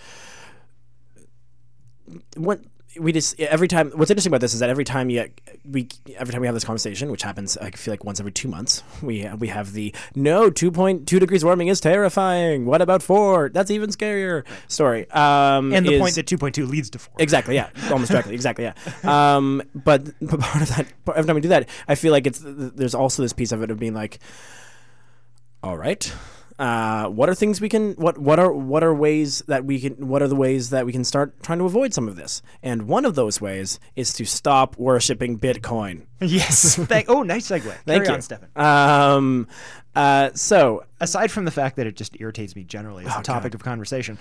what 2.36 2.62
we 2.99 3.12
just 3.12 3.39
every 3.39 3.67
time. 3.67 3.91
What's 3.91 4.10
interesting 4.10 4.32
about 4.32 4.41
this 4.41 4.54
is 4.54 4.62
that 4.62 4.69
every 4.69 4.84
time 4.84 5.10
you 5.10 5.28
we 5.63 5.88
every 6.15 6.32
time 6.32 6.41
we 6.41 6.47
have 6.47 6.56
this 6.56 6.63
conversation, 6.63 7.12
which 7.12 7.21
happens, 7.21 7.56
I 7.58 7.69
feel 7.71 7.91
like 7.91 8.04
once 8.04 8.19
every 8.19 8.32
two 8.32 8.47
months, 8.47 8.82
we 9.04 9.28
we 9.38 9.47
have 9.49 9.73
the 9.73 9.93
no 10.15 10.49
two 10.49 10.71
point 10.71 11.08
two 11.08 11.19
degrees 11.19 11.45
warming 11.45 11.67
is 11.67 11.80
terrifying. 11.80 12.65
What 12.65 12.82
about 12.82 13.04
four? 13.04 13.49
That's 13.49 13.69
even 13.69 13.89
scarier 13.91 14.43
story. 14.67 15.10
Um, 15.12 15.71
And 15.73 15.86
the 15.86 15.93
is- 15.95 15.99
point 16.02 16.15
that 16.15 16.25
2.2 16.25 16.67
leads 16.67 16.89
to 16.91 16.99
four. 16.99 17.13
Exactly. 17.19 17.56
Yeah. 17.56 17.69
Almost 17.91 18.12
directly. 18.12 18.34
Exactly. 18.34 18.65
Yeah. 18.65 18.73
Um, 19.36 19.62
but, 19.75 20.06
but 20.21 20.39
part 20.39 20.62
of 20.63 20.69
that, 20.75 20.86
every 21.15 21.25
time 21.28 21.36
we 21.36 21.41
do 21.41 21.49
that, 21.49 21.67
I 21.88 21.95
feel 21.95 22.12
like 22.12 22.25
it's 22.28 22.41
there's 22.43 22.95
also 22.95 23.21
this 23.21 23.34
piece 23.34 23.52
of 23.52 23.62
it 23.63 23.71
of 23.71 23.80
being 23.80 23.93
like, 23.93 24.19
all 25.63 25.78
right, 25.78 26.12
uh, 26.60 27.08
what 27.08 27.30
are 27.30 27.36
things 27.36 27.62
we 27.62 27.69
can 27.69 27.93
what 27.93 28.17
what 28.17 28.38
are 28.38 28.52
what 28.52 28.84
are 28.84 28.93
ways 28.93 29.41
that 29.48 29.63
we 29.63 29.80
can 29.80 30.08
what 30.10 30.22
are 30.22 30.28
the 30.28 30.36
ways 30.36 30.69
that 30.72 30.86
we 30.86 30.91
can 30.91 31.06
start 31.06 31.41
trying 31.41 31.58
to 31.60 31.65
avoid 31.65 31.93
some 31.93 32.08
of 32.08 32.17
this? 32.17 32.41
And 32.62 32.84
one 32.88 33.06
of 33.06 33.15
those 33.15 33.39
ways 33.39 33.80
is 33.95 34.12
to 34.13 34.26
stop 34.26 34.78
worshiping 34.78 35.39
Bitcoin. 35.39 36.06
Yes. 36.22 36.76
Thank, 36.76 37.10
oh, 37.10 37.24
nice 37.24 37.48
segue. 37.48 37.62
Thank 37.62 37.86
Carry 37.86 38.08
you. 38.08 38.13
on, 38.13 38.22
Stefan. 38.22 38.50
Um, 38.54 39.48
uh, 39.95 40.32
so 40.34 40.84
Aside 41.02 41.32
from 41.32 41.45
the 41.45 41.52
fact 41.52 41.78
that 41.78 41.88
it 41.88 41.95
just 41.95 42.19
irritates 42.19 42.58
me 42.58 42.65
generally 42.65 43.06
as 43.06 43.15
a 43.15 43.22
topic 43.22 43.54
of 43.56 43.63
conversation. 43.63 44.17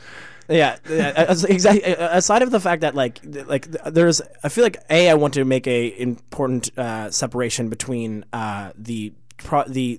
Yeah, 0.48 0.76
exactly. 0.88 1.82
Aside 1.92 2.42
of 2.42 2.52
the 2.52 2.60
fact 2.60 2.82
that 2.82 2.94
like 2.94 3.18
like 3.24 3.66
there's, 3.66 4.22
I 4.44 4.48
feel 4.48 4.62
like 4.62 4.76
a 4.88 5.10
I 5.10 5.14
want 5.14 5.34
to 5.34 5.44
make 5.44 5.66
a 5.66 6.00
important 6.00 6.70
uh, 6.78 7.10
separation 7.10 7.68
between 7.68 8.24
uh, 8.32 8.70
the 8.76 9.12
pro- 9.38 9.66
the 9.66 9.98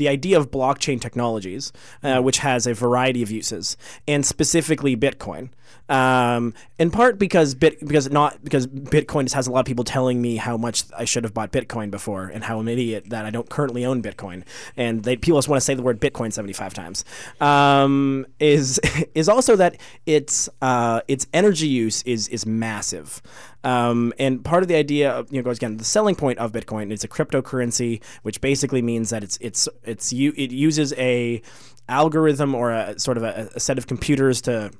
the 0.00 0.08
idea 0.08 0.38
of 0.38 0.50
blockchain 0.50 0.98
technologies, 0.98 1.72
uh, 2.02 2.20
which 2.20 2.38
has 2.38 2.66
a 2.66 2.72
variety 2.72 3.22
of 3.22 3.30
uses, 3.30 3.76
and 4.08 4.24
specifically 4.24 4.96
Bitcoin. 4.96 5.50
Um, 5.90 6.54
in 6.78 6.90
part 6.90 7.18
because 7.18 7.54
bit 7.54 7.78
because 7.86 8.10
not 8.10 8.42
because 8.42 8.66
Bitcoin 8.66 9.24
just 9.24 9.34
has 9.34 9.46
a 9.46 9.52
lot 9.52 9.60
of 9.60 9.66
people 9.66 9.84
telling 9.84 10.22
me 10.22 10.36
how 10.36 10.56
much 10.56 10.84
I 10.96 11.04
should 11.04 11.24
have 11.24 11.34
bought 11.34 11.52
Bitcoin 11.52 11.90
before 11.90 12.28
and 12.28 12.44
how 12.44 12.60
I'm 12.60 12.68
an 12.68 12.72
idiot 12.72 13.10
that 13.10 13.26
I 13.26 13.30
don't 13.30 13.48
currently 13.50 13.84
own 13.84 14.02
Bitcoin, 14.02 14.44
and 14.76 15.02
they 15.02 15.16
people 15.16 15.38
just 15.38 15.48
want 15.48 15.60
to 15.60 15.64
say 15.64 15.74
the 15.74 15.82
word 15.82 16.00
Bitcoin 16.00 16.32
75 16.32 16.72
times. 16.72 17.04
Um, 17.40 18.24
is 18.38 18.80
is 19.14 19.28
also 19.28 19.54
that 19.56 19.76
its 20.06 20.48
uh, 20.62 21.02
its 21.08 21.26
energy 21.34 21.68
use 21.68 22.02
is 22.04 22.26
is 22.28 22.46
massive. 22.46 23.20
Um, 23.62 24.14
and 24.18 24.42
part 24.44 24.62
of 24.62 24.68
the 24.68 24.76
idea 24.76 25.10
of, 25.10 25.30
you 25.30 25.38
know 25.38 25.44
goes 25.44 25.58
again 25.58 25.76
the 25.76 25.84
selling 25.84 26.14
point 26.14 26.38
of 26.38 26.52
Bitcoin 26.52 26.90
is 26.92 27.04
a 27.04 27.08
cryptocurrency, 27.08 28.02
which 28.22 28.40
basically 28.40 28.80
means 28.80 29.10
that 29.10 29.22
it's 29.22 29.36
it's 29.40 29.68
it's 29.84 30.12
you 30.12 30.32
it 30.36 30.50
uses 30.50 30.94
a 30.94 31.42
algorithm 31.88 32.54
or 32.54 32.72
a 32.72 32.98
sort 32.98 33.16
of 33.16 33.22
a, 33.22 33.50
a 33.54 33.60
set 33.60 33.76
of 33.76 33.86
computers 33.86 34.40
to 34.42 34.70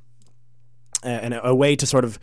and 1.03 1.35
a, 1.35 1.49
a 1.49 1.55
way 1.55 1.77
to 1.77 1.87
sort 1.87 2.05
of 2.05 2.19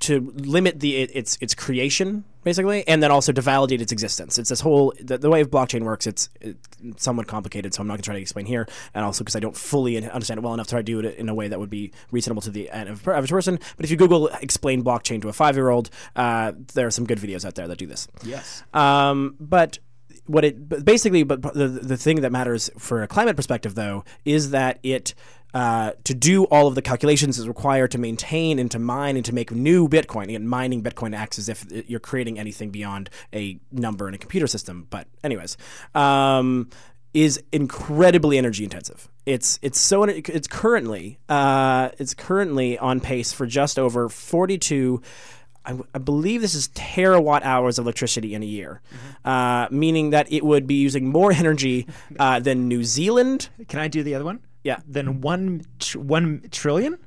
to 0.00 0.32
limit 0.36 0.80
the 0.80 0.96
its 0.98 1.38
its 1.40 1.54
creation 1.54 2.24
basically, 2.42 2.86
and 2.86 3.02
then 3.02 3.10
also 3.10 3.32
to 3.32 3.40
validate 3.40 3.80
its 3.80 3.92
existence. 3.92 4.38
It's 4.38 4.48
this 4.48 4.60
whole 4.60 4.92
the, 5.00 5.18
the 5.18 5.30
way 5.30 5.44
blockchain 5.44 5.82
works. 5.82 6.06
It's, 6.06 6.28
it's 6.40 6.58
somewhat 6.96 7.26
complicated, 7.26 7.74
so 7.74 7.80
I'm 7.80 7.86
not 7.86 7.94
going 7.94 8.02
to 8.02 8.06
try 8.06 8.14
to 8.14 8.20
explain 8.20 8.46
here, 8.46 8.66
and 8.94 9.04
also 9.04 9.24
because 9.24 9.36
I 9.36 9.40
don't 9.40 9.56
fully 9.56 9.96
understand 10.08 10.38
it 10.38 10.42
well 10.42 10.54
enough 10.54 10.66
to 10.68 10.70
try 10.70 10.80
to 10.80 10.84
do 10.84 11.00
it 11.00 11.16
in 11.16 11.28
a 11.28 11.34
way 11.34 11.48
that 11.48 11.58
would 11.58 11.70
be 11.70 11.92
reasonable 12.10 12.42
to 12.42 12.50
the 12.50 12.70
average 12.70 13.30
person. 13.30 13.58
But 13.76 13.84
if 13.84 13.90
you 13.90 13.96
Google 13.96 14.28
"explain 14.40 14.82
blockchain 14.82 15.22
to 15.22 15.28
a 15.28 15.32
five 15.32 15.56
year 15.56 15.70
old," 15.70 15.90
uh, 16.16 16.52
there 16.74 16.86
are 16.86 16.90
some 16.90 17.06
good 17.06 17.18
videos 17.18 17.44
out 17.44 17.54
there 17.54 17.68
that 17.68 17.78
do 17.78 17.86
this. 17.86 18.08
Yes. 18.22 18.62
Um, 18.72 19.36
but 19.40 19.78
what 20.26 20.44
it 20.44 20.84
basically, 20.84 21.22
but 21.24 21.42
the 21.42 21.68
the 21.68 21.96
thing 21.96 22.20
that 22.20 22.32
matters 22.32 22.70
for 22.78 23.02
a 23.02 23.08
climate 23.08 23.36
perspective, 23.36 23.74
though, 23.74 24.04
is 24.24 24.50
that 24.50 24.78
it. 24.82 25.14
Uh, 25.52 25.92
to 26.04 26.14
do 26.14 26.44
all 26.44 26.66
of 26.66 26.74
the 26.74 26.82
calculations 26.82 27.38
is 27.38 27.48
required 27.48 27.90
to 27.90 27.98
maintain 27.98 28.58
and 28.58 28.70
to 28.70 28.78
mine 28.78 29.16
and 29.16 29.24
to 29.24 29.34
make 29.34 29.50
new 29.50 29.88
Bitcoin. 29.88 30.34
And 30.34 30.48
mining 30.48 30.82
Bitcoin 30.82 31.16
acts 31.16 31.38
as 31.38 31.48
if 31.48 31.66
you're 31.88 32.00
creating 32.00 32.38
anything 32.38 32.70
beyond 32.70 33.10
a 33.34 33.58
number 33.72 34.08
in 34.08 34.14
a 34.14 34.18
computer 34.18 34.46
system. 34.46 34.86
But 34.90 35.06
anyways, 35.24 35.56
um, 35.94 36.70
is 37.12 37.42
incredibly 37.52 38.38
energy 38.38 38.64
intensive. 38.64 39.08
It's 39.26 39.58
it's 39.62 39.78
so 39.78 40.04
it's 40.04 40.48
currently 40.48 41.18
uh, 41.28 41.90
it's 41.98 42.14
currently 42.14 42.78
on 42.78 43.00
pace 43.00 43.32
for 43.32 43.46
just 43.46 43.78
over 43.78 44.08
42 44.08 45.02
I, 45.64 45.78
I, 45.94 45.98
believe 45.98 46.40
this 46.40 46.54
is 46.54 46.68
terawatt 46.68 47.42
hours 47.42 47.78
of 47.78 47.84
electricity 47.84 48.34
in 48.34 48.42
a 48.42 48.46
year, 48.46 48.80
mm-hmm. 48.88 49.28
uh, 49.28 49.68
meaning 49.70 50.10
that 50.10 50.32
it 50.32 50.42
would 50.42 50.66
be 50.66 50.76
using 50.76 51.08
more 51.08 51.32
energy 51.44 51.86
uh, 52.18 52.40
than 52.40 52.66
New 52.66 52.82
Zealand. 52.82 53.50
Can 53.68 53.78
I 53.78 53.88
do 53.88 54.02
the 54.02 54.14
other 54.14 54.24
one? 54.24 54.40
Yeah. 54.64 54.78
Than 54.86 55.20
one 55.20 55.64
tr- 55.78 55.98
one 55.98 56.44
trillion. 56.50 56.98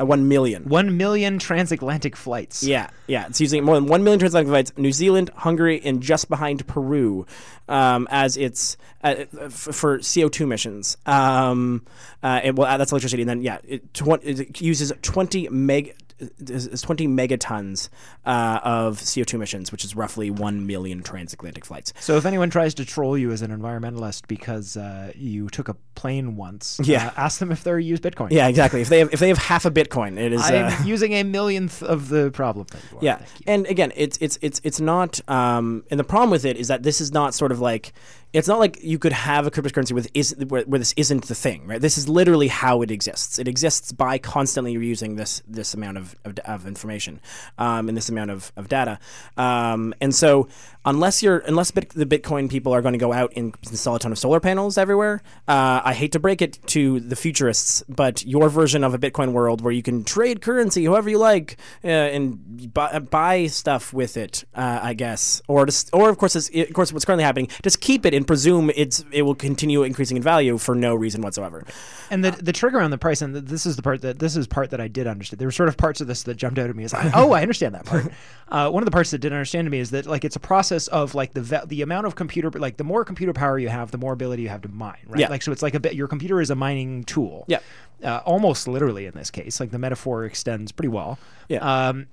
Uh, 0.00 0.06
one 0.06 0.26
million. 0.26 0.64
One 0.64 0.96
million 0.96 1.38
transatlantic 1.38 2.16
flights. 2.16 2.62
Yeah, 2.64 2.88
yeah. 3.06 3.26
It's 3.26 3.42
using 3.42 3.62
more 3.62 3.74
than 3.74 3.84
one 3.86 4.02
million 4.02 4.18
transatlantic 4.20 4.50
flights. 4.50 4.78
New 4.78 4.90
Zealand, 4.90 5.30
Hungary, 5.36 5.82
and 5.84 6.02
just 6.02 6.30
behind 6.30 6.66
Peru, 6.66 7.26
um, 7.68 8.08
as 8.10 8.38
its 8.38 8.78
uh, 9.04 9.26
f- 9.38 9.52
for 9.52 9.98
CO 9.98 10.30
two 10.30 10.44
emissions. 10.44 10.96
Um, 11.04 11.84
uh, 12.22 12.40
it, 12.42 12.56
well, 12.56 12.78
that's 12.78 12.90
electricity, 12.90 13.20
and 13.20 13.28
then 13.28 13.42
yeah, 13.42 13.58
it, 13.64 13.92
tw- 13.92 14.22
it 14.22 14.62
uses 14.62 14.94
twenty 15.02 15.46
meg 15.50 15.94
is 16.38 16.82
20 16.82 17.08
megatons 17.08 17.88
uh, 18.24 18.60
of 18.62 18.98
CO2 18.98 19.34
emissions, 19.34 19.72
which 19.72 19.84
is 19.84 19.96
roughly 19.96 20.30
1 20.30 20.66
million 20.66 21.02
transatlantic 21.02 21.64
flights. 21.64 21.92
So 22.00 22.16
if 22.16 22.24
anyone 22.24 22.50
tries 22.50 22.74
to 22.74 22.84
troll 22.84 23.16
you 23.16 23.30
as 23.30 23.42
an 23.42 23.50
environmentalist 23.50 24.28
because 24.28 24.76
uh, 24.76 25.12
you 25.14 25.48
took 25.48 25.68
a 25.68 25.74
plane 25.94 26.36
once, 26.36 26.80
yeah. 26.82 27.08
Uh, 27.08 27.12
ask 27.16 27.38
them 27.38 27.52
if 27.52 27.64
they 27.64 27.80
use 27.80 28.00
Bitcoin. 28.00 28.30
Yeah, 28.30 28.48
exactly. 28.48 28.80
If 28.80 28.88
they 28.88 28.98
have 28.98 29.12
if 29.12 29.20
they 29.20 29.28
have 29.28 29.38
half 29.38 29.64
a 29.64 29.70
Bitcoin, 29.70 30.18
it 30.18 30.32
is 30.32 30.42
I'm 30.42 30.66
uh, 30.66 30.76
using 30.84 31.12
a 31.14 31.22
millionth 31.22 31.82
of 31.82 32.08
the 32.08 32.30
problem. 32.30 32.66
Yeah, 33.00 33.20
and 33.46 33.66
again, 33.66 33.92
it's 33.96 34.18
it's 34.20 34.38
it's 34.42 34.60
it's 34.64 34.80
not. 34.80 35.20
Um, 35.28 35.84
and 35.90 35.98
the 35.98 36.04
problem 36.04 36.30
with 36.30 36.44
it 36.44 36.56
is 36.56 36.68
that 36.68 36.82
this 36.82 37.00
is 37.00 37.12
not 37.12 37.34
sort 37.34 37.52
of 37.52 37.60
like 37.60 37.92
it's 38.32 38.48
not 38.48 38.58
like 38.58 38.82
you 38.82 38.98
could 38.98 39.12
have 39.12 39.46
a 39.46 39.50
cryptocurrency 39.50 39.92
with 39.92 40.08
is 40.14 40.34
where, 40.48 40.62
where, 40.62 40.78
this 40.78 40.94
isn't 40.96 41.26
the 41.26 41.34
thing, 41.34 41.66
right? 41.66 41.80
This 41.80 41.98
is 41.98 42.08
literally 42.08 42.48
how 42.48 42.80
it 42.82 42.90
exists. 42.90 43.38
It 43.38 43.46
exists 43.46 43.92
by 43.92 44.18
constantly 44.18 44.76
reusing 44.76 45.16
this 45.16 45.42
this 45.46 45.74
amount 45.74 45.98
of, 45.98 46.16
of, 46.24 46.38
of 46.40 46.66
information 46.66 47.20
um, 47.58 47.88
and 47.88 47.96
this 47.96 48.08
amount 48.08 48.30
of, 48.30 48.52
of 48.56 48.68
data. 48.68 48.98
Um, 49.36 49.94
and 50.00 50.14
so, 50.14 50.48
unless 50.84 51.22
you're 51.22 51.38
unless 51.40 51.70
bit, 51.70 51.90
the 51.90 52.06
Bitcoin 52.06 52.50
people 52.50 52.72
are 52.72 52.80
going 52.80 52.94
to 52.94 52.98
go 52.98 53.12
out 53.12 53.32
and 53.36 53.54
install 53.68 53.96
a 53.96 53.98
ton 53.98 54.12
of 54.12 54.18
solar 54.18 54.40
panels 54.40 54.78
everywhere, 54.78 55.22
uh, 55.46 55.82
I 55.84 55.92
hate 55.92 56.12
to 56.12 56.18
break 56.18 56.40
it 56.40 56.58
to 56.68 57.00
the 57.00 57.16
futurists, 57.16 57.84
but 57.88 58.24
your 58.24 58.48
version 58.48 58.82
of 58.82 58.94
a 58.94 58.98
Bitcoin 58.98 59.32
world 59.32 59.60
where 59.60 59.72
you 59.72 59.82
can 59.82 60.04
trade 60.04 60.40
currency 60.40 60.86
however 60.86 61.10
you 61.10 61.18
like 61.18 61.56
uh, 61.84 61.88
and 61.88 62.72
buy, 62.72 62.98
buy, 62.98 63.46
stuff 63.46 63.92
with 63.92 64.16
it, 64.16 64.44
uh, 64.54 64.80
I 64.82 64.94
guess, 64.94 65.42
or 65.48 65.66
just, 65.66 65.90
or 65.92 66.08
of 66.08 66.18
course, 66.18 66.34
of 66.34 66.72
course, 66.72 66.92
what's 66.92 67.04
currently 67.04 67.24
happening, 67.24 67.48
just 67.62 67.80
keep 67.80 68.06
it 68.06 68.14
in 68.14 68.21
and 68.22 68.26
presume 68.28 68.70
it's 68.76 69.04
it 69.10 69.22
will 69.22 69.34
continue 69.34 69.82
increasing 69.82 70.16
in 70.16 70.22
value 70.22 70.56
for 70.56 70.76
no 70.76 70.94
reason 70.94 71.22
whatsoever. 71.22 71.64
And 72.08 72.24
the 72.24 72.30
the 72.30 72.52
trigger 72.52 72.80
on 72.80 72.92
the 72.92 72.98
price, 72.98 73.20
and 73.20 73.34
this 73.34 73.66
is 73.66 73.74
the 73.74 73.82
part 73.82 74.02
that 74.02 74.20
this 74.20 74.36
is 74.36 74.46
part 74.46 74.70
that 74.70 74.80
I 74.80 74.86
did 74.86 75.08
understand. 75.08 75.40
There 75.40 75.48
were 75.48 75.52
sort 75.52 75.68
of 75.68 75.76
parts 75.76 76.00
of 76.00 76.06
this 76.06 76.22
that 76.24 76.36
jumped 76.36 76.58
out 76.58 76.70
at 76.70 76.76
me 76.76 76.84
as 76.84 76.92
like, 76.92 77.12
oh, 77.14 77.32
I 77.32 77.42
understand 77.42 77.74
that 77.74 77.84
part. 77.84 78.06
Uh, 78.48 78.70
one 78.70 78.82
of 78.82 78.84
the 78.84 78.92
parts 78.92 79.10
that 79.10 79.18
didn't 79.18 79.36
understand 79.36 79.66
to 79.66 79.70
me 79.70 79.80
is 79.80 79.90
that 79.90 80.06
like 80.06 80.24
it's 80.24 80.36
a 80.36 80.40
process 80.40 80.86
of 80.88 81.14
like 81.14 81.34
the 81.34 81.64
the 81.66 81.82
amount 81.82 82.06
of 82.06 82.14
computer 82.14 82.50
like 82.50 82.76
the 82.76 82.84
more 82.84 83.04
computer 83.04 83.32
power 83.32 83.58
you 83.58 83.68
have, 83.68 83.90
the 83.90 83.98
more 83.98 84.12
ability 84.12 84.44
you 84.44 84.48
have 84.48 84.62
to 84.62 84.68
mine, 84.68 84.98
right? 85.08 85.20
Yeah. 85.20 85.28
Like 85.28 85.42
so, 85.42 85.50
it's 85.50 85.62
like 85.62 85.74
a 85.74 85.80
bit 85.80 85.94
your 85.94 86.08
computer 86.08 86.40
is 86.40 86.50
a 86.50 86.54
mining 86.54 87.04
tool. 87.04 87.44
Yeah. 87.48 87.58
Uh, 88.04 88.20
almost 88.24 88.68
literally 88.68 89.06
in 89.06 89.14
this 89.14 89.30
case, 89.30 89.58
like 89.58 89.70
the 89.70 89.78
metaphor 89.78 90.24
extends 90.24 90.70
pretty 90.70 90.88
well. 90.88 91.18
Yeah. 91.48 91.88
Um, 91.88 92.06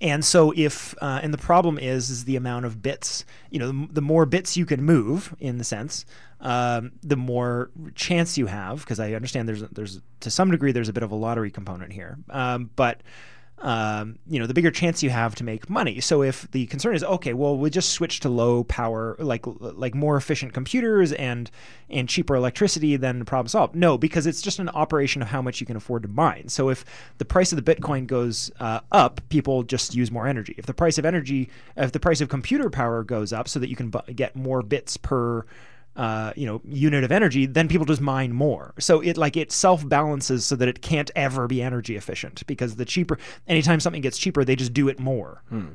and 0.00 0.24
so 0.24 0.52
if 0.56 0.94
uh, 1.00 1.20
and 1.22 1.32
the 1.32 1.38
problem 1.38 1.78
is 1.78 2.10
is 2.10 2.24
the 2.24 2.36
amount 2.36 2.64
of 2.64 2.82
bits 2.82 3.24
you 3.50 3.58
know 3.58 3.68
the, 3.68 3.88
the 3.92 4.00
more 4.02 4.26
bits 4.26 4.56
you 4.56 4.66
can 4.66 4.82
move 4.82 5.34
in 5.38 5.58
the 5.58 5.64
sense 5.64 6.04
um, 6.40 6.92
the 7.02 7.16
more 7.16 7.70
chance 7.94 8.36
you 8.36 8.46
have 8.46 8.80
because 8.80 8.98
i 8.98 9.12
understand 9.12 9.48
there's 9.48 9.62
there's 9.70 10.00
to 10.20 10.30
some 10.30 10.50
degree 10.50 10.72
there's 10.72 10.88
a 10.88 10.92
bit 10.92 11.02
of 11.02 11.12
a 11.12 11.14
lottery 11.14 11.50
component 11.50 11.92
here. 11.92 12.18
Um, 12.30 12.70
but 12.76 13.02
um, 13.58 14.18
you 14.26 14.38
know, 14.38 14.46
the 14.46 14.52
bigger 14.52 14.70
chance 14.70 15.02
you 15.02 15.10
have 15.10 15.34
to 15.36 15.44
make 15.44 15.70
money. 15.70 16.00
So 16.00 16.22
if 16.22 16.50
the 16.50 16.66
concern 16.66 16.94
is 16.94 17.02
okay, 17.02 17.32
well, 17.32 17.56
we'll 17.56 17.70
just 17.70 17.90
switch 17.90 18.20
to 18.20 18.28
low 18.28 18.64
power, 18.64 19.16
like 19.18 19.44
like 19.46 19.94
more 19.94 20.16
efficient 20.16 20.52
computers 20.52 21.12
and 21.12 21.50
and 21.88 22.08
cheaper 22.08 22.36
electricity, 22.36 22.96
then 22.96 23.24
problem 23.24 23.48
solved. 23.48 23.74
No, 23.74 23.96
because 23.96 24.26
it's 24.26 24.42
just 24.42 24.58
an 24.58 24.68
operation 24.70 25.22
of 25.22 25.28
how 25.28 25.40
much 25.40 25.60
you 25.60 25.66
can 25.66 25.76
afford 25.76 26.02
to 26.02 26.08
mine. 26.08 26.48
So 26.48 26.68
if 26.68 26.84
the 27.18 27.24
price 27.24 27.52
of 27.52 27.62
the 27.62 27.74
Bitcoin 27.74 28.06
goes 28.06 28.50
uh, 28.60 28.80
up, 28.92 29.20
people 29.30 29.62
just 29.62 29.94
use 29.94 30.10
more 30.10 30.26
energy. 30.26 30.54
If 30.58 30.66
the 30.66 30.74
price 30.74 30.98
of 30.98 31.06
energy, 31.06 31.48
if 31.76 31.92
the 31.92 32.00
price 32.00 32.20
of 32.20 32.28
computer 32.28 32.68
power 32.68 33.04
goes 33.04 33.32
up, 33.32 33.48
so 33.48 33.58
that 33.60 33.70
you 33.70 33.76
can 33.76 33.88
bu- 33.88 34.12
get 34.14 34.36
more 34.36 34.62
bits 34.62 34.96
per 34.98 35.46
uh, 35.96 36.32
you 36.36 36.46
know 36.46 36.60
unit 36.64 37.04
of 37.04 37.12
energy, 37.12 37.46
then 37.46 37.68
people 37.68 37.86
just 37.86 38.00
mine 38.00 38.32
more. 38.32 38.74
So 38.78 39.00
it 39.00 39.16
like 39.16 39.36
it 39.36 39.50
self 39.50 39.88
balances 39.88 40.44
so 40.44 40.56
that 40.56 40.68
it 40.68 40.82
can't 40.82 41.10
ever 41.16 41.46
be 41.46 41.62
energy 41.62 41.96
efficient 41.96 42.46
because 42.46 42.76
the 42.76 42.84
cheaper 42.84 43.18
anytime 43.46 43.80
something 43.80 44.02
gets 44.02 44.18
cheaper, 44.18 44.44
they 44.44 44.56
just 44.56 44.74
do 44.74 44.88
it 44.88 44.98
more. 45.00 45.42
Hmm. 45.48 45.68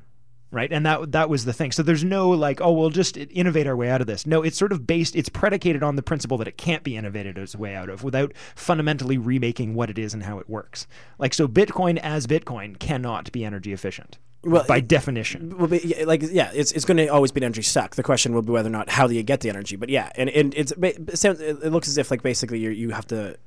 Right, 0.54 0.72
and 0.74 0.86
that 0.86 1.14
that 1.14 1.30
was 1.30 1.46
the 1.46 1.54
thing. 1.54 1.72
So 1.72 1.82
there's 1.82 2.04
no 2.04 2.30
like, 2.30 2.60
oh, 2.60 2.74
we'll 2.74 2.90
just 2.90 3.16
innovate 3.16 3.68
our 3.68 3.76
way 3.76 3.90
out 3.90 4.02
of 4.02 4.08
this. 4.08 4.26
No, 4.26 4.44
it's 4.44 4.58
sort 4.58 4.74
of 4.74 4.86
based. 4.86 5.16
It's 5.16 5.30
predicated 5.30 5.82
on 5.82 5.96
the 5.96 6.04
principle 6.04 6.38
that 6.40 6.48
it 6.48 6.58
can't 6.58 6.84
be 6.84 6.98
innovated 6.98 7.38
its 7.38 7.56
way 7.56 7.74
out 7.74 7.88
of 7.88 8.04
without 8.04 8.34
fundamentally 8.54 9.18
remaking 9.18 9.76
what 9.76 9.90
it 9.90 9.98
is 9.98 10.14
and 10.14 10.24
how 10.24 10.40
it 10.40 10.50
works. 10.50 10.88
Like 11.18 11.34
so, 11.34 11.48
Bitcoin 11.48 11.98
as 11.98 12.28
Bitcoin 12.28 12.78
cannot 12.78 13.32
be 13.32 13.46
energy 13.46 13.72
efficient 13.72 14.18
well, 14.44 14.66
by 14.68 14.80
definition. 14.80 15.58
Well, 15.58 15.70
like 16.06 16.24
yeah, 16.24 16.52
it's 16.54 16.72
it's 16.72 16.86
going 16.86 16.98
to 16.98 17.08
always 17.08 17.32
be 17.32 17.40
an 17.40 17.46
energy 17.46 17.62
suck. 17.62 17.96
The 17.96 18.04
question 18.04 18.34
will 18.34 18.42
be 18.42 18.52
whether 18.52 18.68
or 18.68 18.72
not 18.72 18.90
how 18.90 19.08
do 19.08 19.14
you 19.14 19.24
get 19.24 19.42
the 19.42 19.50
energy. 19.50 19.76
But 19.76 19.90
yeah, 19.90 20.12
and, 20.16 20.30
and 20.30 20.54
it's 20.56 20.74
it, 20.82 21.18
sounds, 21.18 21.40
it 21.40 21.72
looks 21.72 21.88
as 21.88 21.98
if 21.98 22.10
like 22.10 22.24
basically 22.24 22.60
you 22.60 22.72
you 22.72 22.90
have 22.92 23.06
to. 23.08 23.38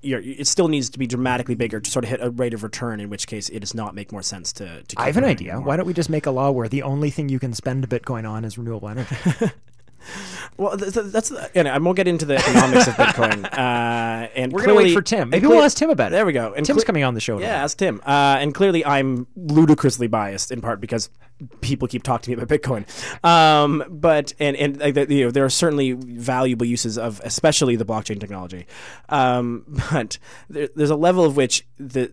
You're, 0.00 0.20
it 0.20 0.46
still 0.46 0.68
needs 0.68 0.88
to 0.90 0.98
be 0.98 1.08
dramatically 1.08 1.56
bigger 1.56 1.80
to 1.80 1.90
sort 1.90 2.04
of 2.04 2.10
hit 2.10 2.20
a 2.22 2.30
rate 2.30 2.54
of 2.54 2.62
return, 2.62 3.00
in 3.00 3.10
which 3.10 3.26
case 3.26 3.48
it 3.48 3.58
does 3.58 3.74
not 3.74 3.96
make 3.96 4.12
more 4.12 4.22
sense 4.22 4.52
to. 4.54 4.82
to 4.84 5.00
I 5.00 5.06
have 5.06 5.16
an 5.16 5.24
idea. 5.24 5.52
Anymore. 5.52 5.66
Why 5.66 5.76
don't 5.76 5.86
we 5.86 5.92
just 5.92 6.08
make 6.08 6.24
a 6.24 6.30
law 6.30 6.52
where 6.52 6.68
the 6.68 6.82
only 6.82 7.10
thing 7.10 7.28
you 7.28 7.40
can 7.40 7.52
spend 7.52 7.88
Bitcoin 7.88 8.28
on 8.28 8.44
is 8.44 8.56
renewable 8.56 8.88
energy? 8.88 9.16
Well, 10.56 10.76
th- 10.76 10.92
th- 10.92 11.06
that's 11.06 11.32
I 11.32 11.78
won't 11.78 11.96
get 11.96 12.08
into 12.08 12.24
the 12.24 12.36
economics 12.36 12.88
of 12.88 12.94
Bitcoin. 12.94 13.48
Uh, 13.58 14.28
and 14.34 14.52
we're 14.52 14.62
clearly, 14.62 14.84
gonna 14.84 14.88
wait 14.88 14.94
for 14.94 15.02
Tim. 15.02 15.30
Maybe 15.30 15.46
we'll 15.46 15.62
ask 15.62 15.76
Tim 15.76 15.90
about 15.90 16.08
it. 16.08 16.10
There 16.12 16.26
we 16.26 16.32
go. 16.32 16.52
And 16.54 16.64
Tim's 16.64 16.82
cle- 16.82 16.86
coming 16.86 17.04
on 17.04 17.14
the 17.14 17.20
show. 17.20 17.38
Yeah, 17.40 17.62
ask 17.62 17.76
Tim. 17.76 18.00
Uh, 18.04 18.36
and 18.40 18.54
clearly, 18.54 18.84
I'm 18.84 19.26
ludicrously 19.36 20.06
biased 20.06 20.50
in 20.50 20.60
part 20.60 20.80
because 20.80 21.10
people 21.60 21.88
keep 21.88 22.02
talking 22.02 22.24
to 22.24 22.36
me 22.36 22.42
about 22.42 22.48
Bitcoin. 22.48 22.84
Um, 23.24 23.84
but 23.88 24.32
and 24.38 24.56
and 24.56 24.82
uh, 24.82 25.06
you 25.08 25.24
know, 25.24 25.30
there 25.30 25.44
are 25.44 25.50
certainly 25.50 25.92
valuable 25.92 26.66
uses 26.66 26.98
of, 26.98 27.20
especially 27.24 27.76
the 27.76 27.84
blockchain 27.84 28.20
technology. 28.20 28.66
Um, 29.08 29.64
but 29.90 30.18
there, 30.48 30.68
there's 30.74 30.90
a 30.90 30.96
level 30.96 31.24
of 31.24 31.36
which 31.36 31.66
the 31.78 32.12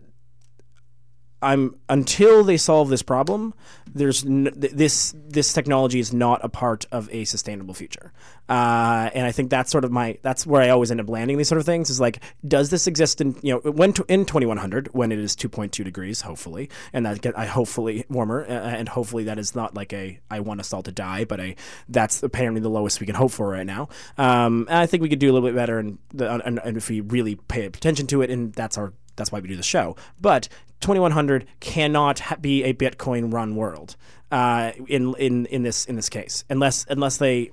I'm 1.42 1.76
until 1.88 2.44
they 2.44 2.56
solve 2.56 2.88
this 2.88 3.02
problem. 3.02 3.52
There's 3.94 4.24
n- 4.24 4.50
this 4.54 5.14
this 5.28 5.52
technology 5.52 6.00
is 6.00 6.12
not 6.12 6.44
a 6.44 6.48
part 6.48 6.86
of 6.90 7.08
a 7.12 7.24
sustainable 7.24 7.74
future, 7.74 8.12
uh, 8.48 9.10
and 9.14 9.26
I 9.26 9.32
think 9.32 9.50
that's 9.50 9.70
sort 9.70 9.84
of 9.84 9.92
my 9.92 10.18
that's 10.22 10.46
where 10.46 10.62
I 10.62 10.70
always 10.70 10.90
end 10.90 11.00
up 11.00 11.08
landing 11.08 11.36
these 11.36 11.48
sort 11.48 11.60
of 11.60 11.66
things. 11.66 11.90
Is 11.90 12.00
like, 12.00 12.20
does 12.46 12.70
this 12.70 12.86
exist 12.86 13.20
in 13.20 13.36
you 13.42 13.52
know 13.52 13.70
when 13.70 13.92
to, 13.94 14.04
in 14.08 14.24
2100 14.24 14.88
when 14.94 15.12
it 15.12 15.18
is 15.18 15.36
2.2 15.36 15.84
degrees, 15.84 16.22
hopefully, 16.22 16.70
and 16.92 17.04
that 17.04 17.20
get 17.20 17.38
I 17.38 17.44
hopefully 17.46 18.06
warmer, 18.08 18.44
uh, 18.44 18.50
and 18.50 18.88
hopefully 18.88 19.24
that 19.24 19.38
is 19.38 19.54
not 19.54 19.74
like 19.74 19.92
a 19.92 20.18
I 20.30 20.40
want 20.40 20.60
us 20.60 20.72
all 20.72 20.82
to 20.84 20.92
die, 20.92 21.24
but 21.24 21.38
a 21.38 21.54
that's 21.88 22.22
apparently 22.22 22.62
the 22.62 22.70
lowest 22.70 22.98
we 23.00 23.06
can 23.06 23.14
hope 23.14 23.32
for 23.32 23.50
right 23.50 23.66
now. 23.66 23.88
Um, 24.16 24.66
I 24.70 24.86
think 24.86 25.02
we 25.02 25.10
could 25.10 25.18
do 25.18 25.30
a 25.30 25.32
little 25.32 25.48
bit 25.48 25.54
better, 25.54 25.78
and, 25.78 25.98
and 26.18 26.76
if 26.76 26.88
we 26.88 27.02
really 27.02 27.36
pay 27.36 27.66
attention 27.66 28.06
to 28.08 28.22
it, 28.22 28.30
and 28.30 28.54
that's 28.54 28.78
our 28.78 28.94
that's 29.16 29.32
why 29.32 29.40
we 29.40 29.48
do 29.48 29.56
the 29.56 29.62
show. 29.62 29.96
But 30.20 30.48
2100 30.80 31.46
cannot 31.60 32.18
ha- 32.20 32.36
be 32.36 32.64
a 32.64 32.74
Bitcoin 32.74 33.32
run 33.32 33.56
world 33.56 33.96
uh, 34.30 34.72
in 34.88 35.14
in 35.14 35.46
in 35.46 35.62
this 35.62 35.84
in 35.86 35.96
this 35.96 36.08
case, 36.08 36.44
unless 36.50 36.86
unless 36.88 37.16
they 37.18 37.50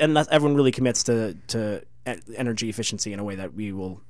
unless 0.00 0.28
everyone 0.28 0.56
really 0.56 0.72
commits 0.72 1.04
to 1.04 1.34
to 1.48 1.82
energy 2.36 2.68
efficiency 2.68 3.12
in 3.12 3.18
a 3.18 3.24
way 3.24 3.34
that 3.34 3.54
we 3.54 3.72
will 3.72 4.00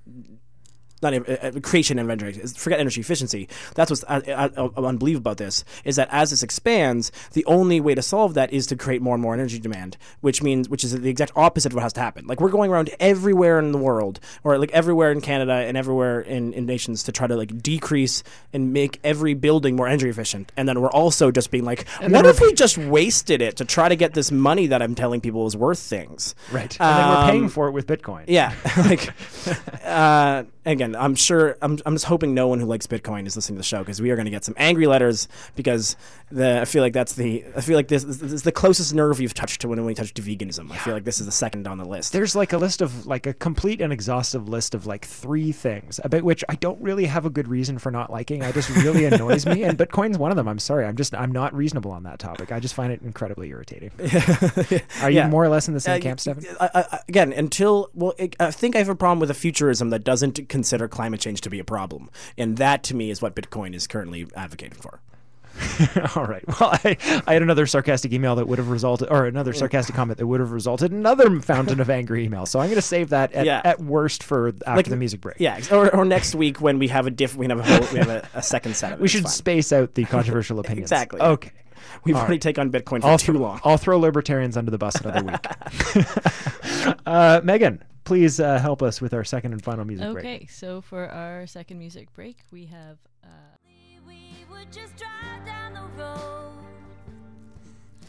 not 1.04 1.14
even, 1.14 1.36
uh, 1.36 1.60
creation 1.62 1.98
and 2.00 2.10
energy. 2.10 2.40
Forget 2.56 2.80
energy 2.80 3.00
efficiency. 3.00 3.48
That's 3.76 3.90
what's 3.90 4.02
uh, 4.04 4.20
uh, 4.26 4.68
uh, 4.76 4.84
unbelievable 4.84 5.24
about 5.30 5.36
this 5.36 5.64
is 5.84 5.94
that 5.96 6.08
as 6.10 6.30
this 6.30 6.42
expands, 6.42 7.12
the 7.34 7.44
only 7.46 7.80
way 7.80 7.94
to 7.94 8.02
solve 8.02 8.34
that 8.34 8.52
is 8.52 8.66
to 8.66 8.76
create 8.76 9.00
more 9.00 9.14
and 9.14 9.22
more 9.22 9.34
energy 9.34 9.60
demand, 9.60 9.96
which 10.20 10.42
means 10.42 10.68
which 10.68 10.82
is 10.82 10.98
the 10.98 11.08
exact 11.08 11.30
opposite 11.36 11.70
of 11.72 11.76
what 11.76 11.82
has 11.82 11.92
to 11.92 12.00
happen. 12.00 12.26
Like 12.26 12.40
we're 12.40 12.50
going 12.50 12.70
around 12.72 12.90
everywhere 12.98 13.60
in 13.60 13.70
the 13.70 13.78
world, 13.78 14.18
or 14.42 14.58
like 14.58 14.72
everywhere 14.72 15.12
in 15.12 15.20
Canada 15.20 15.52
and 15.52 15.76
everywhere 15.76 16.20
in, 16.20 16.52
in 16.54 16.66
nations 16.66 17.04
to 17.04 17.12
try 17.12 17.26
to 17.28 17.36
like 17.36 17.62
decrease 17.62 18.22
and 18.52 18.72
make 18.72 18.98
every 19.04 19.34
building 19.34 19.76
more 19.76 19.86
energy 19.86 20.08
efficient, 20.08 20.50
and 20.56 20.68
then 20.68 20.80
we're 20.80 20.90
also 20.90 21.30
just 21.30 21.50
being 21.50 21.64
like, 21.64 21.86
what 22.08 22.26
if 22.26 22.40
we 22.40 22.52
just 22.54 22.76
wasted 22.78 23.40
it 23.42 23.56
to 23.58 23.64
try 23.64 23.88
to 23.88 23.96
get 23.96 24.14
this 24.14 24.32
money 24.32 24.66
that 24.68 24.82
I'm 24.82 24.94
telling 24.94 25.20
people 25.20 25.46
is 25.46 25.56
worth 25.56 25.78
things? 25.78 26.34
Right. 26.50 26.76
And 26.80 26.98
then 26.98 27.08
we're 27.08 27.30
paying 27.30 27.44
Um, 27.44 27.48
for 27.50 27.68
it 27.68 27.72
with 27.72 27.86
Bitcoin. 27.86 28.24
Yeah, 28.26 28.52
like 28.78 29.10
uh, 29.84 30.44
again, 30.64 30.93
I'm 30.94 31.14
sure 31.14 31.56
I'm, 31.62 31.78
I'm 31.86 31.94
just 31.94 32.06
hoping 32.06 32.34
no 32.34 32.48
one 32.48 32.60
who 32.60 32.66
likes 32.66 32.86
Bitcoin 32.86 33.26
is 33.26 33.36
listening 33.36 33.56
to 33.56 33.60
the 33.60 33.64
show 33.64 33.78
because 33.80 34.00
we 34.00 34.10
are 34.10 34.16
going 34.16 34.24
to 34.26 34.30
get 34.30 34.44
some 34.44 34.54
angry 34.56 34.86
letters 34.86 35.28
because 35.56 35.96
the 36.30 36.60
I 36.60 36.64
feel 36.64 36.82
like 36.82 36.92
that's 36.92 37.14
the 37.14 37.44
I 37.56 37.60
feel 37.60 37.76
like 37.76 37.88
this, 37.88 38.02
this 38.04 38.20
is 38.32 38.42
the 38.42 38.52
closest 38.52 38.94
nerve 38.94 39.20
you've 39.20 39.34
touched 39.34 39.60
to 39.62 39.68
when 39.68 39.84
we 39.84 39.94
touched 39.94 40.14
to 40.16 40.22
veganism. 40.22 40.70
I 40.70 40.76
feel 40.76 40.94
like 40.94 41.04
this 41.04 41.20
is 41.20 41.26
the 41.26 41.32
second 41.32 41.66
on 41.68 41.78
the 41.78 41.84
list. 41.84 42.12
There's 42.12 42.34
like 42.34 42.52
a 42.52 42.58
list 42.58 42.80
of 42.82 43.06
like 43.06 43.26
a 43.26 43.34
complete 43.34 43.80
and 43.80 43.92
exhaustive 43.92 44.48
list 44.48 44.74
of 44.74 44.86
like 44.86 45.04
three 45.04 45.52
things 45.52 46.00
about 46.02 46.22
which 46.22 46.42
I 46.48 46.54
don't 46.56 46.80
really 46.80 47.06
have 47.06 47.26
a 47.26 47.30
good 47.30 47.48
reason 47.48 47.78
for 47.78 47.90
not 47.90 48.10
liking. 48.10 48.42
I 48.42 48.52
just 48.52 48.68
really 48.70 49.04
annoys 49.14 49.46
me, 49.46 49.62
and 49.64 49.78
Bitcoin's 49.78 50.18
one 50.18 50.30
of 50.30 50.36
them. 50.36 50.48
I'm 50.48 50.58
sorry, 50.58 50.84
I'm 50.86 50.96
just 50.96 51.14
I'm 51.14 51.32
not 51.32 51.54
reasonable 51.54 51.90
on 51.92 52.02
that 52.04 52.18
topic. 52.18 52.50
I 52.52 52.60
just 52.60 52.74
find 52.74 52.92
it 52.92 53.02
incredibly 53.02 53.48
irritating. 53.50 53.90
Are 55.02 55.10
you 55.10 55.16
Yeah. 55.18 55.28
more 55.28 55.44
or 55.44 55.48
less 55.48 55.68
in 55.68 55.74
the 55.74 55.80
same 55.80 55.98
Uh, 55.98 56.02
camp, 56.02 56.20
Stefan? 56.20 56.44
I, 56.60 57.00
again, 57.08 57.32
until 57.32 57.90
well, 57.94 58.14
I 58.18 58.30
I 58.40 58.50
think 58.50 58.74
I 58.74 58.78
have 58.78 58.88
a 58.88 58.94
problem 58.94 59.18
with 59.20 59.30
a 59.30 59.34
futurism 59.34 59.90
that 59.90 60.04
doesn't 60.04 60.48
consider 60.48 60.73
climate 60.88 61.20
change 61.20 61.40
to 61.42 61.50
be 61.50 61.58
a 61.58 61.64
problem, 61.64 62.10
and 62.38 62.56
that 62.58 62.82
to 62.84 62.94
me 62.96 63.10
is 63.10 63.20
what 63.22 63.34
Bitcoin 63.34 63.74
is 63.74 63.86
currently 63.86 64.26
advocating 64.36 64.78
for. 64.78 65.00
All 66.16 66.24
right. 66.26 66.42
Well, 66.48 66.70
I, 66.84 66.96
I 67.28 67.32
had 67.34 67.42
another 67.42 67.64
sarcastic 67.66 68.12
email 68.12 68.34
that 68.34 68.48
would 68.48 68.58
have 68.58 68.70
resulted, 68.70 69.08
or 69.08 69.26
another 69.26 69.52
sarcastic 69.52 69.94
comment 69.94 70.18
that 70.18 70.26
would 70.26 70.40
have 70.40 70.50
resulted 70.50 70.90
in 70.90 70.98
another 70.98 71.38
fountain 71.40 71.78
of 71.78 71.88
angry 71.88 72.28
emails. 72.28 72.48
So 72.48 72.58
I'm 72.58 72.66
going 72.66 72.74
to 72.74 72.82
save 72.82 73.10
that 73.10 73.32
at, 73.32 73.46
Yeah. 73.46 73.60
at 73.64 73.80
worst 73.80 74.24
for 74.24 74.48
after 74.48 74.74
Like- 74.74 74.88
the 74.88 74.96
music 74.96 75.20
break. 75.20 75.36
Yeah, 75.38 75.60
or, 75.70 75.94
or 75.94 76.04
next 76.04 76.34
week 76.34 76.60
when 76.60 76.80
we 76.80 76.88
have 76.88 77.06
a 77.06 77.10
different, 77.10 77.38
we 77.38 77.46
have 77.46 77.60
a 77.60 77.62
whole, 77.62 77.92
we 77.92 77.98
have 78.00 78.08
a, 78.08 78.28
a 78.34 78.42
second 78.42 78.74
set 78.74 78.92
of 78.94 78.98
it. 78.98 79.02
We 79.02 79.06
should 79.08 79.28
space 79.28 79.72
out 79.72 79.94
the 79.94 80.04
controversial 80.06 80.58
opinions. 80.60 80.90
Exactly. 80.90 81.20
Okay. 81.20 81.52
We've 82.02 82.16
All 82.16 82.22
already 82.22 82.34
right. 82.34 82.40
taken 82.42 82.60
on 82.62 82.72
Bitcoin 82.72 83.02
for 83.02 83.06
I'll 83.06 83.18
too 83.18 83.32
thro- 83.34 83.40
long. 83.40 83.60
I'll 83.62 83.76
throw 83.78 83.98
libertarians 84.00 84.56
under 84.56 84.72
the 84.72 84.78
bus 84.78 84.96
another 84.96 85.22
week. 85.22 86.96
uh, 87.06 87.40
Megan, 87.44 87.82
please 88.04 88.40
uh, 88.40 88.58
help 88.58 88.82
us 88.82 89.00
with 89.00 89.14
our 89.14 89.24
second 89.24 89.52
and 89.52 89.62
final 89.62 89.84
music 89.84 90.12
break. 90.12 90.24
Okay, 90.24 90.46
so 90.46 90.80
for 90.80 91.08
our 91.08 91.46
second 91.46 91.78
music 91.78 92.12
break, 92.14 92.38
we 92.52 92.66
have. 92.66 92.98
Uh, 93.22 93.28
We 94.06 94.44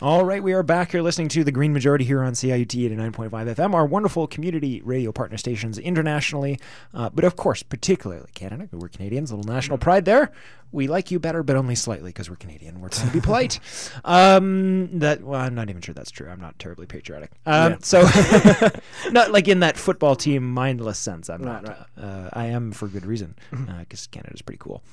All 0.02 0.26
right, 0.26 0.44
we 0.44 0.52
are 0.52 0.62
back 0.62 0.92
here 0.92 1.02
listening 1.02 1.30
to 1.30 1.46
the 1.46 1.54
Green 1.54 1.72
Majority 1.72 2.04
here 2.04 2.22
on 2.22 2.34
CIUT 2.34 2.68
89.5 2.68 3.30
FM, 3.30 3.74
our 3.74 3.86
wonderful 3.86 4.28
community 4.28 4.82
radio 4.84 5.14
partner 5.14 5.38
stations 5.38 5.78
internationally, 5.80 6.60
uh, 6.94 7.10
but 7.14 7.24
of 7.24 7.38
course, 7.38 7.64
particularly 7.64 8.30
Canada. 8.34 8.68
We're 8.74 8.90
Canadians, 8.90 9.32
a 9.32 9.38
little 9.38 9.52
national 9.52 9.78
pride 9.78 10.04
there. 10.04 10.34
We 10.74 10.88
like 10.88 11.12
you 11.12 11.20
better, 11.20 11.44
but 11.44 11.56
only 11.56 11.76
slightly 11.76 12.10
because 12.10 12.30
we're 12.30 12.36
Canadian. 12.36 12.82
We're 12.82 12.90
trying 12.90 13.08
to 13.08 13.14
be 13.14 13.22
polite. 13.22 13.60
Um, 14.04 15.00
that 15.00 15.24
well, 15.24 15.40
I'm 15.40 15.56
not 15.56 15.70
even 15.70 15.82
sure 15.82 15.96
that's 15.96 16.12
true. 16.12 16.30
I'm 16.30 16.40
not 16.40 16.60
terribly 16.60 16.86
patriotic. 16.86 17.32
Um, 17.46 17.72
Yeah. 17.74 17.78
So, 17.82 18.70
not 19.12 19.32
like 19.32 19.48
in 19.48 19.62
that 19.62 19.78
football 19.78 20.16
team 20.16 20.52
mindless 20.54 21.00
sense. 21.00 21.30
I'm 21.30 21.44
not. 21.44 21.88
Uh, 21.98 22.30
I 22.34 22.48
am 22.48 22.72
for 22.72 22.88
good 22.88 23.06
reason 23.06 23.36
because 23.80 24.08
Canada's 24.08 24.42
pretty 24.42 24.60
cool. 24.60 24.84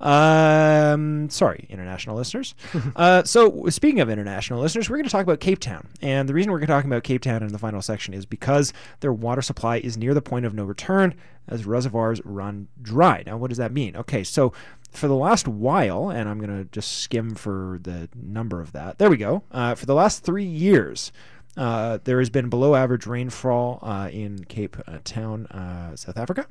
Um, 0.00 1.28
sorry, 1.28 1.66
international 1.68 2.16
listeners. 2.16 2.54
uh, 2.96 3.22
so, 3.24 3.66
speaking 3.68 4.00
of 4.00 4.08
international 4.08 4.60
listeners, 4.60 4.88
we're 4.88 4.96
going 4.96 5.04
to 5.04 5.10
talk 5.10 5.22
about 5.22 5.40
Cape 5.40 5.58
Town. 5.58 5.86
And 6.00 6.28
the 6.28 6.34
reason 6.34 6.50
we're 6.50 6.58
going 6.58 6.68
to 6.68 6.72
talk 6.72 6.84
about 6.84 7.02
Cape 7.02 7.22
Town 7.22 7.42
in 7.42 7.52
the 7.52 7.58
final 7.58 7.82
section 7.82 8.14
is 8.14 8.24
because 8.24 8.72
their 9.00 9.12
water 9.12 9.42
supply 9.42 9.76
is 9.78 9.96
near 9.96 10.14
the 10.14 10.22
point 10.22 10.46
of 10.46 10.54
no 10.54 10.64
return 10.64 11.14
as 11.48 11.66
reservoirs 11.66 12.20
run 12.24 12.68
dry. 12.80 13.22
Now, 13.26 13.36
what 13.36 13.48
does 13.48 13.58
that 13.58 13.72
mean? 13.72 13.96
Okay, 13.96 14.24
so 14.24 14.52
for 14.90 15.06
the 15.06 15.14
last 15.14 15.46
while, 15.46 16.10
and 16.10 16.28
I'm 16.28 16.38
going 16.38 16.56
to 16.56 16.64
just 16.70 16.98
skim 16.98 17.34
for 17.34 17.78
the 17.82 18.08
number 18.14 18.60
of 18.60 18.72
that. 18.72 18.98
There 18.98 19.10
we 19.10 19.16
go. 19.16 19.42
Uh, 19.50 19.74
for 19.74 19.86
the 19.86 19.94
last 19.94 20.24
three 20.24 20.44
years, 20.44 21.12
uh, 21.56 21.98
there 22.04 22.18
has 22.18 22.30
been 22.30 22.48
below 22.48 22.74
average 22.74 23.06
rainfall 23.06 23.80
uh, 23.82 24.08
in 24.12 24.44
Cape 24.44 24.76
uh, 24.86 24.98
Town, 25.04 25.46
uh, 25.46 25.96
South 25.96 26.16
Africa. 26.16 26.46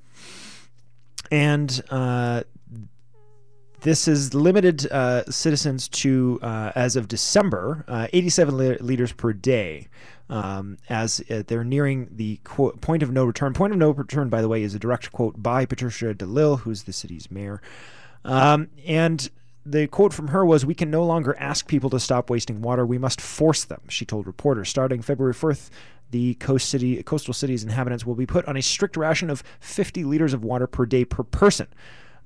And 1.31 1.81
uh, 1.89 2.43
this 3.81 4.05
has 4.05 4.33
limited 4.33 4.91
uh, 4.91 5.23
citizens 5.25 5.87
to, 5.89 6.39
uh, 6.41 6.71
as 6.75 6.95
of 6.95 7.07
December, 7.07 7.85
uh, 7.87 8.07
87 8.13 8.57
li- 8.57 8.77
liters 8.79 9.11
per 9.11 9.33
day. 9.33 9.87
Um, 10.29 10.77
as 10.89 11.23
uh, 11.31 11.41
they're 11.47 11.63
nearing 11.63 12.07
the 12.11 12.37
quote, 12.43 12.81
point 12.81 13.01
of 13.01 13.11
no 13.11 13.25
return. 13.25 13.53
Point 13.53 13.73
of 13.73 13.79
no 13.79 13.89
return, 13.89 14.29
by 14.29 14.41
the 14.43 14.47
way, 14.47 14.61
is 14.61 14.75
a 14.75 14.79
direct 14.79 15.11
quote 15.11 15.41
by 15.41 15.65
Patricia 15.65 16.13
de 16.13 16.25
Lille, 16.25 16.57
who's 16.57 16.83
the 16.83 16.93
city's 16.93 17.31
mayor. 17.31 17.61
Um, 18.23 18.69
and 18.85 19.27
the 19.65 19.87
quote 19.87 20.13
from 20.13 20.27
her 20.27 20.45
was, 20.45 20.65
We 20.65 20.75
can 20.75 20.91
no 20.91 21.03
longer 21.03 21.35
ask 21.39 21.67
people 21.67 21.89
to 21.89 21.99
stop 21.99 22.29
wasting 22.29 22.61
water. 22.61 22.85
We 22.85 22.99
must 22.99 23.19
force 23.19 23.63
them, 23.63 23.81
she 23.87 24.05
told 24.05 24.27
reporters. 24.27 24.69
Starting 24.69 25.01
February 25.01 25.33
4th, 25.33 25.71
the 26.11 26.35
coast 26.35 26.69
city, 26.69 27.01
coastal 27.03 27.33
city's 27.33 27.63
inhabitants 27.63 28.05
will 28.05 28.15
be 28.15 28.25
put 28.25 28.45
on 28.45 28.57
a 28.57 28.61
strict 28.61 28.97
ration 28.97 29.29
of 29.29 29.43
50 29.59 30.03
liters 30.03 30.33
of 30.33 30.43
water 30.43 30.67
per 30.67 30.85
day 30.85 31.05
per 31.05 31.23
person. 31.23 31.67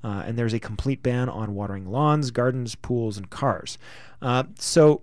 Uh, 0.04 0.24
and 0.26 0.38
there's 0.38 0.54
a 0.54 0.60
complete 0.60 1.02
ban 1.02 1.30
on 1.30 1.56
watering 1.56 1.90
lawns, 1.90 2.32
gardens, 2.32 2.76
pools, 2.76 3.18
and 3.18 3.30
cars. 3.30 3.78
Uh, 4.22 4.44
so, 4.60 5.02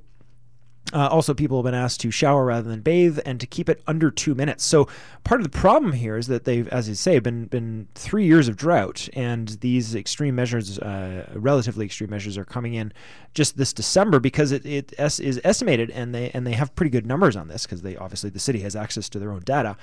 uh, 0.93 1.07
also, 1.07 1.35
people 1.35 1.59
have 1.59 1.65
been 1.65 1.75
asked 1.75 2.01
to 2.01 2.11
shower 2.11 2.45
rather 2.47 2.69
than 2.69 2.81
bathe 2.81 3.21
and 3.25 3.39
to 3.39 3.47
keep 3.47 3.69
it 3.69 3.81
under 3.87 4.11
two 4.11 4.35
minutes. 4.35 4.65
So, 4.65 4.89
part 5.23 5.41
of 5.41 5.45
the 5.45 5.57
problem 5.57 5.93
here 5.93 6.17
is 6.17 6.27
that 6.27 6.45
they've, 6.45 6.67
as 6.69 6.89
you 6.89 6.95
say, 6.97 7.19
been 7.21 7.47
been 7.47 7.87
three 7.95 8.25
years 8.25 8.49
of 8.49 8.57
drought, 8.57 9.09
and 9.13 9.49
these 9.61 9.95
extreme 9.95 10.35
measures, 10.35 10.79
uh, 10.81 11.31
relatively 11.35 11.87
extreme 11.87 12.11
measures, 12.11 12.37
are 12.37 12.45
coming 12.45 12.75
in 12.75 12.93
just 13.35 13.57
this 13.57 13.73
December 13.73 14.19
because 14.19 14.51
it, 14.51 14.67
it 14.67 14.93
es- 14.99 15.21
is 15.21 15.41
estimated, 15.45 15.91
and 15.91 16.13
they 16.13 16.31
and 16.33 16.45
they 16.45 16.55
have 16.55 16.75
pretty 16.75 16.91
good 16.91 17.07
numbers 17.07 17.37
on 17.37 17.47
this 17.47 17.67
because 17.67 17.83
they 17.83 17.97
obviously 17.97 18.31
the 18.31 18.41
city 18.41 18.61
has 18.61 18.75
access 18.75 19.09
to 19.11 19.19
their 19.21 19.31
own 19.31 19.43
data. 19.45 19.77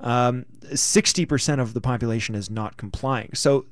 Um, 0.00 0.44
Sixty 0.74 1.24
percent 1.24 1.60
of 1.60 1.72
the 1.72 1.80
population 1.80 2.34
is 2.34 2.50
not 2.50 2.76
complying. 2.76 3.30
So 3.32 3.64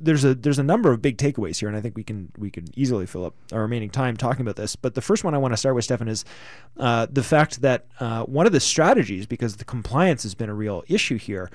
there's 0.00 0.24
a 0.24 0.34
there's 0.34 0.58
a 0.58 0.62
number 0.62 0.92
of 0.92 1.02
big 1.02 1.18
takeaways 1.18 1.58
here, 1.58 1.68
and 1.68 1.76
I 1.76 1.80
think 1.80 1.96
we 1.96 2.04
can 2.04 2.30
we 2.38 2.50
can 2.50 2.66
easily 2.74 3.06
fill 3.06 3.24
up 3.24 3.34
our 3.52 3.62
remaining 3.62 3.90
time 3.90 4.16
talking 4.16 4.42
about 4.42 4.56
this. 4.56 4.76
But 4.76 4.94
the 4.94 5.00
first 5.00 5.24
one 5.24 5.34
I 5.34 5.38
want 5.38 5.52
to 5.52 5.56
start 5.56 5.74
with, 5.74 5.84
Stefan, 5.84 6.08
is 6.08 6.24
uh, 6.78 7.06
the 7.10 7.22
fact 7.22 7.62
that 7.62 7.86
uh, 8.00 8.24
one 8.24 8.46
of 8.46 8.52
the 8.52 8.60
strategies, 8.60 9.26
because 9.26 9.56
the 9.56 9.64
compliance 9.64 10.22
has 10.22 10.34
been 10.34 10.48
a 10.48 10.54
real 10.54 10.84
issue 10.88 11.18
here, 11.18 11.50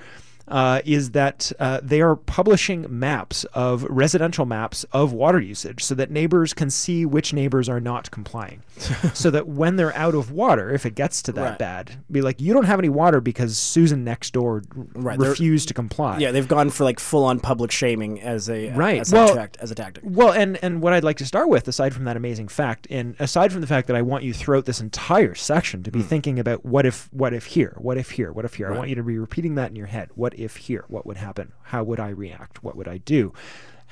uh, 0.50 0.80
is 0.84 1.12
that 1.12 1.52
uh, 1.58 1.80
they 1.82 2.00
are 2.00 2.16
publishing 2.16 2.86
maps 2.88 3.44
of 3.54 3.84
residential 3.84 4.44
maps 4.46 4.84
of 4.92 5.12
water 5.12 5.40
usage, 5.40 5.82
so 5.84 5.94
that 5.94 6.10
neighbors 6.10 6.52
can 6.52 6.68
see 6.70 7.06
which 7.06 7.32
neighbors 7.32 7.68
are 7.68 7.80
not 7.80 8.10
complying, 8.10 8.62
so 9.14 9.30
that 9.30 9.46
when 9.48 9.76
they're 9.76 9.94
out 9.96 10.14
of 10.14 10.30
water, 10.32 10.70
if 10.70 10.84
it 10.84 10.94
gets 10.94 11.22
to 11.22 11.32
that 11.32 11.40
Right. 11.50 11.58
bad, 11.58 11.92
be 12.10 12.20
like, 12.20 12.40
you 12.40 12.52
don't 12.52 12.64
have 12.66 12.78
any 12.78 12.88
water 12.88 13.20
because 13.20 13.56
Susan 13.58 14.04
next 14.04 14.32
door 14.32 14.62
Right, 14.94 15.18
they're- 15.18 15.30
refused 15.30 15.68
to 15.68 15.74
comply. 15.74 16.18
Yeah, 16.18 16.32
they've 16.32 16.46
gone 16.48 16.70
for 16.70 16.84
like 16.84 16.98
full 17.00 17.24
on 17.24 17.40
public 17.40 17.70
shaming 17.70 18.20
as 18.20 18.50
a 18.50 18.70
Right, 18.72 19.00
as, 19.00 19.12
well- 19.12 19.32
a, 19.32 19.34
tact- 19.34 19.56
as 19.60 19.70
a 19.70 19.74
tactic. 19.74 20.02
Well, 20.06 20.32
and 20.32 20.58
and 20.62 20.82
what 20.82 20.92
I'd 20.92 21.04
like 21.04 21.16
to 21.18 21.26
start 21.26 21.48
with, 21.48 21.68
aside 21.68 21.94
from 21.94 22.04
that 22.04 22.16
amazing 22.16 22.48
fact, 22.48 22.86
and 22.90 23.14
aside 23.18 23.52
from 23.52 23.60
the 23.60 23.66
fact 23.66 23.86
that 23.86 23.96
I 23.96 24.02
want 24.02 24.24
you 24.24 24.32
throughout 24.34 24.64
this 24.64 24.80
entire 24.80 25.34
section 25.34 25.82
to 25.84 25.90
be 25.90 26.02
thinking 26.02 26.38
about 26.38 26.64
what 26.64 26.86
if, 26.86 27.08
what 27.12 27.32
if 27.32 27.46
here, 27.46 27.74
what 27.78 27.96
if 27.96 28.10
here, 28.10 28.32
what 28.32 28.44
if 28.44 28.54
here. 28.54 28.72
I 28.72 28.76
want 28.76 28.88
you 28.88 28.94
to 28.96 29.02
be 29.02 29.18
repeating 29.18 29.54
that 29.56 29.70
in 29.70 29.76
your 29.76 29.86
head. 29.86 30.08
What 30.14 30.38
if 30.40 30.56
here? 30.56 30.84
What 30.88 31.06
would 31.06 31.16
happen? 31.18 31.52
How 31.64 31.84
would 31.84 32.00
I 32.00 32.08
react? 32.08 32.62
What 32.64 32.76
would 32.76 32.88
I 32.88 32.98
do? 32.98 33.32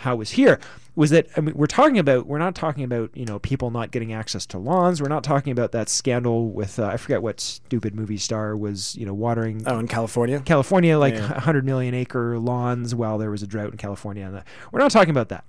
How 0.03 0.15
was 0.15 0.31
here? 0.31 0.61
Was 0.95 1.11
that 1.11 1.27
I 1.37 1.41
mean, 1.41 1.57
we're 1.57 1.67
talking 1.67 1.99
about? 1.99 2.27
We're 2.27 2.39
not 2.39 2.55
talking 2.55 2.85
about 2.85 3.11
you 3.17 3.25
know 3.25 3.41
people 3.41 3.71
not 3.73 3.91
getting 3.91 4.13
access 4.13 4.47
to 4.47 4.59
lawns. 4.59 5.03
We're 5.03 5.09
not 5.09 5.25
talking 5.25 5.51
about 5.51 5.73
that 5.73 5.89
scandal 5.89 6.51
with 6.51 6.79
uh, 6.79 6.87
I 6.87 6.97
forget 6.99 7.21
what 7.21 7.41
stupid 7.41 7.97
movie 7.97 8.17
star 8.17 8.57
was 8.57 8.95
you 8.97 9.05
know 9.05 9.15
watering 9.15 9.65
Oh, 9.67 9.79
in 9.81 9.89
California. 9.89 10.39
California, 10.41 10.97
like 10.99 11.15
Yeah. 11.15 11.33
100 11.33 11.65
million 11.65 11.95
acre 11.95 12.39
lawns 12.39 12.95
while 12.95 13.19
there 13.19 13.31
was 13.31 13.43
a 13.43 13.47
drought 13.49 13.73
in 13.73 13.77
California. 13.77 14.25
And 14.25 14.37
that. 14.37 14.47
We're 14.71 14.79
not 14.81 14.93
talking 14.93 15.11
about 15.11 15.31
that. 15.31 15.45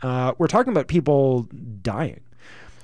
Uh, 0.00 0.32
we're 0.38 0.46
talking 0.46 0.72
about 0.72 0.86
people 0.86 1.48
dying. 1.82 2.20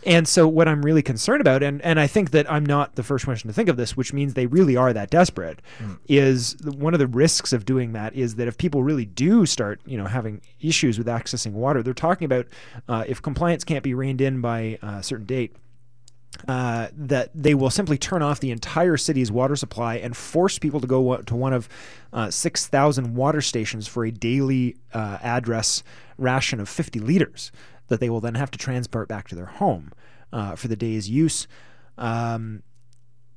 And 0.06 0.28
so, 0.28 0.46
what 0.46 0.68
I'm 0.68 0.82
really 0.82 1.02
concerned 1.02 1.40
about, 1.40 1.62
and, 1.62 1.80
and 1.82 1.98
I 1.98 2.06
think 2.06 2.30
that 2.32 2.50
I'm 2.50 2.64
not 2.64 2.94
the 2.94 3.02
first 3.02 3.24
person 3.24 3.48
to 3.48 3.54
think 3.54 3.68
of 3.68 3.76
this, 3.76 3.96
which 3.96 4.12
means 4.12 4.34
they 4.34 4.46
really 4.46 4.76
are 4.76 4.92
that 4.92 5.10
desperate, 5.10 5.60
is 6.08 6.56
one 6.62 6.94
of 6.94 7.00
the 7.00 7.06
risks 7.06 7.52
of 7.52 7.64
doing 7.64 7.92
that 7.92 8.14
is 8.14 8.36
that 8.36 8.46
if 8.46 8.58
people 8.58 8.82
really 8.82 9.06
do 9.06 9.46
start, 9.46 9.80
you 9.86 9.96
know, 9.96 10.04
having 10.04 10.40
issues 10.60 10.98
with 10.98 11.06
accessing 11.06 11.52
water, 11.52 11.82
they're 11.82 11.94
talking 11.94 12.26
about 12.26 12.46
uh, 12.88 13.04
if 13.06 13.22
compliance 13.22 13.64
can't 13.64 13.82
be 13.82 13.94
reined 13.94 14.20
in 14.20 14.40
by 14.40 14.78
a 14.82 15.02
certain 15.02 15.26
date, 15.26 15.56
uh, 16.48 16.88
that 16.92 17.30
they 17.34 17.54
will 17.54 17.70
simply 17.70 17.96
turn 17.96 18.22
off 18.22 18.40
the 18.40 18.50
entire 18.50 18.96
city's 18.96 19.30
water 19.30 19.56
supply 19.56 19.96
and 19.96 20.16
force 20.16 20.58
people 20.58 20.80
to 20.80 20.86
go 20.86 21.16
to 21.16 21.34
one 21.34 21.52
of 21.52 21.68
uh, 22.12 22.30
6,000 22.30 23.14
water 23.14 23.40
stations 23.40 23.86
for 23.86 24.04
a 24.04 24.10
daily 24.10 24.76
uh, 24.92 25.18
address 25.22 25.82
ration 26.18 26.60
of 26.60 26.68
50 26.68 27.00
liters 27.00 27.50
that 27.88 28.00
they 28.00 28.10
will 28.10 28.20
then 28.20 28.34
have 28.34 28.50
to 28.50 28.58
transport 28.58 29.08
back 29.08 29.28
to 29.28 29.34
their 29.34 29.46
home 29.46 29.92
uh, 30.32 30.56
for 30.56 30.68
the 30.68 30.76
day's 30.76 31.08
use. 31.08 31.46
Um, 31.98 32.62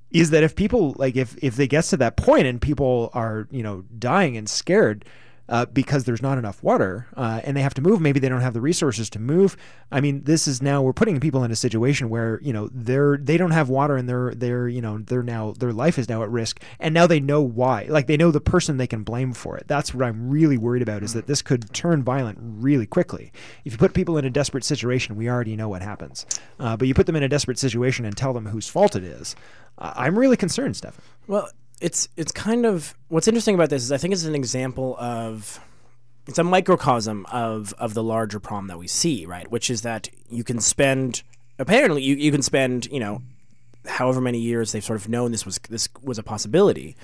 is 0.09 0.29
that 0.29 0.43
if 0.43 0.55
people 0.55 0.95
like 0.97 1.15
if 1.15 1.37
if 1.43 1.55
they 1.55 1.67
get 1.67 1.83
to 1.85 1.97
that 1.97 2.15
point 2.15 2.47
and 2.47 2.61
people 2.61 3.09
are 3.13 3.47
you 3.51 3.61
know 3.61 3.83
dying 3.99 4.37
and 4.37 4.49
scared 4.49 5.05
uh, 5.49 5.65
because 5.65 6.03
there's 6.03 6.21
not 6.21 6.37
enough 6.37 6.61
water 6.61 7.07
uh, 7.15 7.41
and 7.43 7.55
they 7.55 7.61
have 7.61 7.73
to 7.75 7.81
move. 7.81 8.01
Maybe 8.01 8.19
they 8.19 8.29
don't 8.29 8.41
have 8.41 8.53
the 8.53 8.61
resources 8.61 9.09
to 9.11 9.19
move. 9.19 9.55
I 9.91 10.01
mean 10.01 10.23
this 10.23 10.47
is 10.47 10.61
now 10.61 10.81
we're 10.81 10.93
putting 10.93 11.19
people 11.19 11.43
in 11.43 11.51
a 11.51 11.55
situation 11.55 12.09
where 12.09 12.39
you 12.41 12.53
know 12.53 12.69
they're 12.71 13.17
they 13.17 13.37
don't 13.37 13.51
have 13.51 13.69
water 13.69 13.95
and 13.95 14.07
they're 14.07 14.33
they're 14.35 14.67
you 14.67 14.81
know 14.81 14.99
they're 14.99 15.23
now 15.23 15.53
their 15.53 15.73
life 15.73 15.97
is 15.97 16.09
now 16.09 16.23
at 16.23 16.29
risk. 16.29 16.61
And 16.79 16.93
now 16.93 17.07
they 17.07 17.19
know 17.19 17.41
why. 17.41 17.85
Like 17.89 18.07
they 18.07 18.17
know 18.17 18.31
the 18.31 18.41
person 18.41 18.77
they 18.77 18.87
can 18.87 19.03
blame 19.03 19.33
for 19.33 19.57
it. 19.57 19.67
That's 19.67 19.93
what 19.93 20.05
i'm 20.05 20.29
really 20.29 20.57
worried 20.57 20.81
about 20.81 21.03
is 21.03 21.13
that 21.13 21.27
this 21.27 21.41
could 21.41 21.73
turn 21.73 22.03
violent 22.03 22.37
really 22.41 22.85
quickly. 22.85 23.31
If 23.65 23.73
you 23.73 23.77
put 23.77 23.93
people 23.93 24.17
in 24.17 24.25
a 24.25 24.29
desperate 24.29 24.63
situation 24.63 25.15
we 25.15 25.29
already 25.29 25.55
know 25.55 25.69
what 25.69 25.81
happens. 25.81 26.25
Uh, 26.59 26.75
but 26.75 26.87
you 26.87 26.93
put 26.93 27.05
them 27.05 27.15
in 27.15 27.23
a 27.23 27.29
desperate 27.29 27.59
situation 27.59 28.05
and 28.05 28.15
tell 28.15 28.33
them 28.33 28.45
whose 28.47 28.67
fault 28.67 28.95
it 28.95 29.03
is 29.03 29.35
i'm 29.77 30.17
really 30.17 30.37
concerned 30.37 30.75
stefan. 30.75 31.03
Well, 31.27 31.49
it's 31.81 32.09
it's 32.17 32.31
kind 32.31 32.65
of 32.65 32.95
what's 33.07 33.27
interesting 33.27 33.55
about 33.55 33.69
this 33.69 33.83
is 33.83 33.91
I 33.91 33.97
think 33.97 34.13
it's 34.13 34.23
an 34.23 34.35
example 34.35 34.95
of 34.99 35.59
it's 36.27 36.39
a 36.39 36.43
microcosm 36.43 37.25
of 37.31 37.73
of 37.77 37.93
the 37.93 38.03
larger 38.03 38.39
problem 38.39 38.67
that 38.67 38.77
we 38.77 38.87
see, 38.87 39.25
right? 39.25 39.49
Which 39.49 39.69
is 39.69 39.81
that 39.83 40.09
you 40.29 40.43
can 40.43 40.59
spend 40.59 41.23
apparently 41.59 42.03
you, 42.03 42.15
you 42.15 42.31
can 42.31 42.41
spend, 42.41 42.87
you 42.87 42.99
know, 42.99 43.21
however 43.85 44.19
many 44.19 44.39
years 44.39 44.71
they've 44.71 44.83
sort 44.83 44.99
of 44.99 45.07
known 45.07 45.31
this 45.31 45.45
was 45.45 45.59
this 45.69 45.87
was 46.01 46.17
a 46.17 46.23
possibility, 46.23 46.95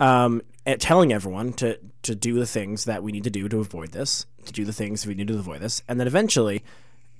um, 0.00 0.42
at 0.66 0.80
telling 0.80 1.12
everyone 1.12 1.52
to 1.54 1.78
to 2.02 2.14
do 2.14 2.34
the 2.38 2.46
things 2.46 2.84
that 2.84 3.02
we 3.02 3.12
need 3.12 3.24
to 3.24 3.30
do 3.30 3.48
to 3.48 3.58
avoid 3.58 3.92
this, 3.92 4.26
to 4.44 4.52
do 4.52 4.64
the 4.64 4.72
things 4.72 5.06
we 5.06 5.14
need 5.14 5.28
to 5.28 5.38
avoid 5.38 5.60
this, 5.60 5.82
and 5.88 5.98
then 6.00 6.06
eventually 6.06 6.62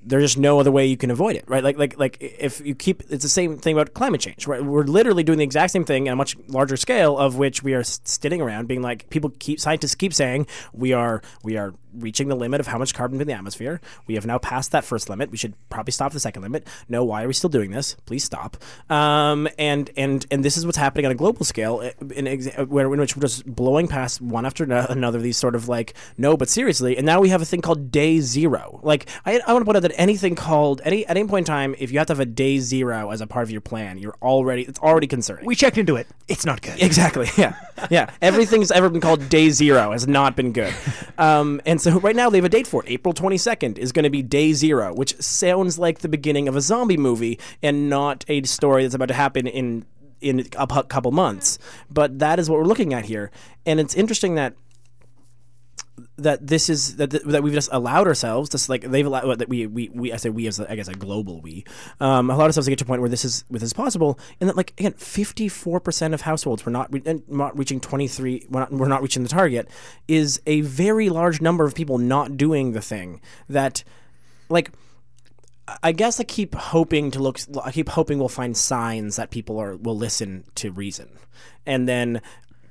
there's 0.05 0.23
just 0.23 0.39
no 0.39 0.61
other 0.61 0.71
way 0.71 0.87
you 0.87 0.97
can 0.97 1.11
avoid 1.11 1.37
it, 1.37 1.45
right? 1.49 1.65
Like, 1.65 1.79
like, 1.79 1.99
like, 1.99 2.17
if 2.21 2.61
you 2.65 2.75
keep, 2.75 3.03
it's 3.11 3.23
the 3.23 3.29
same 3.29 3.59
thing 3.59 3.75
about 3.75 3.95
climate 3.95 4.21
change, 4.21 4.47
right? 4.47 4.65
We're 4.65 4.85
literally 4.85 5.25
doing 5.25 5.39
the 5.39 5.45
exact 5.45 5.73
same 5.73 5.85
thing 5.85 6.09
on 6.09 6.13
a 6.13 6.17
much 6.17 6.37
larger 6.49 6.77
scale, 6.77 7.19
of 7.19 7.37
which 7.37 7.63
we 7.63 7.75
are 7.75 7.83
sitting 7.83 8.41
around 8.41 8.69
being 8.69 8.83
like, 8.83 9.11
people 9.11 9.33
keep, 9.39 9.59
scientists 9.59 9.95
keep 9.95 10.15
saying 10.15 10.47
we 10.73 10.93
are, 10.93 11.23
we 11.43 11.57
are 11.57 11.75
reaching 11.99 12.29
the 12.29 12.37
limit 12.37 12.61
of 12.61 12.67
how 12.67 12.79
much 12.79 12.95
carbon 12.95 13.21
in 13.21 13.27
the 13.27 13.33
atmosphere. 13.33 13.81
We 14.07 14.15
have 14.15 14.27
now 14.27 14.39
passed 14.39 14.73
that 14.73 14.85
first 14.85 15.09
limit. 15.09 15.31
We 15.31 15.37
should 15.37 15.55
probably 15.71 15.93
stop 15.93 16.13
the 16.13 16.21
second 16.21 16.43
limit. 16.43 16.67
No, 16.89 17.05
why 17.05 17.25
are 17.25 17.27
we 17.27 17.33
still 17.33 17.51
doing 17.51 17.71
this? 17.71 17.97
Please 18.07 18.25
stop. 18.25 18.57
Um, 18.91 19.49
and 19.59 19.91
and 19.97 20.27
and 20.31 20.45
this 20.45 20.57
is 20.57 20.67
what's 20.67 20.79
happening 20.79 21.07
on 21.07 21.13
a 21.13 21.15
global 21.15 21.45
scale, 21.45 21.81
uh, 21.83 22.07
in, 22.15 22.43
where 22.69 22.93
in 22.93 23.01
which 23.01 23.17
we're 23.17 23.23
just 23.23 23.47
blowing 23.47 23.89
past 23.89 24.21
one 24.21 24.45
after 24.45 24.67
no- 24.67 24.87
another 24.89 25.19
these 25.21 25.37
sort 25.37 25.55
of 25.55 25.69
like 25.69 25.95
no, 26.19 26.37
but 26.37 26.49
seriously. 26.49 26.97
And 26.97 27.07
now 27.07 27.21
we 27.21 27.31
have 27.31 27.43
a 27.43 27.47
thing 27.47 27.61
called 27.61 27.91
day 27.91 28.21
zero. 28.21 28.81
Like 28.83 29.09
I, 29.25 29.41
I 29.47 29.53
want 29.53 29.63
to 29.63 29.65
point 29.65 29.77
out 29.77 29.83
that 29.87 29.95
anything 30.01 30.35
called 30.35 30.81
any 30.85 31.07
at 31.07 31.17
any 31.17 31.29
point 31.29 31.49
in 31.49 31.53
time, 31.53 31.75
if 31.79 31.93
you 31.93 31.99
have 31.99 32.09
to 32.09 32.13
have 32.13 32.21
a 32.21 32.27
day 32.27 32.59
zero 32.59 33.11
as 33.11 33.21
a 33.21 33.27
part 33.27 33.45
of 33.45 33.51
your 33.51 33.61
plan, 33.61 33.99
you're 33.99 34.17
already 34.21 34.63
it's 34.63 34.81
already 34.81 35.07
concerning. 35.07 35.47
we 35.47 35.55
checked 35.55 35.79
into 35.79 35.95
it 35.97 36.07
it's 36.29 36.45
not 36.45 36.61
good 36.61 36.83
Exactly. 36.83 37.29
Yeah. 37.37 37.55
Yeah. 37.91 38.11
Everything's 38.21 38.71
ever 38.73 38.89
been 38.89 39.01
called 39.01 39.29
day 39.29 39.51
zero 39.51 39.93
has 39.93 40.09
not 40.09 40.35
been 40.35 40.53
good. 40.53 40.75
Um, 41.19 41.61
and 41.65 41.81
so 41.81 42.01
right 42.01 42.17
now 42.17 42.31
they 42.31 42.39
have 42.39 42.45
a 42.45 42.49
date 42.49 42.67
for 42.67 42.83
it. 42.83 42.91
April 42.91 43.15
22nd 43.15 43.79
is 43.79 43.93
going 43.93 44.03
to 44.05 44.11
be 44.11 44.23
day 44.23 44.53
zero, 44.53 44.93
which 44.95 45.21
sounds 45.21 45.79
like 45.79 46.01
the 46.01 46.09
beginning 46.09 46.49
of 46.49 46.57
a 46.57 46.61
zombie 46.61 46.97
movie 46.97 47.39
and 47.63 47.89
not 47.89 48.25
a 48.29 48.43
story 48.43 48.83
that's 48.83 48.95
about 48.95 49.09
to 49.09 49.15
happen 49.15 49.47
in 49.47 49.85
in 50.21 50.47
a 50.59 50.67
couple 50.67 51.13
months. 51.13 51.59
But 51.91 52.19
that 52.19 52.39
is 52.39 52.49
what 52.51 52.59
we're 52.59 52.65
looking 52.65 52.93
at 52.95 53.05
here. 53.05 53.31
And 53.67 53.79
it's 53.79 53.95
interesting 53.95 54.35
that 54.37 54.55
that 56.19 56.47
this 56.47 56.71
is 56.71 56.97
that 56.97 57.11
that 57.11 57.43
we've 57.43 57.53
just 57.53 57.69
allowed 57.73 58.07
ourselves 58.07 58.49
just 58.49 58.69
like 58.69 58.83
they've 58.83 59.07
allowed 59.07 59.39
that 59.39 59.49
we 59.49 59.67
we, 59.67 59.91
we 59.91 60.13
I 60.13 60.17
say 60.17 60.31
we 60.31 60.47
as 60.47 60.59
a, 60.59 60.71
I 60.71 60.77
guess 60.77 60.89
a 60.89 60.95
global 60.95 61.41
we 61.41 61.65
um, 62.01 62.31
allowed 62.31 62.47
ourselves 62.47 62.67
to 62.67 62.71
get 62.71 62.79
to 62.79 62.85
a 62.85 62.87
point 62.87 63.03
where 63.03 63.11
this 63.11 63.25
is 63.25 63.45
with 63.51 63.61
this 63.61 63.69
is 63.69 63.75
possible 63.75 64.19
and 64.41 64.49
that 64.49 64.57
like 64.57 64.73
again 64.79 64.95
54 64.95 65.81
percent 65.81 66.15
of 66.15 66.23
households 66.23 66.65
we're 66.65 66.73
not 66.73 66.93
re- 66.93 67.23
not 67.29 67.57
reaching 67.59 67.81
23 67.81 68.47
we're 68.49 68.61
not, 68.61 68.73
we're 68.73 68.89
not 68.89 69.03
reaching 69.03 69.23
the 69.23 69.29
target 69.29 69.69
is 70.09 70.41
a 70.47 70.63
very 70.63 71.11
large 71.11 71.41
number 71.41 71.65
of 71.65 71.75
people 71.75 71.99
not 71.99 72.37
doing 72.37 72.73
the 72.73 72.83
thing 72.83 73.21
that 73.49 73.85
like 74.49 74.71
I 75.83 75.93
guess 75.93 76.21
I 76.21 76.25
keep 76.25 76.55
hoping 76.55 77.11
to 77.11 77.19
look. 77.19 77.41
I 77.65 77.73
keep 77.73 77.89
hoping 77.89 78.19
we'll 78.19 78.29
find 78.29 78.57
signs 78.57 79.17
that 79.17 79.31
people 79.31 79.59
are 79.59 79.77
will 79.77 79.97
listen 79.97 80.45
to 80.57 80.71
reason, 80.71 81.09
and 81.67 81.89
then 81.89 82.23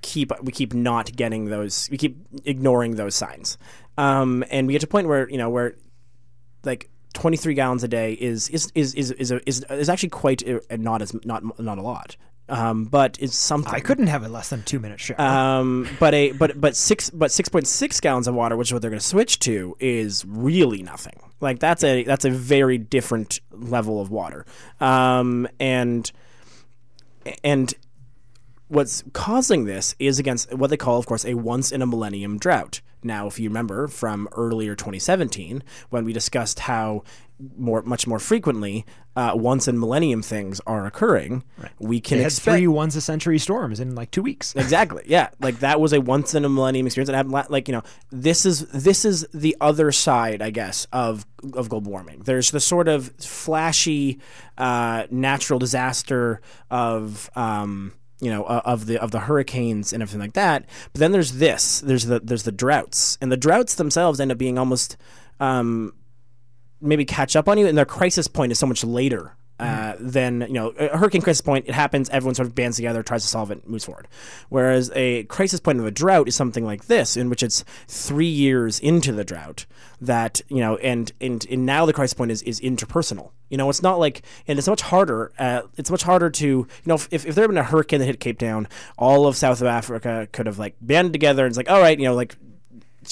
keep 0.05 0.31
we 0.41 0.51
keep 0.51 0.73
not 0.73 1.15
getting 1.15 1.45
those. 1.45 1.89
We 1.91 1.97
keep 1.97 2.17
ignoring 2.45 2.95
those 2.95 3.15
signs, 3.15 3.57
um, 3.97 4.43
and 4.51 4.67
we 4.67 4.73
get 4.73 4.79
to 4.81 4.87
a 4.87 4.89
point 4.89 5.07
where 5.07 5.29
you 5.29 5.37
know 5.37 5.49
where 5.49 5.75
like. 6.63 6.89
23 7.13 7.53
gallons 7.53 7.81
a 7.81 7.87
day 7.87 8.11
is 8.11 8.49
is 8.49 8.73
is 8.75 8.93
is 8.93 9.11
is, 9.11 9.31
a, 9.31 9.39
is, 9.47 9.65
is 9.69 9.87
actually 9.87 10.09
quite 10.09 10.45
uh, 10.45 10.59
not 10.71 11.01
as 11.01 11.13
not 11.23 11.57
not 11.57 11.77
a 11.77 11.81
lot, 11.81 12.17
um, 12.49 12.83
but 12.83 13.17
it's 13.21 13.35
something. 13.35 13.73
i 13.73 13.79
couldn't 13.79 14.07
have 14.07 14.23
a 14.23 14.27
less 14.27 14.49
than 14.49 14.61
two 14.63 14.79
minute 14.79 14.99
show 14.99 15.15
Um, 15.17 15.87
but 15.97 16.13
a 16.13 16.33
but 16.33 16.59
but 16.59 16.75
six 16.75 17.09
but 17.09 17.31
six 17.31 17.47
point 17.47 17.67
six 17.67 18.01
gallons 18.01 18.27
of 18.27 18.35
water, 18.35 18.57
which 18.57 18.67
is 18.67 18.73
what 18.73 18.81
they're 18.81 18.91
going 18.91 18.99
to 18.99 19.05
switch 19.05 19.39
to, 19.39 19.77
is 19.79 20.25
really 20.25 20.83
nothing. 20.83 21.17
Like 21.39 21.59
that's 21.59 21.85
a 21.85 22.03
that's 22.03 22.25
a 22.25 22.29
very 22.29 22.77
different 22.77 23.39
level 23.51 24.01
of 24.01 24.11
water. 24.11 24.45
Um, 24.81 25.47
and 25.57 26.11
and 27.43 27.73
what's 28.67 29.03
causing 29.13 29.65
this 29.65 29.95
is 29.99 30.19
against 30.19 30.53
what 30.53 30.69
they 30.69 30.77
call, 30.77 30.97
of 30.97 31.05
course, 31.05 31.25
a 31.25 31.35
once 31.35 31.71
in 31.71 31.81
a 31.81 31.85
millennium 31.85 32.37
drought. 32.37 32.81
Now, 33.03 33.27
if 33.27 33.39
you 33.39 33.49
remember 33.49 33.87
from 33.87 34.27
earlier 34.31 34.75
2017, 34.75 35.63
when 35.89 36.05
we 36.05 36.13
discussed 36.13 36.61
how 36.61 37.03
more 37.57 37.81
much 37.81 38.07
more 38.07 38.17
frequently 38.17 38.85
uh, 39.15 39.33
once 39.35 39.67
in 39.67 39.77
millennium 39.79 40.21
things 40.21 40.61
are 40.65 40.85
occurring, 40.85 41.43
we 41.79 41.99
can 41.99 42.17
they 42.17 42.23
had 42.23 42.31
expect 42.31 42.57
three 42.57 42.67
once 42.67 42.95
a 42.95 43.01
century 43.01 43.37
storms 43.37 43.79
in 43.79 43.93
like 43.93 44.09
two 44.09 44.23
weeks. 44.23 44.55
Exactly 44.65 45.03
yeah. 45.05 45.29
Like 45.39 45.59
that 45.59 45.79
was 45.79 45.93
a 45.93 46.01
once 46.01 46.33
in 46.33 46.45
a 46.45 46.49
millennium 46.49 46.87
experience 46.87 47.09
and 47.09 47.15
happened 47.15 47.49
like 47.49 47.67
you 47.67 47.73
know 47.73 47.83
this 48.09 48.45
is 48.45 48.65
this 48.69 49.05
is 49.05 49.27
the 49.33 49.55
other 49.61 49.91
side 49.91 50.41
i 50.41 50.49
guess 50.49 50.87
of 50.91 51.25
of 51.53 51.69
global 51.69 51.91
warming. 51.91 52.21
There's 52.23 52.51
the 52.51 52.59
sort 52.59 52.87
of 52.87 53.11
flashy 53.19 54.19
uh, 54.57 55.05
natural 55.11 55.59
disaster 55.59 56.41
of 56.71 57.29
um, 57.35 57.93
you 58.21 58.31
know 58.31 58.43
uh, 58.45 58.61
of 58.65 58.85
the 58.85 59.01
of 59.01 59.11
the 59.11 59.21
hurricanes 59.21 59.91
and 59.91 60.01
everything 60.01 60.21
like 60.21 60.33
that 60.33 60.65
but 60.93 60.99
then 60.99 61.11
there's 61.11 61.33
this 61.33 61.81
there's 61.81 62.05
the 62.05 62.19
there's 62.19 62.43
the 62.43 62.51
droughts 62.51 63.17
and 63.21 63.31
the 63.31 63.37
droughts 63.37 63.75
themselves 63.75 64.19
end 64.19 64.31
up 64.31 64.37
being 64.37 64.57
almost 64.57 64.95
um, 65.39 65.93
maybe 66.81 67.05
catch 67.05 67.35
up 67.35 67.49
on 67.49 67.57
you, 67.57 67.67
and 67.67 67.77
their 67.77 67.85
crisis 67.85 68.27
point 68.27 68.51
is 68.51 68.59
so 68.59 68.67
much 68.67 68.83
later. 68.83 69.35
Uh, 69.57 69.93
than 69.99 70.41
you 70.41 70.53
know, 70.53 70.67
a 70.71 70.97
hurricane 70.97 71.21
crisis 71.21 71.39
point. 71.39 71.65
It 71.65 71.73
happens. 71.73 72.09
Everyone 72.09 72.35
sort 72.35 72.49
of 72.49 72.55
bands 72.55 72.75
together, 72.75 73.01
tries 73.01 73.21
to 73.21 73.29
solve 73.29 73.51
it, 73.51 73.65
moves 73.65 73.85
forward. 73.85 74.09
Whereas 74.49 74.91
a 74.93 75.23
crisis 75.23 75.61
point 75.61 75.79
of 75.79 75.85
a 75.85 75.91
drought 75.91 76.27
is 76.27 76.35
something 76.35 76.65
like 76.65 76.87
this, 76.87 77.15
in 77.15 77.29
which 77.29 77.41
it's 77.41 77.63
three 77.87 78.27
years 78.27 78.81
into 78.81 79.13
the 79.13 79.23
drought 79.23 79.65
that 80.01 80.41
you 80.49 80.57
know, 80.57 80.75
and 80.77 81.13
and, 81.21 81.45
and 81.49 81.65
now 81.65 81.85
the 81.85 81.93
crisis 81.93 82.13
point 82.13 82.31
is 82.31 82.41
is 82.41 82.59
interpersonal. 82.59 83.31
You 83.49 83.57
know, 83.57 83.69
it's 83.69 83.81
not 83.81 83.97
like, 83.97 84.23
and 84.45 84.59
it's 84.59 84.67
much 84.67 84.81
harder. 84.81 85.31
Uh, 85.39 85.61
it's 85.77 85.89
much 85.89 86.03
harder 86.03 86.29
to 86.29 86.45
you 86.45 86.67
know, 86.85 86.95
if, 86.95 87.25
if 87.25 87.35
there 87.35 87.43
had 87.43 87.49
been 87.49 87.57
a 87.57 87.63
hurricane 87.63 87.99
that 87.99 88.07
hit 88.07 88.19
Cape 88.19 88.39
Town, 88.39 88.67
all 88.97 89.25
of 89.25 89.37
South 89.37 89.61
of 89.61 89.67
Africa 89.67 90.27
could 90.33 90.47
have 90.47 90.59
like 90.59 90.75
banded 90.81 91.13
together 91.13 91.45
and 91.45 91.51
it's 91.51 91.57
like, 91.57 91.69
all 91.69 91.79
right, 91.79 91.97
you 91.97 92.05
know, 92.05 92.13
like 92.15 92.35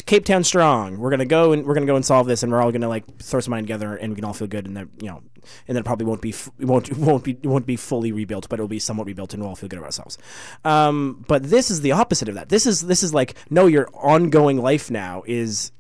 Cape 0.01 0.25
Town 0.25 0.43
strong. 0.43 0.97
We're 0.97 1.09
gonna 1.09 1.25
go 1.25 1.51
and 1.51 1.65
we're 1.65 1.73
gonna 1.73 1.85
go 1.85 1.95
and 1.95 2.05
solve 2.05 2.27
this, 2.27 2.43
and 2.43 2.51
we're 2.51 2.61
all 2.61 2.71
gonna 2.71 2.89
like 2.89 3.19
throw 3.19 3.39
some 3.39 3.51
money 3.51 3.63
together, 3.63 3.95
and 3.95 4.11
we 4.11 4.15
can 4.15 4.25
all 4.25 4.33
feel 4.33 4.47
good, 4.47 4.65
and 4.65 4.75
then 4.75 4.89
you 5.01 5.07
know, 5.07 5.21
and 5.67 5.75
then 5.75 5.77
it 5.77 5.85
probably 5.85 6.05
won't 6.05 6.21
be 6.21 6.33
won't 6.59 6.91
won't 6.97 7.23
be 7.23 7.37
won't 7.43 7.65
be 7.65 7.75
fully 7.75 8.11
rebuilt, 8.11 8.49
but 8.49 8.59
it'll 8.59 8.67
be 8.67 8.79
somewhat 8.79 9.07
rebuilt, 9.07 9.33
and 9.33 9.41
we'll 9.41 9.49
all 9.49 9.55
feel 9.55 9.69
good 9.69 9.77
about 9.77 9.87
ourselves. 9.87 10.17
Um, 10.65 11.23
but 11.27 11.43
this 11.43 11.69
is 11.69 11.81
the 11.81 11.91
opposite 11.91 12.29
of 12.29 12.35
that. 12.35 12.49
This 12.49 12.65
is 12.65 12.81
this 12.81 13.03
is 13.03 13.13
like 13.13 13.35
no, 13.49 13.67
your 13.67 13.89
ongoing 13.93 14.57
life 14.57 14.89
now 14.89 15.23
is 15.27 15.71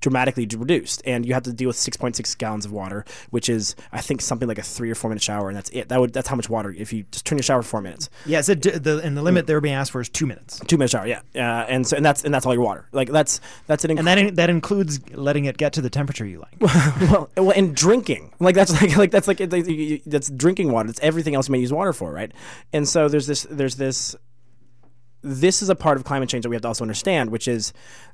dramatically 0.00 0.46
reduced, 0.56 1.02
and 1.04 1.26
you 1.26 1.34
have 1.34 1.42
to 1.44 1.52
deal 1.52 1.68
with 1.68 1.76
6.6 1.76 2.38
gallons 2.38 2.64
of 2.64 2.72
water, 2.72 3.04
which 3.30 3.48
is 3.48 3.74
I 3.92 4.00
think 4.00 4.20
something 4.20 4.48
like 4.48 4.58
a 4.58 4.62
three 4.62 4.90
or 4.90 4.94
four 4.94 5.10
minute 5.10 5.22
shower, 5.22 5.48
and 5.48 5.56
that's 5.56 5.70
it. 5.70 5.88
That 5.88 6.00
would 6.00 6.12
that's 6.12 6.28
how 6.28 6.36
much 6.36 6.48
water 6.48 6.74
if 6.76 6.92
you 6.92 7.04
just 7.10 7.26
turn 7.26 7.38
your 7.38 7.42
shower 7.42 7.62
for 7.62 7.68
four 7.68 7.80
minutes. 7.82 8.10
yeah 8.26 8.40
so 8.40 8.54
d- 8.54 8.70
the 8.70 8.98
and 8.98 9.16
the 9.16 9.22
limit 9.22 9.46
they're 9.46 9.60
being 9.60 9.74
asked 9.74 9.92
for 9.92 10.00
is 10.00 10.08
two 10.08 10.26
minutes 10.26 10.60
Two 10.66 10.76
minute 10.76 10.90
shower, 10.90 11.06
yeah, 11.06 11.20
uh, 11.34 11.66
and 11.68 11.86
so 11.86 11.96
and 11.96 12.04
that's 12.04 12.24
and 12.24 12.32
that's 12.32 12.46
all 12.46 12.54
your 12.54 12.62
water. 12.62 12.86
Like 12.92 13.10
that's 13.10 13.40
that's 13.66 13.84
an 13.84 13.92
inc- 13.92 13.98
and 13.98 14.06
that 14.06 14.18
in, 14.18 14.34
that 14.34 14.50
includes 14.50 15.00
letting 15.12 15.44
it 15.46 15.56
get 15.56 15.72
to 15.74 15.80
the 15.80 15.90
temperature 15.90 16.26
you 16.26 16.38
like 16.40 16.56
well, 17.10 17.30
well, 17.36 17.52
and 17.56 17.74
drinking 17.74 18.32
like 18.40 18.54
that's 18.54 18.72
like 18.80 18.96
like 18.96 19.10
that's 19.10 19.28
like 19.28 19.40
like, 19.40 20.02
that's 20.06 20.30
drinking 20.30 20.70
water. 20.72 20.88
That's 20.88 21.00
everything 21.00 21.34
else 21.34 21.48
you 21.48 21.52
may 21.52 21.58
use 21.58 21.72
water 21.72 21.92
for, 21.92 22.12
right? 22.12 22.32
And 22.72 22.88
so 22.88 23.08
there's 23.08 23.26
this 23.26 23.46
there's 23.50 23.76
this 23.76 24.16
this 25.22 25.62
is 25.62 25.68
a 25.68 25.74
part 25.74 25.96
of 25.96 26.04
climate 26.04 26.28
change 26.28 26.42
that 26.44 26.48
we 26.50 26.56
have 26.56 26.62
to 26.62 26.68
also 26.68 26.84
understand, 26.84 27.30
which 27.30 27.46
is 27.48 27.72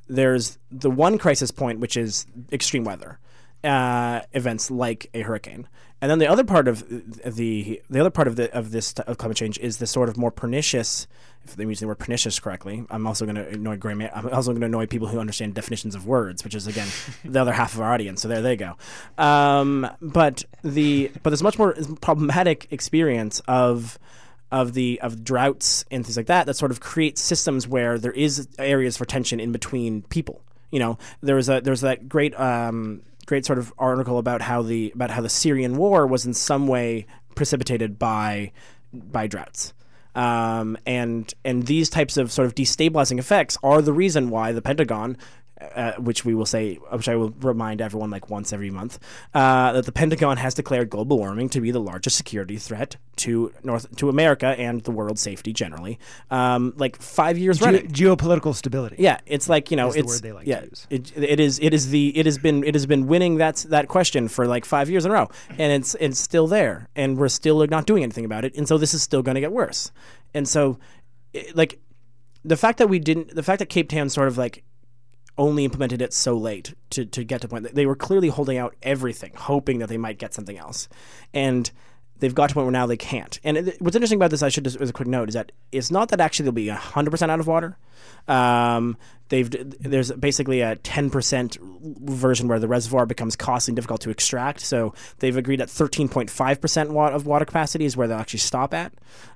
there's 0.09 0.59
the 0.71 0.91
one 0.91 1.19
crisis 1.19 1.51
point, 1.51 1.81
which 1.81 1.97
is 1.97 2.27
extreme 2.53 2.85
weather. 2.85 3.19
uh, 3.65 4.21
events 4.33 4.71
like 4.71 5.11
a 5.15 5.23
hurricane. 5.23 5.69
And 6.01 6.11
then 6.11 6.19
the 6.19 6.27
other 6.27 6.45
part 6.45 6.69
of 6.69 6.87
the 6.89 7.81
the 7.89 8.01
other 8.01 8.11
part 8.11 8.29
of 8.29 8.37
the 8.37 8.55
of 8.57 8.71
this 8.71 8.93
of 8.93 9.17
climate 9.17 9.39
change 9.39 9.59
is 9.59 9.79
the 9.79 9.87
sort 9.87 10.09
of 10.11 10.17
more 10.19 10.31
pernicious. 10.31 11.07
If 11.43 11.59
I'm 11.59 11.69
using 11.69 11.87
the 11.87 11.89
word 11.89 11.99
pernicious 11.99 12.39
correctly, 12.39 12.85
I'm 12.91 13.07
also 13.07 13.25
going 13.25 13.37
to 13.37 13.49
annoy 13.49 13.77
gray. 13.79 13.93
I'm 13.93 14.29
also 14.29 14.51
going 14.51 14.61
to 14.61 14.67
annoy 14.67 14.87
people 14.87 15.09
who 15.09 15.19
understand 15.19 15.55
definitions 15.55 15.95
of 15.95 16.07
words, 16.07 16.45
which 16.45 16.55
is 16.55 16.67
again 16.67 16.89
the 17.25 17.41
other 17.41 17.53
half 17.53 17.75
of 17.75 17.81
our 17.81 17.93
audience. 17.93 18.21
So 18.21 18.29
there 18.29 18.43
they 18.43 18.57
go. 18.57 18.77
Um, 19.17 19.89
but 20.03 20.45
the 20.63 21.11
but 21.23 21.31
there's 21.31 21.43
much 21.43 21.59
more 21.59 21.75
problematic 22.03 22.69
experience 22.71 23.41
of 23.49 23.99
of 24.53 24.74
the 24.74 25.01
of 25.03 25.24
droughts 25.24 25.84
and 25.90 26.05
things 26.05 26.16
like 26.16 26.26
that 26.26 26.47
that 26.47 26.55
sort 26.55 26.70
of 26.70 26.80
create 26.80 27.18
systems 27.18 27.66
where 27.66 27.99
there 27.99 28.12
is 28.12 28.49
areas 28.59 28.97
for 28.97 29.05
tension 29.05 29.40
in 29.40 29.53
between 29.53 30.03
people. 30.03 30.42
You 30.70 30.78
know, 30.78 30.99
there 31.20 31.36
was 31.36 31.49
a 31.49 31.61
there's 31.61 31.80
that 31.80 32.09
great 32.09 32.38
um, 32.38 33.03
great 33.26 33.44
sort 33.44 33.59
of 33.59 33.72
article 33.78 34.18
about 34.18 34.42
how 34.42 34.62
the 34.62 34.92
about 34.94 35.11
how 35.11 35.20
the 35.20 35.28
Syrian 35.28 35.76
war 35.76 36.07
was 36.07 36.26
in 36.26 36.34
some 36.34 36.66
way 36.66 37.07
precipitated 37.34 37.99
by 37.99 38.53
by 38.92 39.26
droughts. 39.26 39.72
Um, 40.14 40.78
and 40.86 41.32
and 41.44 41.66
these 41.66 41.90
types 41.90 42.16
of 42.16 42.32
sort 42.32 42.47
of 42.47 42.55
destabilizing 42.55 43.18
effects 43.18 43.59
are 43.62 43.82
the 43.82 43.92
reason 43.92 44.30
why 44.30 44.53
the 44.53 44.62
Pentagon 44.62 45.18
uh, 45.61 45.93
which 45.95 46.25
we 46.25 46.35
will 46.35 46.45
say, 46.47 46.75
which 46.93 47.09
I 47.09 47.17
will 47.17 47.31
remind 47.41 47.81
everyone 47.81 48.11
like 48.11 48.29
once 48.29 48.53
every 48.53 48.71
month, 48.71 48.99
uh, 49.35 49.73
that 49.73 49.87
the 49.87 49.93
Pentagon 49.93 50.37
has 50.37 50.53
declared 50.55 50.91
global 50.91 51.17
warming 51.19 51.49
to 51.51 51.61
be 51.61 51.71
the 51.71 51.81
largest 51.81 52.17
security 52.17 52.57
threat 52.59 52.97
to 53.17 53.53
North 53.63 53.95
to 53.97 54.09
America 54.11 54.49
and 54.59 54.83
the 54.83 54.91
world's 54.91 55.23
safety 55.23 55.53
generally. 55.55 55.99
Um, 56.31 56.75
like 56.77 57.01
five 57.01 57.39
years 57.39 57.59
Ge- 57.59 57.63
running. 57.63 57.89
geopolitical 57.89 58.55
stability. 58.55 58.97
Yeah, 58.99 59.19
it's 59.25 59.49
like 59.49 59.71
you 59.71 59.77
know, 59.79 59.89
Is 59.89 59.95
the 59.95 60.01
it's 60.01 60.09
word 60.09 60.23
they 60.23 60.33
like 60.33 60.45
to 60.45 60.51
yeah, 60.51 60.63
use. 60.65 60.87
It, 60.91 61.17
it 61.17 61.41
is 61.41 61.59
it 61.61 61.73
is 61.73 61.89
the 61.91 62.17
it 62.19 62.27
has 62.27 62.37
been 62.37 62.63
it 62.63 62.75
has 62.75 62.85
been 62.87 63.07
winning 63.07 63.37
that 63.37 63.57
that 63.71 63.89
question 63.89 64.29
for 64.29 64.47
like 64.47 64.65
five 64.67 64.91
years 64.91 65.07
in 65.07 65.11
a 65.11 65.15
row, 65.15 65.29
and 65.51 65.73
it's 65.73 65.95
it's 66.01 66.19
still 66.19 66.47
there, 66.47 66.89
and 66.95 67.17
we're 67.17 67.29
still 67.29 67.67
not 67.67 67.87
doing 67.87 68.03
anything 68.03 68.27
about 68.27 68.45
it, 68.45 68.55
and 68.57 68.69
so 68.69 68.77
this 68.77 68.93
is 68.93 69.03
still 69.03 69.23
going 69.23 69.37
to 69.37 69.41
get 69.41 69.53
worse, 69.53 69.91
and 70.35 70.47
so 70.47 70.79
i- 71.35 71.47
like 71.55 71.79
the 72.45 72.57
fact 72.59 72.79
that 72.79 72.89
we 72.89 72.99
didn't 72.99 73.35
the 73.35 73.43
fact 73.43 73.59
that 73.61 73.71
Cape 73.71 73.89
Town 73.89 74.09
sort 74.11 74.29
of 74.29 74.37
like 74.37 74.63
only 75.39 75.64
implemented 75.64 76.01
it 76.01 76.12
so 76.12 76.37
late 76.37 76.74
to, 76.91 77.05
to 77.05 77.24
get 77.24 77.41
to 77.43 77.49
point. 77.49 77.64
That 77.64 77.74
they 77.74 77.87
were 77.87 77.97
clearly 77.97 78.28
holding 78.28 78.59
out 78.59 78.74
everything, 78.82 79.32
hoping 79.37 79.78
that 79.78 79.89
they 79.89 79.99
might 79.99 80.18
get 80.18 80.34
something 80.34 80.59
else. 80.59 80.89
And 81.34 81.70
they've 82.19 82.35
got 82.35 82.49
to 82.49 82.53
a 82.53 82.55
point 82.55 82.67
where 82.67 82.73
now 82.73 82.87
they 82.87 82.97
can't. 82.97 83.39
And 83.45 83.57
it, 83.57 83.81
what's 83.81 83.97
interesting 83.97 84.19
about 84.19 84.31
this, 84.31 84.43
I 84.43 84.49
should 84.49 84.64
just 84.64 84.81
as 84.81 84.91
a 84.91 84.93
quick 84.93 85.09
note, 85.09 85.29
is 85.29 85.35
that 85.35 85.53
it's 85.73 85.91
not 85.91 86.09
that 86.11 86.21
actually 86.21 86.45
they'll 86.45 86.53
be 86.53 86.67
100% 86.67 87.31
out 87.31 87.41
of 87.41 87.47
water. 87.47 87.77
Um, 88.29 88.97
they've 89.29 89.49
There's 89.81 90.12
basically 90.12 90.61
a 90.61 90.77
10% 90.77 91.59
version 92.01 92.49
where 92.49 92.59
the 92.59 92.69
reservoir 92.69 93.07
becomes 93.07 93.37
costly 93.37 93.73
and 93.73 93.77
difficult 93.77 94.01
to 94.03 94.11
extract. 94.11 94.61
So 94.61 94.95
they've 95.19 95.37
agreed 95.37 95.61
at 95.61 95.69
13.5% 95.69 96.91
wa- 96.91 97.09
of 97.09 97.27
water 97.27 97.45
capacity 97.45 97.85
is 97.85 97.97
where 97.97 98.09
they'll 98.09 98.19
actually 98.19 98.41
stop 98.41 98.75
at. 98.75 98.93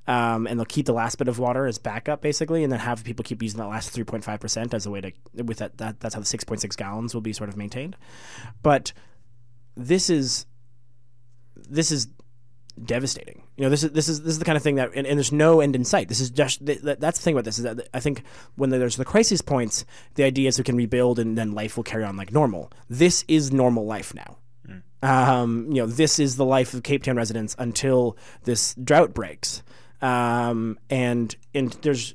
Um, 0.07 0.47
and 0.47 0.59
they'll 0.59 0.67
keep 0.67 0.87
the 0.87 0.93
last 0.93 1.19
bit 1.19 1.29
of 1.29 1.39
water 1.39 1.67
as 1.67 1.79
backup, 1.79 2.21
basically, 2.21 2.65
and 2.65 2.73
then 2.73 2.81
have 2.81 3.05
people 3.05 3.23
keep 3.23 3.43
using 3.43 3.59
that 3.59 3.69
last 3.69 3.95
3.5% 3.95 4.75
as 4.75 4.87
a 4.87 4.91
way 4.91 5.01
to, 5.01 5.13
with 5.43 5.59
that, 5.59 5.79
that 5.79 6.01
that's 6.01 6.15
how 6.15 6.21
the 6.21 6.27
6.6 6.27 6.77
gallons 6.77 7.15
will 7.15 7.21
be 7.21 7.33
sort 7.33 7.49
of 7.49 7.57
maintained. 7.57 7.97
But 8.63 8.93
this 9.77 10.11
is, 10.11 10.47
this 11.57 11.93
is 11.93 12.09
devastating. 12.73 13.43
You 13.57 13.65
know, 13.65 13.71
this 13.71 13.83
is 13.83 13.93
this 13.93 14.09
is 14.09 14.23
this 14.23 14.33
is 14.33 14.39
the 14.39 14.45
kind 14.45 14.57
of 14.57 14.63
thing 14.63 14.77
that, 14.77 14.91
and, 14.95 15.07
and 15.07 15.19
there's 15.19 15.33
no 15.33 15.61
end 15.61 15.77
in 15.77 15.85
sight. 15.85 16.09
This 16.09 16.21
is 16.21 16.31
just 16.31 16.65
th- 16.65 16.83
th- 16.83 16.99
that's 16.99 17.19
the 17.19 17.25
thing 17.25 17.35
about 17.35 17.45
this 17.45 17.59
is 17.59 17.65
that 17.65 17.89
I 17.95 18.01
think 18.01 18.23
when 18.57 18.71
there's 18.71 18.97
the 18.97 19.05
crisis 19.05 19.41
points, 19.41 19.85
the 20.15 20.25
idea 20.25 20.49
is 20.49 20.59
we 20.59 20.65
can 20.65 20.77
rebuild 20.77 21.19
and 21.19 21.37
then 21.37 21.53
life 21.53 21.77
will 21.77 21.85
carry 21.85 22.05
on 22.05 22.17
like 22.17 22.33
normal. 22.33 22.73
This 22.89 23.25
is 23.29 23.53
normal 23.53 23.87
life 23.87 24.15
now. 24.15 24.39
Um, 25.03 25.67
you 25.69 25.81
know, 25.83 25.87
this 25.87 26.19
is 26.19 26.37
the 26.37 26.45
life 26.45 26.75
of 26.75 26.83
Cape 26.83 27.03
Town 27.03 27.17
residents 27.17 27.57
until 27.59 28.19
this 28.45 28.75
drought 28.75 29.15
breaks, 29.15 29.63
um, 30.03 30.79
and 30.91 31.35
and 31.55 31.73
there's 31.83 32.15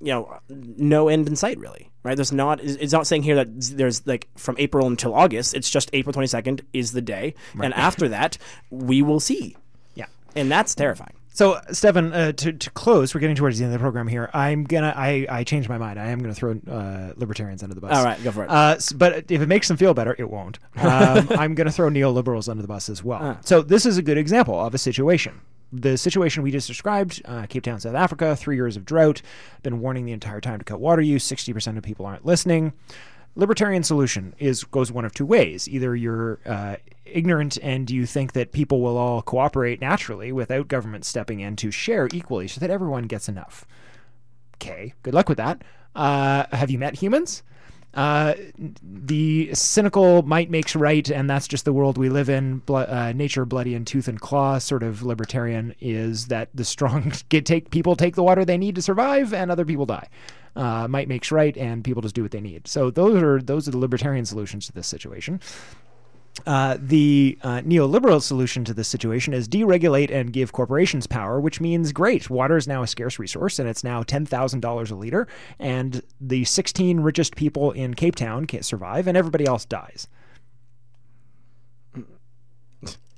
you 0.00 0.12
know 0.12 0.38
no 0.48 1.08
end 1.08 1.26
in 1.26 1.34
sight 1.34 1.58
really 1.58 1.87
right 2.02 2.16
there's 2.16 2.32
not 2.32 2.60
it's 2.62 2.92
not 2.92 3.06
saying 3.06 3.22
here 3.22 3.34
that 3.34 3.48
there's 3.76 4.06
like 4.06 4.28
from 4.36 4.54
april 4.58 4.86
until 4.86 5.14
august 5.14 5.54
it's 5.54 5.68
just 5.70 5.90
april 5.92 6.12
22nd 6.12 6.60
is 6.72 6.92
the 6.92 7.02
day 7.02 7.34
and 7.62 7.74
after 7.74 8.08
that 8.08 8.38
we 8.70 9.02
will 9.02 9.20
see 9.20 9.56
Yeah. 9.94 10.06
and 10.36 10.50
that's 10.50 10.74
terrifying 10.74 11.14
So, 11.32 11.60
Stefan, 11.70 12.12
uh, 12.12 12.32
to, 12.32 12.52
to 12.52 12.70
close, 12.70 13.14
we're 13.14 13.20
getting 13.20 13.36
towards 13.36 13.58
the 13.58 13.64
end 13.64 13.72
of 13.72 13.78
the 13.78 13.82
program 13.84 14.08
here. 14.08 14.28
I'm 14.34 14.64
gonna, 14.64 14.92
I, 14.96 15.24
I 15.30 15.44
changed 15.44 15.68
my 15.68 15.78
mind. 15.78 15.96
I 16.00 16.06
am 16.10 16.18
gonna 16.18 16.34
throw 16.34 16.58
uh, 16.68 17.12
libertarians 17.14 17.62
under 17.62 17.76
the 17.76 17.80
bus. 17.80 17.96
All 17.96 18.04
right, 18.04 18.20
go 18.24 18.32
for 18.32 18.42
it. 18.42 18.50
Uh, 18.50 18.76
but 18.96 19.30
if 19.30 19.40
it 19.40 19.46
makes 19.46 19.68
them 19.68 19.76
feel 19.76 19.94
better, 19.94 20.16
it 20.18 20.28
won't. 20.28 20.58
Um, 20.76 21.28
I'm 21.38 21.54
gonna 21.54 21.70
throw 21.70 21.90
neoliberals 21.90 22.48
under 22.48 22.62
the 22.62 22.66
bus 22.66 22.88
as 22.88 23.04
well. 23.04 23.22
Uh. 23.22 23.36
So 23.42 23.62
this 23.62 23.86
is 23.86 23.98
a 23.98 24.02
good 24.02 24.18
example 24.18 24.58
of 24.58 24.74
a 24.74 24.78
situation. 24.78 25.40
The 25.72 25.98
situation 25.98 26.42
we 26.42 26.50
just 26.50 26.66
described, 26.66 27.20
uh, 27.26 27.46
Cape 27.46 27.64
Town, 27.64 27.78
South 27.78 27.94
Africa, 27.94 28.34
three 28.34 28.56
years 28.56 28.76
of 28.76 28.84
drought. 28.84 29.20
Been 29.62 29.80
warning 29.80 30.06
the 30.06 30.12
entire 30.12 30.40
time 30.40 30.58
to 30.58 30.64
cut 30.64 30.80
water 30.80 31.02
use. 31.02 31.24
Sixty 31.24 31.52
percent 31.52 31.76
of 31.76 31.84
people 31.84 32.06
aren't 32.06 32.24
listening. 32.24 32.72
Libertarian 33.36 33.82
solution 33.82 34.34
is 34.38 34.64
goes 34.64 34.90
one 34.90 35.04
of 35.04 35.12
two 35.12 35.26
ways. 35.26 35.68
Either 35.68 35.94
you're 35.94 36.40
uh, 36.46 36.76
ignorant 37.04 37.58
and 37.62 37.90
you 37.90 38.06
think 38.06 38.32
that 38.32 38.52
people 38.52 38.80
will 38.80 38.96
all 38.96 39.22
cooperate 39.22 39.80
naturally 39.80 40.32
without 40.32 40.68
government 40.68 41.04
stepping 41.04 41.40
in 41.40 41.54
to 41.56 41.70
share 41.70 42.08
equally 42.12 42.48
so 42.48 42.58
that 42.60 42.70
everyone 42.70 43.04
gets 43.04 43.28
enough. 43.28 43.66
Okay, 44.56 44.94
good 45.02 45.14
luck 45.14 45.28
with 45.28 45.38
that. 45.38 45.62
Uh, 45.94 46.46
have 46.50 46.70
you 46.70 46.78
met 46.78 46.96
humans? 46.96 47.42
Uh, 47.94 48.34
the 48.82 49.52
cynical 49.54 50.22
might 50.22 50.50
makes 50.50 50.76
right, 50.76 51.08
and 51.10 51.28
that's 51.28 51.48
just 51.48 51.64
the 51.64 51.72
world 51.72 51.96
we 51.96 52.08
live 52.08 52.28
in. 52.28 52.58
Blo- 52.58 52.82
uh, 52.82 53.12
nature, 53.14 53.44
bloody 53.44 53.74
and 53.74 53.86
tooth 53.86 54.08
and 54.08 54.20
claw, 54.20 54.58
sort 54.58 54.82
of 54.82 55.02
libertarian 55.02 55.74
is 55.80 56.26
that 56.26 56.50
the 56.54 56.64
strong 56.64 57.12
get 57.28 57.46
take 57.46 57.70
people 57.70 57.96
take 57.96 58.14
the 58.14 58.22
water 58.22 58.44
they 58.44 58.58
need 58.58 58.74
to 58.74 58.82
survive, 58.82 59.32
and 59.32 59.50
other 59.50 59.64
people 59.64 59.86
die. 59.86 60.08
Uh, 60.54 60.88
might 60.88 61.08
makes 61.08 61.30
right, 61.30 61.56
and 61.56 61.84
people 61.84 62.02
just 62.02 62.14
do 62.14 62.22
what 62.22 62.30
they 62.30 62.40
need. 62.40 62.66
So 62.68 62.90
those 62.90 63.22
are 63.22 63.40
those 63.40 63.68
are 63.68 63.70
the 63.70 63.78
libertarian 63.78 64.24
solutions 64.26 64.66
to 64.66 64.72
this 64.72 64.86
situation. 64.86 65.40
Uh, 66.46 66.78
the 66.80 67.38
uh, 67.42 67.60
neoliberal 67.60 68.22
solution 68.22 68.64
to 68.64 68.72
this 68.72 68.88
situation 68.88 69.34
is 69.34 69.48
deregulate 69.48 70.10
and 70.10 70.32
give 70.32 70.52
corporations 70.52 71.06
power, 71.06 71.40
which 71.40 71.60
means 71.60 71.92
great. 71.92 72.30
Water 72.30 72.56
is 72.56 72.66
now 72.66 72.82
a 72.82 72.86
scarce 72.86 73.18
resource, 73.18 73.58
and 73.58 73.68
it's 73.68 73.84
now 73.84 74.02
ten 74.02 74.24
thousand 74.24 74.60
dollars 74.60 74.90
a 74.90 74.94
liter, 74.94 75.26
and 75.58 76.02
the 76.20 76.44
sixteen 76.44 77.00
richest 77.00 77.36
people 77.36 77.72
in 77.72 77.94
Cape 77.94 78.14
Town 78.14 78.46
can't 78.46 78.64
survive, 78.64 79.06
and 79.06 79.16
everybody 79.16 79.46
else 79.46 79.64
dies. 79.64 80.08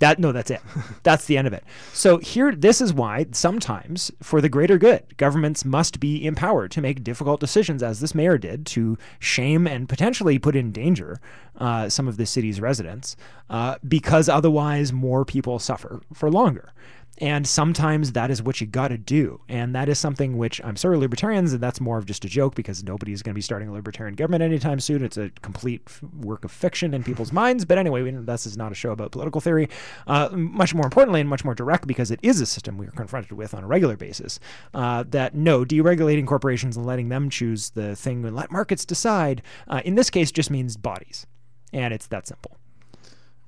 That 0.01 0.19
no, 0.19 0.33
that's 0.33 0.51
it. 0.51 0.61
That's 1.03 1.27
the 1.27 1.37
end 1.37 1.47
of 1.47 1.53
it. 1.53 1.63
So 1.93 2.19
here, 2.19 2.55
this 2.55 2.81
is 2.81 2.93
why 2.93 3.27
sometimes, 3.33 4.11
for 4.23 4.41
the 4.41 4.49
greater 4.49 4.79
good, 4.79 5.17
governments 5.19 5.65
must 5.65 6.01
be 6.01 6.27
empowered 6.27 6.71
to 6.73 6.81
make 6.81 7.05
difficult 7.05 7.39
decisions, 7.39 7.83
as 7.83 8.01
this 8.01 8.15
mayor 8.15 8.39
did, 8.39 8.67
to 8.67 8.97
shame 9.19 9.67
and 9.67 9.89
potentially 9.89 10.39
put 10.39 10.57
in 10.57 10.73
danger 10.73 11.21
uh, 11.57 11.89
some 11.91 12.09
of 12.09 12.17
the 12.17 12.25
city's 12.25 12.61
residents, 12.61 13.15
uh, 13.51 13.77
because 13.87 14.29
otherwise 14.29 14.93
more 14.93 15.25
people 15.27 15.59
suffer 15.59 16.01
for 16.15 16.31
longer. 16.31 16.73
And 17.21 17.47
sometimes 17.47 18.12
that 18.12 18.31
is 18.31 18.43
what 18.43 18.61
you 18.61 18.66
got 18.66 18.89
to 18.89 18.99
do. 18.99 19.41
And 19.49 19.75
that 19.75 19.89
is 19.89 19.99
something 19.99 20.39
which 20.39 20.61
I'm 20.64 20.77
sorry, 20.77 20.97
libertarians, 20.97 21.53
and 21.53 21.62
that's 21.62 21.81
more 21.81 21.99
of 21.99 22.07
just 22.07 22.25
a 22.25 22.29
joke 22.29 22.55
because 22.55 22.83
nobody's 22.83 23.23
going 23.23 23.33
to 23.33 23.39
be 23.39 23.43
starting 23.43 23.68
a 23.68 23.73
libertarian 23.73 24.14
government 24.14 24.43
anytime 24.43 24.81
soon. 24.81 25.05
It's 25.05 25.18
a 25.18 25.31
complete 25.43 25.83
work 26.21 26.45
of 26.45 26.51
fiction 26.51 26.95
in 26.95 27.05
people's 27.05 27.33
minds. 27.33 27.64
But 27.64 27.79
anyway, 27.79 28.03
we, 28.03 28.11
this 28.11 28.47
is 28.47 28.57
not 28.57 28.73
a 28.73 28.75
show 28.75 28.93
about 28.93 29.12
political 29.12 29.41
theory. 29.41 29.68
Uh, 30.07 30.31
much 30.33 30.75
more 30.75 30.87
importantly 30.87 31.21
and 31.21 31.29
much 31.29 31.45
more 31.45 31.55
direct 31.55 31.87
because 31.87 32.11
it 32.11 32.21
is 32.23 32.41
a 32.41 32.47
system 32.47 32.79
we 32.79 32.87
are 32.87 32.93
confronted 32.93 33.33
with 33.33 33.53
on 33.53 33.64
a 33.64 33.66
regular 33.66 33.97
basis. 33.97 34.41
Uh, 34.73 35.05
that 35.09 35.35
no, 35.35 35.64
deregulating 35.64 36.27
corporations 36.27 36.77
and 36.77 36.87
letting 36.87 37.11
them 37.11 37.29
choose 37.29 37.71
the 37.71 37.95
thing 37.97 38.25
and 38.25 38.35
let 38.37 38.51
markets 38.51 38.85
decide, 38.85 39.43
uh, 39.68 39.83
in 39.85 39.95
this 39.95 40.11
case, 40.11 40.33
just 40.33 40.51
means 40.51 40.77
bodies. 40.77 41.27
And 41.73 41.93
it's 41.93 42.07
that 42.09 42.27
simple. 42.27 42.60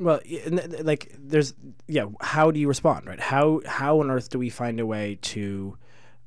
Well, 0.02 0.20
like 0.82 1.14
there's 1.18 1.54
yeah. 1.86 2.06
How 2.20 2.50
do 2.50 2.60
you 2.60 2.68
respond, 2.68 3.06
right? 3.06 3.20
How 3.20 3.60
how 3.66 4.00
on 4.00 4.10
earth 4.10 4.30
do 4.30 4.38
we 4.38 4.50
find 4.50 4.80
a 4.80 4.86
way 4.86 5.18
to 5.22 5.76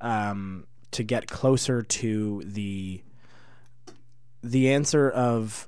um, 0.02 0.68
to 0.92 1.04
get 1.04 1.28
closer 1.28 1.82
to 1.82 2.42
the 2.46 3.04
the 4.44 4.72
answer 4.72 5.10
of 5.10 5.68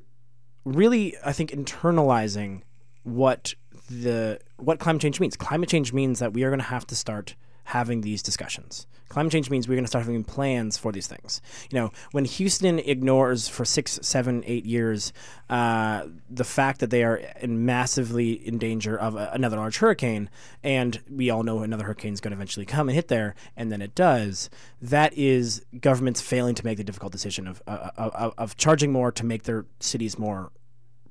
really, 0.64 1.16
I 1.26 1.32
think, 1.34 1.52
internalizing 1.52 2.62
what 3.04 3.54
the 3.90 4.40
what 4.58 4.80
climate 4.80 5.02
change 5.02 5.20
means. 5.20 5.36
Climate 5.36 5.70
change 5.70 5.94
means 5.94 6.20
that 6.20 6.34
we 6.34 6.44
are 6.44 6.50
going 6.50 6.60
to 6.60 6.66
have 6.66 6.86
to 6.88 6.96
start 6.96 7.36
having 7.68 8.00
these 8.00 8.24
discussions. 8.24 8.88
Climate 9.10 9.32
change 9.32 9.50
means 9.50 9.68
we're 9.68 9.76
going 9.76 9.84
to 9.84 9.90
start 9.90 10.06
having 10.06 10.24
plans 10.24 10.78
for 10.78 10.94
these 10.94 11.06
things. 11.06 11.42
You 11.70 11.80
know, 11.80 11.92
when 12.12 12.24
Houston 12.24 12.80
ignores 12.80 13.50
for 13.50 13.66
six, 13.66 14.00
seven, 14.02 14.42
eight 14.46 14.66
years 14.66 15.12
uh, 15.50 16.06
the 16.30 16.46
fact 16.46 16.80
that 16.80 16.92
they 16.92 17.04
are 17.04 17.18
in 17.42 17.66
massively 17.66 18.32
in 18.32 18.58
danger 18.58 18.98
of 18.98 19.16
a, 19.16 19.32
another 19.34 19.58
large 19.58 19.80
hurricane, 19.80 20.30
and 20.64 21.02
we 21.10 21.30
all 21.30 21.44
know 21.44 21.60
another 21.60 21.84
hurricane 21.84 22.14
is 22.14 22.22
going 22.22 22.32
to 22.32 22.38
eventually 22.38 22.66
come 22.66 22.88
and 22.88 22.96
hit 22.96 23.10
there, 23.10 23.36
and 23.58 23.70
then 23.70 23.82
it 23.82 23.94
does. 23.96 24.50
That 24.82 25.14
is 25.18 25.66
governments 25.82 26.22
failing 26.22 26.56
to 26.56 26.66
make 26.66 26.78
the 26.78 26.86
difficult 26.86 27.12
decision 27.12 27.48
of 27.48 27.62
uh, 27.68 27.92
of, 27.98 28.34
of 28.38 28.58
charging 28.58 28.94
more 28.94 29.12
to 29.12 29.26
make 29.26 29.44
their 29.44 29.66
cities 29.82 30.18
more 30.18 30.52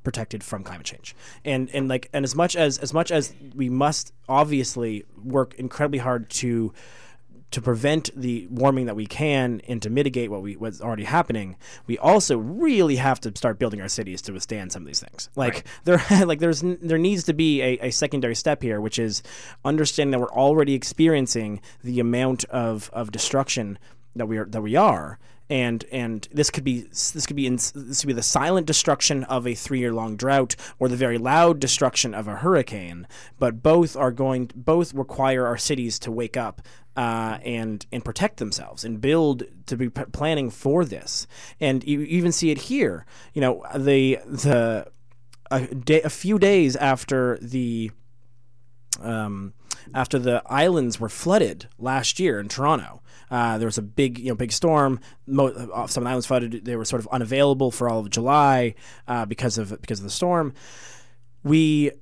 protected 0.06 0.44
from 0.44 0.62
climate 0.62 0.86
change. 0.86 1.16
And 1.44 1.68
and 1.70 1.88
like 1.88 2.08
and 2.12 2.24
as 2.24 2.36
much 2.36 2.54
as 2.54 2.78
as 2.78 2.94
much 2.94 3.10
as 3.10 3.34
we 3.56 3.68
must 3.68 4.12
obviously 4.28 5.04
work 5.20 5.54
incredibly 5.54 5.98
hard 5.98 6.30
to 6.42 6.72
to 7.50 7.60
prevent 7.60 8.10
the 8.14 8.46
warming 8.48 8.86
that 8.86 8.94
we 8.94 9.06
can 9.06 9.60
and 9.66 9.82
to 9.82 9.90
mitigate 9.90 10.30
what 10.30 10.42
we 10.42 10.54
what's 10.54 10.80
already 10.80 11.02
happening, 11.02 11.56
we 11.88 11.98
also 11.98 12.38
really 12.38 12.94
have 12.94 13.18
to 13.18 13.36
start 13.36 13.58
building 13.58 13.80
our 13.80 13.88
cities 13.88 14.22
to 14.22 14.32
withstand 14.32 14.70
some 14.70 14.82
of 14.82 14.86
these 14.86 15.00
things. 15.00 15.28
Like 15.34 15.66
there, 15.82 16.00
like 16.24 16.38
there's 16.38 16.60
there 16.60 16.98
needs 16.98 17.24
to 17.24 17.34
be 17.34 17.60
a, 17.62 17.88
a 17.88 17.90
secondary 17.90 18.36
step 18.36 18.62
here, 18.62 18.80
which 18.80 19.00
is 19.00 19.24
understanding 19.64 20.12
that 20.12 20.20
we're 20.20 20.30
already 20.30 20.74
experiencing 20.74 21.60
the 21.82 21.98
amount 21.98 22.44
of, 22.44 22.90
of 22.92 23.10
destruction 23.10 23.76
that 24.14 24.26
we 24.26 24.38
are 24.38 24.44
that 24.44 24.62
we 24.62 24.76
are. 24.76 25.18
And 25.48 25.84
and 25.92 26.26
this 26.32 26.50
could 26.50 26.64
be 26.64 26.82
this 26.82 27.26
could 27.26 27.36
be 27.36 27.46
in, 27.46 27.56
this 27.56 28.00
could 28.00 28.08
be 28.08 28.12
the 28.12 28.22
silent 28.22 28.66
destruction 28.66 29.24
of 29.24 29.46
a 29.46 29.54
three 29.54 29.78
year 29.78 29.92
long 29.92 30.16
drought 30.16 30.56
or 30.78 30.88
the 30.88 30.96
very 30.96 31.18
loud 31.18 31.60
destruction 31.60 32.14
of 32.14 32.26
a 32.26 32.36
hurricane. 32.36 33.06
But 33.38 33.62
both 33.62 33.96
are 33.96 34.10
going 34.10 34.50
both 34.54 34.92
require 34.94 35.46
our 35.46 35.56
cities 35.56 35.98
to 36.00 36.10
wake 36.10 36.36
up 36.36 36.62
uh, 36.96 37.38
and 37.44 37.86
and 37.92 38.04
protect 38.04 38.38
themselves 38.38 38.84
and 38.84 39.00
build 39.00 39.44
to 39.66 39.76
be 39.76 39.88
p- 39.90 40.04
planning 40.12 40.50
for 40.50 40.84
this. 40.84 41.26
And 41.60 41.84
you 41.84 42.00
even 42.02 42.32
see 42.32 42.50
it 42.50 42.62
here. 42.62 43.06
You 43.34 43.42
know 43.42 43.64
the 43.74 44.18
the 44.26 44.88
a, 45.50 45.60
day, 45.60 46.02
a 46.02 46.10
few 46.10 46.38
days 46.38 46.74
after 46.76 47.38
the 47.40 47.90
um, 49.00 49.52
after 49.94 50.18
the 50.18 50.42
islands 50.46 51.00
were 51.00 51.08
flooded 51.08 51.68
last 51.78 52.18
year 52.18 52.40
in 52.40 52.48
Toronto. 52.48 53.02
Uh, 53.30 53.58
there 53.58 53.66
was 53.66 53.78
a 53.78 53.82
big, 53.82 54.18
you 54.18 54.28
know, 54.28 54.34
big 54.34 54.52
storm. 54.52 55.00
Mo- 55.26 55.48
uh, 55.48 55.86
some 55.86 56.02
of 56.02 56.04
the 56.04 56.10
islands 56.10 56.26
flooded. 56.26 56.64
They 56.64 56.76
were 56.76 56.84
sort 56.84 57.00
of 57.00 57.08
unavailable 57.08 57.70
for 57.70 57.88
all 57.88 58.00
of 58.00 58.10
July 58.10 58.74
uh, 59.08 59.26
because 59.26 59.58
of 59.58 59.80
because 59.80 59.98
of 59.98 60.04
the 60.04 60.10
storm. 60.10 60.54
We 61.42 61.92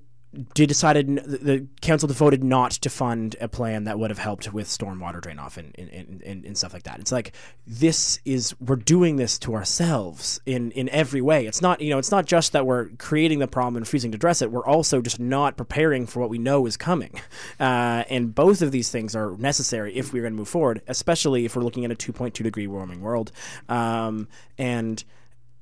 decided 0.55 1.16
the, 1.24 1.66
council 1.80 2.09
voted 2.09 2.43
not 2.43 2.72
to 2.72 2.91
fund 2.91 3.37
a 3.41 3.49
plan 3.49 3.85
that 3.85 3.99
would 3.99 4.11
have 4.11 4.18
helped 4.18 4.53
with 4.53 4.66
stormwater 4.66 5.20
drain 5.20 5.39
off 5.39 5.57
and, 5.57 5.74
and, 5.78 6.22
and, 6.24 6.45
and 6.45 6.59
stuff 6.59 6.72
like 6.72 6.85
that. 6.85 7.01
It's 7.01 7.12
like 7.12 7.32
this 7.66 8.20
is 8.24 8.55
we're 8.61 8.76
doing 8.76 9.16
this 9.16 9.39
to 9.41 9.55
ourselves 9.55 10.41
in 10.47 10.70
in 10.72 10.89
every 10.91 11.20
way. 11.20 11.47
It's 11.47 11.62
not 11.62 11.80
you 11.80 11.91
know 11.91 11.99
it's 11.99 12.11
not 12.11 12.26
just 12.26 12.53
that 12.53 12.66
we're 12.66 12.89
creating 12.99 13.39
the 13.39 13.49
problem 13.49 13.76
and 13.76 13.87
refusing 13.87 14.12
to 14.12 14.16
address 14.16 14.43
it. 14.43 14.51
We're 14.51 14.66
also 14.66 15.01
just 15.01 15.20
not 15.20 15.57
preparing 15.57 16.07
for 16.07 16.20
what 16.20 16.30
we 16.30 16.39
know 16.39 16.66
is 16.66 16.76
coming. 16.76 17.20
Uh, 17.61 18.05
and 18.11 18.35
both 18.35 18.62
of 18.62 18.72
these 18.72 18.91
things 18.91 19.14
are 19.14 19.37
necessary 19.37 19.95
if 19.95 20.12
we're 20.12 20.22
going 20.22 20.32
to 20.32 20.37
move 20.37 20.49
forward, 20.49 20.82
especially 20.89 21.45
if 21.45 21.55
we're 21.55 21.62
looking 21.62 21.85
at 21.85 21.91
a 21.91 21.95
2.2 21.95 22.32
degree 22.32 22.66
warming 22.66 23.01
world. 23.01 23.30
Um, 23.68 24.28
and 24.59 25.03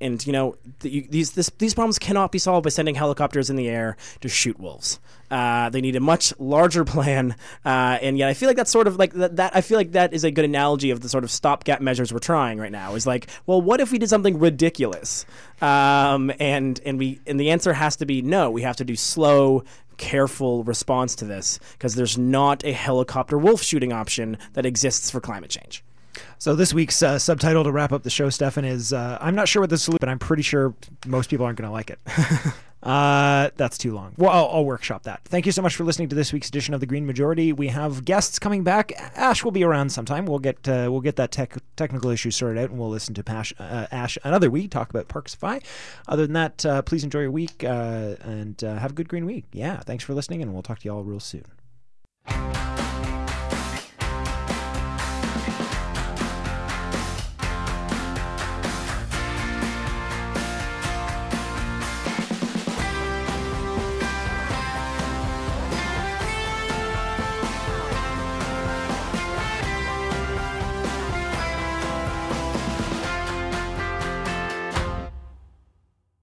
and 0.03 0.27
you 0.27 0.33
know 0.33 0.57
th- 0.81 0.93
you, 0.93 1.07
these 1.09 1.33
this, 1.33 1.51
these 1.59 1.75
problems 1.75 1.99
cannot 1.99 2.33
be 2.33 2.39
solved 2.39 2.65
by 2.65 2.71
sending 2.71 2.95
helicopters 2.95 3.49
in 3.49 3.57
the 3.57 3.69
air 3.69 3.97
to 4.21 4.29
shoot 4.29 4.59
wolves. 4.59 5.01
Uh, 5.31 5.71
they 5.71 5.81
need 5.81 5.97
a 5.97 6.01
much 6.01 6.35
larger 6.39 6.85
plan, 6.95 7.35
uh, 7.65 7.99
and 8.03 8.19
yet 8.19 8.29
I 8.29 8.35
feel 8.35 8.49
like 8.49 8.57
that's 8.57 8.71
sort 8.71 8.87
of 8.87 8.97
like 8.97 9.13
that, 9.15 9.37
that. 9.37 9.57
I 9.57 9.61
feel 9.63 9.79
like 9.79 9.93
that 9.93 10.13
is 10.13 10.25
a 10.25 10.31
good 10.31 10.45
analogy 10.45 10.91
of 10.91 11.01
the 11.01 11.09
sort 11.09 11.25
of 11.25 11.31
stopgap 11.31 11.81
measures 11.81 12.13
we're 12.13 12.19
trying 12.19 12.59
right 12.59 12.73
now. 12.73 12.95
Is 12.95 13.07
like, 13.07 13.29
well, 13.47 13.63
what 13.63 13.81
if 13.81 13.93
we 13.93 13.99
did 13.99 14.09
something 14.09 14.39
ridiculous? 14.39 15.25
Um, 15.63 16.33
and 16.39 16.81
and 16.85 16.99
we 16.99 17.21
and 17.27 17.41
the 17.41 17.51
answer 17.51 17.73
has 17.73 17.97
to 17.97 18.07
be 18.07 18.21
no. 18.21 18.51
We 18.51 18.63
have 18.63 18.77
to 18.77 18.85
do 18.85 18.97
slow. 18.97 19.65
Careful 19.99 20.65
response 20.65 21.15
to 21.17 21.27
this 21.27 21.61
because 21.73 21.95
there's 21.95 22.19
not 22.19 22.65
a 22.65 22.73
helicopter 22.73 23.39
wolf 23.39 23.63
shooting 23.63 23.93
option 23.93 24.37
that 24.55 24.67
exists 24.67 25.11
for 25.11 25.21
climate 25.21 25.51
change. 25.51 25.85
So 26.43 26.57
this 26.57 26.75
week's 26.75 27.01
uh, 27.05 27.21
subtitle 27.21 27.63
to 27.63 27.71
wrap 27.71 27.93
up 27.93 28.03
the 28.03 28.11
show, 28.11 28.29
Stefan, 28.29 28.65
is 28.65 28.93
uh, 28.93 29.17
I'm 29.21 29.37
not 29.37 29.47
sure 29.47 29.63
what 29.63 29.71
the 29.71 29.79
solution, 29.79 29.99
but 30.01 30.09
I'm 30.09 30.19
pretty 30.19 30.43
sure 30.43 30.75
most 31.07 31.31
people 31.31 31.47
aren't 31.47 31.57
going 31.57 31.69
to 31.69 31.73
like 31.73 31.89
it. 31.89 32.01
uh, 32.83 33.51
that's 33.55 33.79
too 33.79 33.95
long. 33.95 34.15
Well, 34.19 34.33
I'll, 34.33 34.49
I'll 34.49 34.65
workshop 34.65 35.05
that. 35.05 35.21
Thank 35.25 35.47
you 35.47 35.53
so 35.53 35.63
much 35.63 35.77
for 35.77 35.85
listening 35.85 36.09
to 36.09 36.17
this 36.17 36.33
week's 36.33 36.49
edition 36.49 36.75
of 36.75 36.81
the 36.81 36.87
Green 36.87 37.07
Majority. 37.07 37.53
We 37.53 37.69
have 37.69 38.05
guests 38.05 38.41
coming 38.41 38.65
back. 38.65 38.91
Ash 39.15 39.45
will 39.45 39.53
be 39.53 39.63
around 39.63 39.91
sometime. 39.91 40.27
We'll 40.27 40.41
get 40.41 40.69
uh, 40.69 40.89
we'll 40.91 41.01
get 41.01 41.15
that 41.15 41.31
tech, 41.31 41.57
technical 41.77 42.11
issue 42.11 42.33
sorted 42.33 42.61
out, 42.61 42.71
and 42.71 42.79
we'll 42.81 42.91
listen 42.91 43.15
to 43.15 43.23
Pash, 43.23 43.53
uh, 43.61 43.87
Ash 43.93 44.19
another 44.25 44.51
week 44.51 44.73
talk 44.73 44.91
about 44.91 45.07
Parksify. 45.07 45.63
Other 46.09 46.27
than 46.27 46.33
that, 46.33 46.67
uh, 46.67 46.83
please 46.83 47.05
enjoy 47.05 47.21
your 47.21 47.31
week 47.31 47.63
uh, 47.63 48.17
and 48.23 48.65
uh, 48.65 48.79
have 48.79 48.91
a 48.91 48.95
good 48.95 49.09
green 49.09 49.27
week. 49.27 49.45
Yeah, 49.53 49.79
thanks 49.79 50.03
for 50.03 50.13
listening, 50.13 50.43
and 50.43 50.53
we'll 50.53 50.63
talk 50.63 50.81
to 50.81 50.87
you 50.87 50.93
all 50.93 51.05
real 51.05 51.21
soon. 51.21 51.45